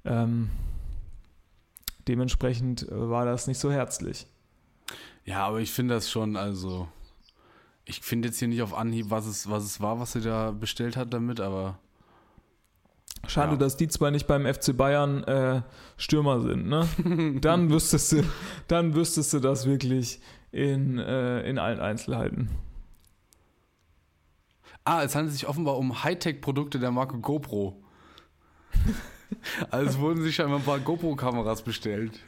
Ähm, 0.04 0.50
dementsprechend 2.08 2.90
äh, 2.90 3.10
war 3.10 3.26
das 3.26 3.48
nicht 3.48 3.60
so 3.60 3.72
herzlich. 3.72 4.26
Ja, 5.26 5.46
aber 5.46 5.60
ich 5.60 5.72
finde 5.72 5.94
das 5.94 6.10
schon, 6.10 6.36
also. 6.36 6.88
Ich 7.86 8.02
finde 8.02 8.30
jetzt 8.30 8.40
hier 8.40 8.48
nicht 8.48 8.62
auf 8.62 8.74
Anhieb, 8.74 9.10
was 9.10 9.26
es, 9.26 9.50
was 9.50 9.64
es 9.64 9.82
war, 9.82 10.00
was 10.00 10.14
sie 10.14 10.22
da 10.22 10.52
bestellt 10.52 10.98
hat 10.98 11.14
damit, 11.14 11.40
aber. 11.40 11.78
Schade, 13.28 13.52
Ja. 13.54 13.58
dass 13.58 13.78
die 13.78 13.88
zwei 13.88 14.10
nicht 14.12 14.28
beim 14.28 14.46
FC 14.52 14.76
Bayern 14.76 15.24
äh, 15.24 15.62
Stürmer 15.98 16.42
sind, 16.42 16.68
ne? 16.68 16.88
dann 17.42 17.70
wüsstest 17.70 18.12
du, 18.14 18.24
dann 18.68 18.96
wüsstest 18.96 19.34
du 19.34 19.40
das 19.40 19.66
wirklich 19.66 20.20
in, 20.52 20.98
äh, 20.98 21.42
in 21.50 21.58
allen 21.60 21.80
Einzelheiten. 21.80 22.50
Ah, 24.84 25.04
es 25.04 25.16
handelt 25.16 25.34
sich 25.34 25.48
offenbar 25.48 25.78
um 25.78 26.04
Hightech-Produkte 26.04 26.80
der 26.80 26.92
Marke 26.92 27.20
GoPro. 27.20 27.82
also 29.70 30.00
wurden 30.00 30.24
sich 30.24 30.36
scheinbar 30.36 30.58
ein 30.60 30.66
paar 30.66 30.80
GoPro-Kameras 30.80 31.62
bestellt. 31.62 32.20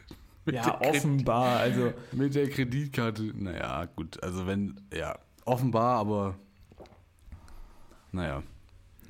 Mit 0.45 0.55
Ja, 0.55 0.79
offenbar. 0.81 1.57
Also, 1.59 1.93
Mit 2.11 2.35
der 2.35 2.49
Kreditkarte. 2.49 3.23
Naja, 3.35 3.85
gut, 3.95 4.21
also 4.21 4.45
wenn, 4.45 4.79
ja, 4.93 5.17
offenbar, 5.45 5.97
aber. 5.97 6.35
Naja, 8.11 8.43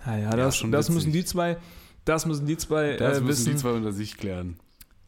naja, 0.05 0.29
das, 0.31 0.57
schon 0.57 0.71
das 0.71 0.85
witzig. 0.87 0.95
müssen 0.95 1.11
die 1.13 1.25
zwei, 1.25 1.57
das 2.05 2.25
müssen 2.25 2.45
die 2.45 2.57
zwei 2.57 2.97
das 2.97 3.17
äh, 3.17 3.21
müssen 3.21 3.27
wissen. 3.29 3.51
die 3.51 3.55
zwei 3.57 3.71
unter 3.71 3.91
sich 3.91 4.17
klären. 4.17 4.57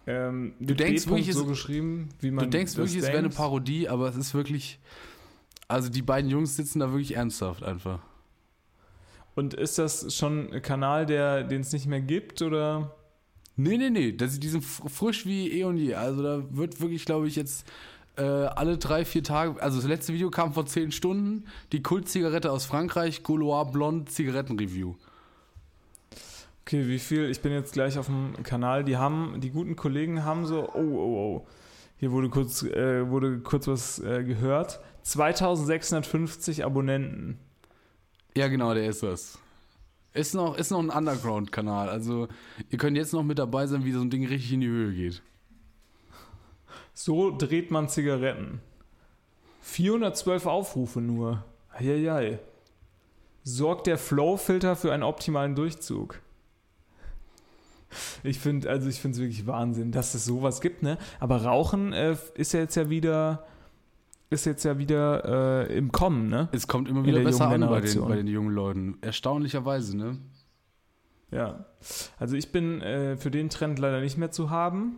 Ähm, 0.07 0.55
Du 0.61 0.75
denkst 0.75 1.07
wirklich, 1.07 1.29
es- 1.29 1.37
so 1.37 1.45
man 1.47 2.45
Du 2.45 2.47
denkst 2.51 2.77
wirklich, 2.77 2.97
es 2.97 3.07
wäre 3.07 3.19
eine. 3.19 3.31
Parodie, 3.31 3.89
aber 3.89 4.09
es 4.09 4.17
ist 4.17 4.35
wirklich. 4.35 4.79
Also 5.67 5.89
die 5.89 6.03
beiden 6.03 6.31
Jungs 6.31 6.57
sitzen 6.57 6.81
da 6.81 6.91
wirklich 6.91 7.17
ernsthaft 7.17 7.63
einfach. 7.63 8.01
Und 9.35 9.55
ist 9.55 9.79
das 9.79 10.15
schon 10.15 10.53
ein 10.53 10.63
Kanal, 10.63 11.07
der, 11.07 11.43
den 11.43 11.63
es 11.63 11.73
nicht 11.73 11.87
mehr 11.87 12.03
gibt, 12.03 12.43
oder? 12.43 12.95
Nee, 13.57 13.79
nee, 13.79 13.91
nee. 13.91 14.13
Das, 14.13 14.39
die 14.39 14.49
sind 14.49 14.63
fr- 14.63 14.89
frisch 14.89 15.25
wie 15.27 15.51
eh 15.53 15.65
und 15.65 15.77
je. 15.79 15.95
Also 15.95 16.23
da 16.23 16.45
wird 16.51 16.81
wirklich, 16.81 17.05
glaube 17.07 17.27
ich, 17.29 17.35
jetzt 17.37 17.67
äh, 18.17 18.23
alle 18.23 18.79
drei, 18.79 19.05
vier 19.05 19.23
Tage. 19.23 19.61
Also 19.63 19.79
das 19.79 19.89
letzte 19.89 20.13
Video 20.13 20.31
kam 20.31 20.53
vor 20.53 20.67
zehn 20.67 20.93
Stunden. 20.93 21.45
Die 21.73 21.83
Kultzigarette 21.83 22.53
aus 22.53 22.65
Frankreich, 22.67 23.23
Gaulois 23.23 23.65
Blond 23.71 24.11
Zigarettenreview. 24.11 24.95
Okay, 26.63 26.87
wie 26.89 26.99
viel? 26.99 27.29
Ich 27.31 27.41
bin 27.41 27.53
jetzt 27.53 27.73
gleich 27.73 27.99
auf 27.99 28.07
dem 28.07 28.43
Kanal. 28.43 28.85
Die 28.85 28.97
haben, 28.97 29.41
die 29.41 29.51
guten 29.51 29.77
Kollegen 29.77 30.25
haben 30.25 30.47
so, 30.47 30.69
oh, 30.73 30.79
oh, 30.79 31.17
oh. 31.17 31.47
Hier 31.99 32.13
wurde 32.13 32.29
kurz, 32.29 32.63
äh, 32.63 33.09
wurde 33.09 33.39
kurz 33.41 33.67
was 33.67 33.99
äh, 33.99 34.25
gehört. 34.25 34.81
2650 35.03 36.65
Abonnenten. 36.65 37.39
Ja, 38.37 38.49
genau, 38.49 38.75
der 38.75 38.87
ist 38.87 39.03
das. 39.03 39.39
Ist 40.15 40.35
noch, 40.35 40.57
ist 40.57 40.71
noch 40.71 40.79
ein 40.79 40.91
Underground-Kanal. 40.91 41.89
Also 41.89 42.29
ihr 42.71 42.79
könnt 42.79 42.97
jetzt 42.97 43.13
noch 43.13 43.23
mit 43.23 43.39
dabei 43.39 43.67
sein, 43.67 43.85
wie 43.85 43.93
so 43.93 44.01
ein 44.01 44.11
Ding 44.11 44.27
richtig 44.27 44.53
in 44.53 44.61
die 44.61 44.69
Höhe 44.69 44.93
geht. 44.93 45.23
So 46.95 47.37
dreht 47.37 47.71
man 47.73 47.89
Zigaretten. 47.89 48.61
412 49.63 50.47
Aufrufe 50.47 51.01
nur. 51.01 51.45
Eieiei. 51.73 52.39
Sorgt 53.43 53.89
der 53.89 53.99
Flow-Filter 53.99 54.77
für 54.77 54.93
einen 54.93 55.03
optimalen 55.03 55.55
Durchzug. 55.55 56.21
Ich 58.23 58.39
finde, 58.39 58.71
also 58.71 58.89
ich 58.89 59.01
finde 59.01 59.17
es 59.17 59.23
wirklich 59.23 59.47
Wahnsinn, 59.47 59.93
dass 59.93 60.15
es 60.15 60.25
sowas 60.25 60.61
gibt, 60.61 60.83
ne? 60.83 60.99
Aber 61.21 61.43
Rauchen 61.43 61.93
äh, 61.93 62.17
ist 62.35 62.53
ja 62.53 62.61
jetzt 62.61 62.75
ja 62.75 62.91
wieder, 62.91 63.45
ist 64.31 64.47
jetzt 64.47 64.65
ja 64.65 64.79
wieder 64.79 65.69
äh, 65.69 65.77
im 65.77 65.93
Kommen, 65.93 66.29
ne? 66.29 66.49
Es 66.53 66.67
kommt 66.67 66.89
immer 66.89 67.05
wieder 67.05 67.19
der 67.19 67.25
besser 67.25 67.49
an 67.49 67.61
bei 67.61 67.81
den, 67.81 68.01
bei 68.01 68.17
den 68.17 68.27
jungen 68.27 68.53
Leuten. 68.53 68.99
Erstaunlicherweise, 69.01 69.97
ne? 69.97 70.19
Ja. 71.31 71.67
Also 72.19 72.37
ich 72.37 72.51
bin 72.51 72.81
äh, 72.81 73.17
für 73.17 73.31
den 73.31 73.51
Trend 73.51 73.79
leider 73.79 74.01
nicht 74.01 74.17
mehr 74.17 74.31
zu 74.31 74.51
haben. 74.51 74.97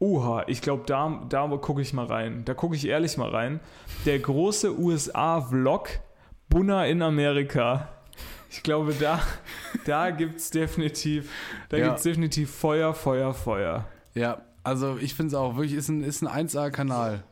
Oha, 0.00 0.44
ich 0.46 0.60
glaube, 0.62 0.84
da, 0.86 1.22
da 1.28 1.46
gucke 1.56 1.82
ich 1.82 1.92
mal 1.92 2.06
rein. 2.06 2.44
Da 2.44 2.54
gucke 2.54 2.76
ich 2.76 2.86
ehrlich 2.86 3.16
mal 3.16 3.30
rein. 3.30 3.60
Der 4.06 4.18
große 4.18 4.78
USA-Vlog 4.78 5.88
Bunna 6.48 6.86
in 6.86 7.02
Amerika. 7.02 7.88
Ich 8.50 8.62
glaube, 8.62 8.94
da, 8.94 9.20
da 9.84 10.10
gibt 10.10 10.36
es 10.36 10.50
definitiv, 10.50 11.30
da 11.68 11.76
Ja. 11.76 11.88
gibt's 11.88 12.04
definitiv 12.04 12.50
Feuer, 12.50 12.94
Feuer, 12.94 13.34
Feuer. 13.34 13.86
Ja, 14.14 14.40
also 14.64 14.96
ich 14.98 15.14
finde 15.14 15.28
es 15.28 15.34
auch 15.34 15.56
wirklich, 15.56 15.74
ist 15.74 15.88
ein, 15.88 16.02
ist 16.02 16.22
ein 16.22 16.46
1A-Kanal. 16.46 17.24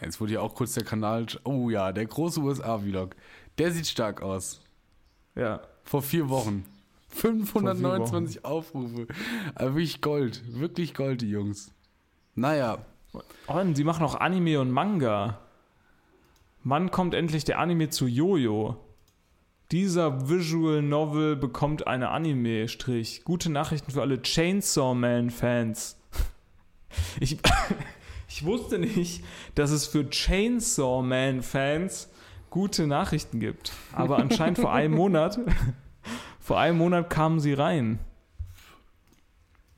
Jetzt 0.00 0.20
wurde 0.20 0.34
ja 0.34 0.40
auch 0.40 0.54
kurz 0.54 0.74
der 0.74 0.84
Kanal. 0.84 1.26
Oh 1.44 1.68
ja, 1.70 1.92
der 1.92 2.06
große 2.06 2.40
USA-Vlog. 2.40 3.16
Der 3.58 3.72
sieht 3.72 3.86
stark 3.86 4.22
aus. 4.22 4.62
Ja. 5.34 5.60
Vor 5.84 6.02
vier 6.02 6.28
Wochen. 6.28 6.64
529 7.16 8.44
Aufrufe. 8.44 9.06
Also 9.54 9.74
wirklich 9.74 10.00
Gold. 10.00 10.42
Wirklich 10.48 10.94
Gold, 10.94 11.22
die 11.22 11.30
Jungs. 11.30 11.72
Naja, 12.34 12.84
Oh, 13.48 13.52
und 13.52 13.76
sie 13.76 13.84
machen 13.84 14.04
auch 14.04 14.14
Anime 14.16 14.60
und 14.60 14.70
Manga. 14.70 15.38
Wann 16.64 16.90
kommt 16.90 17.14
endlich 17.14 17.44
der 17.44 17.58
Anime 17.58 17.88
zu 17.90 18.06
Jojo? 18.06 18.76
Dieser 19.72 20.28
Visual 20.28 20.82
Novel 20.82 21.36
bekommt 21.36 21.86
eine 21.86 22.10
Anime-Strich. 22.10 23.24
Gute 23.24 23.50
Nachrichten 23.50 23.90
für 23.90 24.00
alle 24.00 24.22
Chainsaw 24.22 24.94
Man-Fans. 24.94 25.98
Ich, 27.20 27.36
ich 28.28 28.44
wusste 28.46 28.78
nicht, 28.78 29.22
dass 29.54 29.70
es 29.70 29.86
für 29.86 30.08
Chainsaw 30.08 31.02
Man-Fans 31.02 32.08
gute 32.48 32.86
Nachrichten 32.86 33.38
gibt. 33.38 33.72
Aber 33.92 34.18
anscheinend 34.18 34.58
vor 34.58 34.72
einem 34.72 34.94
Monat, 34.94 35.38
vor 36.46 36.60
einem 36.60 36.78
Monat 36.78 37.10
kamen 37.10 37.40
sie 37.40 37.54
rein. 37.54 37.98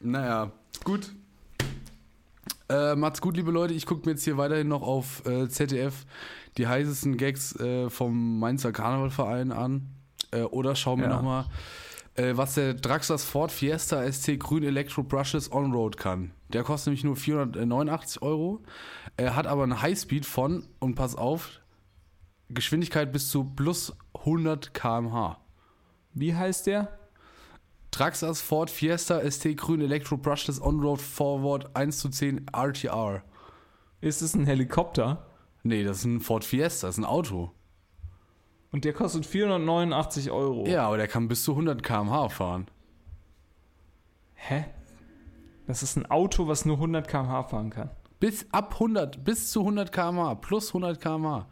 naja, 0.00 0.52
gut. 0.84 1.14
Äh, 2.68 2.94
macht's 2.94 3.22
gut, 3.22 3.38
liebe 3.38 3.50
Leute. 3.50 3.72
Ich 3.72 3.86
gucke 3.86 4.04
mir 4.04 4.12
jetzt 4.12 4.24
hier 4.24 4.36
weiterhin 4.36 4.68
noch 4.68 4.82
auf 4.82 5.24
äh, 5.24 5.48
ZDF 5.48 6.04
die 6.58 6.66
heißesten 6.66 7.16
Gags 7.16 7.56
äh, 7.58 7.88
vom 7.88 8.38
Mainzer 8.38 8.70
Karnevalverein 8.72 9.50
an. 9.50 9.88
Äh, 10.30 10.42
oder 10.42 10.76
schau 10.76 10.94
mir 10.96 11.04
Ja. 11.04 11.08
nochmal, 11.08 11.46
äh, 12.16 12.36
was 12.36 12.52
der 12.56 12.74
Draxlers 12.74 13.24
Ford 13.24 13.50
Fiesta 13.50 14.02
ST 14.12 14.38
Grün 14.38 14.62
Electro 14.64 15.02
Brushless 15.02 15.50
On-Road 15.50 15.96
kann. 15.96 16.32
Der 16.50 16.64
kostet 16.64 16.88
nämlich 16.88 17.04
nur 17.04 17.16
489 17.16 18.20
Euro. 18.20 18.62
Er 19.16 19.34
hat 19.34 19.46
aber 19.46 19.62
eine 19.62 19.80
Highspeed 19.80 20.26
von, 20.26 20.66
und 20.80 20.96
pass 20.96 21.14
auf, 21.16 21.62
Geschwindigkeit 22.50 23.10
bis 23.10 23.30
zu 23.30 23.44
plus 23.44 23.96
100 24.12 24.74
km/h. 24.74 25.38
Wie 26.18 26.34
heißt 26.34 26.66
der? 26.66 26.98
Traxas 27.90 28.40
Ford 28.40 28.70
Fiesta 28.70 29.20
ST 29.30 29.56
Grün 29.56 29.80
Electro 29.80 30.16
Brushless 30.16 30.60
On-Road 30.60 31.00
Forward 31.00 31.74
1 31.74 31.98
zu 31.98 32.08
10 32.08 32.46
RTR. 32.52 33.22
Ist 34.00 34.20
es 34.20 34.34
ein 34.34 34.44
Helikopter? 34.44 35.26
Nee, 35.62 35.84
das 35.84 35.98
ist 35.98 36.04
ein 36.04 36.20
Ford 36.20 36.44
Fiesta, 36.44 36.88
das 36.88 36.96
ist 36.96 37.04
ein 37.04 37.08
Auto. 37.08 37.52
Und 38.70 38.84
der 38.84 38.92
kostet 38.92 39.26
489 39.26 40.30
Euro. 40.30 40.66
Ja, 40.66 40.86
aber 40.86 40.98
der 40.98 41.08
kann 41.08 41.28
bis 41.28 41.44
zu 41.44 41.52
100 41.52 41.82
km/h 41.82 42.28
fahren. 42.28 42.66
Hä? 44.34 44.66
Das 45.66 45.82
ist 45.82 45.96
ein 45.96 46.06
Auto, 46.10 46.48
was 46.48 46.64
nur 46.64 46.76
100 46.76 47.08
km/h 47.08 47.44
fahren 47.44 47.70
kann. 47.70 47.90
Bis 48.20 48.46
ab 48.52 48.74
100, 48.74 49.24
bis 49.24 49.50
zu 49.50 49.60
100 49.60 49.92
km/h, 49.92 50.34
plus 50.36 50.68
100 50.68 51.00
km/h. 51.00 51.46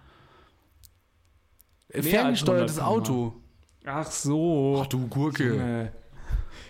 Ferngesteuertes 1.91 2.79
100 2.79 3.09
Auto. 3.09 3.43
Ach 3.87 4.11
so. 4.11 4.81
Ach 4.83 4.87
du 4.87 5.07
Gurke. 5.09 5.49
Junge. 5.49 5.93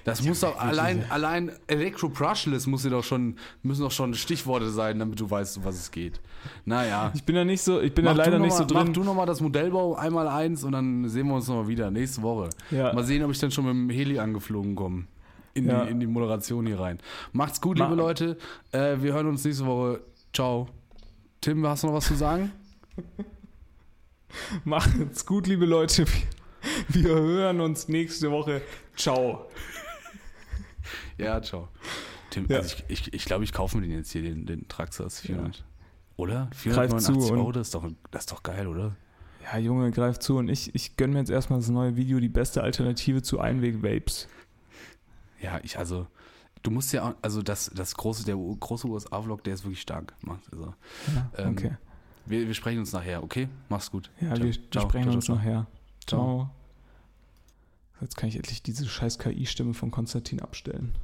Das 0.05 0.23
muss 0.23 0.39
doch 0.41 0.57
allein, 0.61 1.05
allein 1.11 1.51
Electro 1.67 2.09
Brushless 2.09 2.69
muss 2.69 2.85
ja 2.85 2.91
doch 2.91 3.03
schon, 3.03 3.37
müssen 3.65 3.83
doch 3.83 3.91
schon 3.91 4.15
Stichworte 4.15 4.71
sein, 4.71 5.01
damit 5.01 5.19
du 5.19 5.29
weißt, 5.29 5.57
um 5.59 5.65
was 5.65 5.75
es 5.77 5.91
geht. 5.91 6.21
Naja. 6.65 7.11
Ich 7.15 7.25
bin 7.25 7.35
da 7.35 7.45
nicht 7.45 7.61
so, 7.63 7.81
ich 7.81 7.93
bin 7.93 8.05
da 8.05 8.13
Mach 8.13 8.19
leider 8.19 8.37
du 8.37 8.43
nicht 8.45 8.51
noch 8.51 8.69
so 8.69 8.75
mal, 8.75 8.75
Mach 8.75 8.85
drin. 8.85 8.93
du 8.93 9.03
nochmal 9.03 9.27
das 9.27 9.41
Modellbau 9.41 9.97
einmal 9.97 10.29
eins 10.29 10.63
und 10.63 10.73
dann 10.73 11.09
sehen 11.09 11.27
wir 11.27 11.35
uns 11.35 11.49
nochmal 11.49 11.67
wieder 11.67 11.91
nächste 11.91 12.23
Woche. 12.23 12.51
Ja. 12.71 12.93
Mal 12.93 13.03
sehen, 13.03 13.25
ob 13.25 13.33
ich 13.33 13.39
dann 13.41 13.51
schon 13.51 13.65
mit 13.65 13.73
dem 13.75 13.91
Heli 13.91 14.19
angeflogen 14.21 14.77
komme. 14.77 15.07
In, 15.55 15.67
Ja. 15.69 15.85
die, 15.85 15.91
in 15.91 15.99
die 15.99 16.07
Moderation 16.07 16.67
hier 16.67 16.79
rein. 16.79 16.99
Macht's 17.33 17.61
gut, 17.61 17.79
Ma- 17.79 17.87
liebe 17.87 17.97
Leute. 17.97 18.37
Äh, 18.71 18.97
wir 19.01 19.13
hören 19.13 19.27
uns 19.27 19.45
nächste 19.45 19.67
Woche. 19.67 20.03
Ciao. 20.33 20.69
Tim, 21.41 21.67
hast 21.67 21.83
du 21.83 21.89
noch 21.89 21.95
was 21.95 22.07
zu 22.07 22.15
sagen? 22.15 22.53
Macht's 24.65 25.27
gut, 25.27 25.47
liebe 25.49 25.65
Leute. 25.67 26.05
Wir, 26.89 27.09
hören 27.15 27.61
uns 27.61 27.89
nächste 27.89 28.31
Woche. 28.31 28.63
Ciao. 28.97 29.47
Ja, 31.19 31.41
ciao. 31.43 31.69
Tim, 32.31 32.47
Ja. 32.49 32.59
also 32.59 32.77
ich, 32.89 33.07
ich, 33.07 33.15
ich 33.15 33.25
glaube, 33.25 33.45
ich 33.45 33.53
kaufe 33.53 33.77
mir 33.79 33.87
den 33.87 33.97
jetzt 33.97 34.11
hier, 34.13 34.23
den, 34.23 34.47
den 34.47 34.69
Traxxas 34.69 35.21
400. 35.21 35.65
Oder? 36.17 36.49
Greif 36.51 36.91
zu 36.97 37.13
489 37.13 37.31
und- 37.33 37.39
Euro, 37.39 37.53
das 37.53 37.69
ist, 37.69 37.75
doch, 37.75 37.89
das 38.11 38.23
ist 38.23 38.33
doch 38.33 38.43
geil, 38.43 38.67
oder? 38.67 38.97
Ja, 39.45 39.59
Junge, 39.59 39.91
greif 39.93 40.19
zu 40.19 40.39
und 40.39 40.49
ich, 40.49 40.75
ich 40.75 40.97
gönn 40.97 41.13
mir 41.13 41.21
jetzt 41.21 41.31
erstmal 41.31 41.59
das 41.61 41.69
neue 41.69 41.95
Video, 41.97 42.19
die 42.19 42.29
beste 42.29 42.63
Alternative 42.63 43.23
zu 43.23 43.39
Einweg-Vapes. 43.39 44.29
Ja, 45.41 45.61
ich, 45.63 45.79
also, 45.79 46.07
du 46.63 46.71
musst 46.71 46.93
ja, 46.93 47.11
auch- 47.11 47.15
also 47.23 47.43
das, 47.43 47.71
das 47.75 47.95
große, 47.95 48.25
der 48.25 48.37
große 48.37 48.89
USA-Vlog, 48.89 49.45
der 49.45 49.55
ist 49.55 49.65
wirklich 49.65 49.81
stark 49.83 50.19
gemacht. 50.21 50.43
Also, 50.51 50.75
Ja, 51.15 51.31
Ähm, 51.45 51.53
okay. 51.53 51.77
wir, 52.25 52.47
wir 52.47 52.55
sprechen 52.55 52.81
uns 52.81 52.93
nachher, 52.93 53.23
okay? 53.23 53.49
Mach's 53.69 53.91
gut. 53.91 54.11
Ja, 54.21 54.29
Ciao. 54.35 54.39
wir, 54.39 54.45
wir 54.55 54.71
Ciao. 54.71 54.89
sprechen 54.89 55.05
Ciao, 55.05 55.15
uns 55.15 55.29
nachher. 55.29 55.67
Ciao. 56.07 56.21
Ciao. 56.21 56.51
Jetzt 58.01 58.17
kann 58.17 58.29
ich 58.29 58.37
endlich 58.37 58.63
diese 58.63 58.87
scheiß 58.87 59.19
KI-Stimme 59.19 59.75
von 59.75 59.91
Konstantin 59.91 60.41
abstellen. 60.41 60.95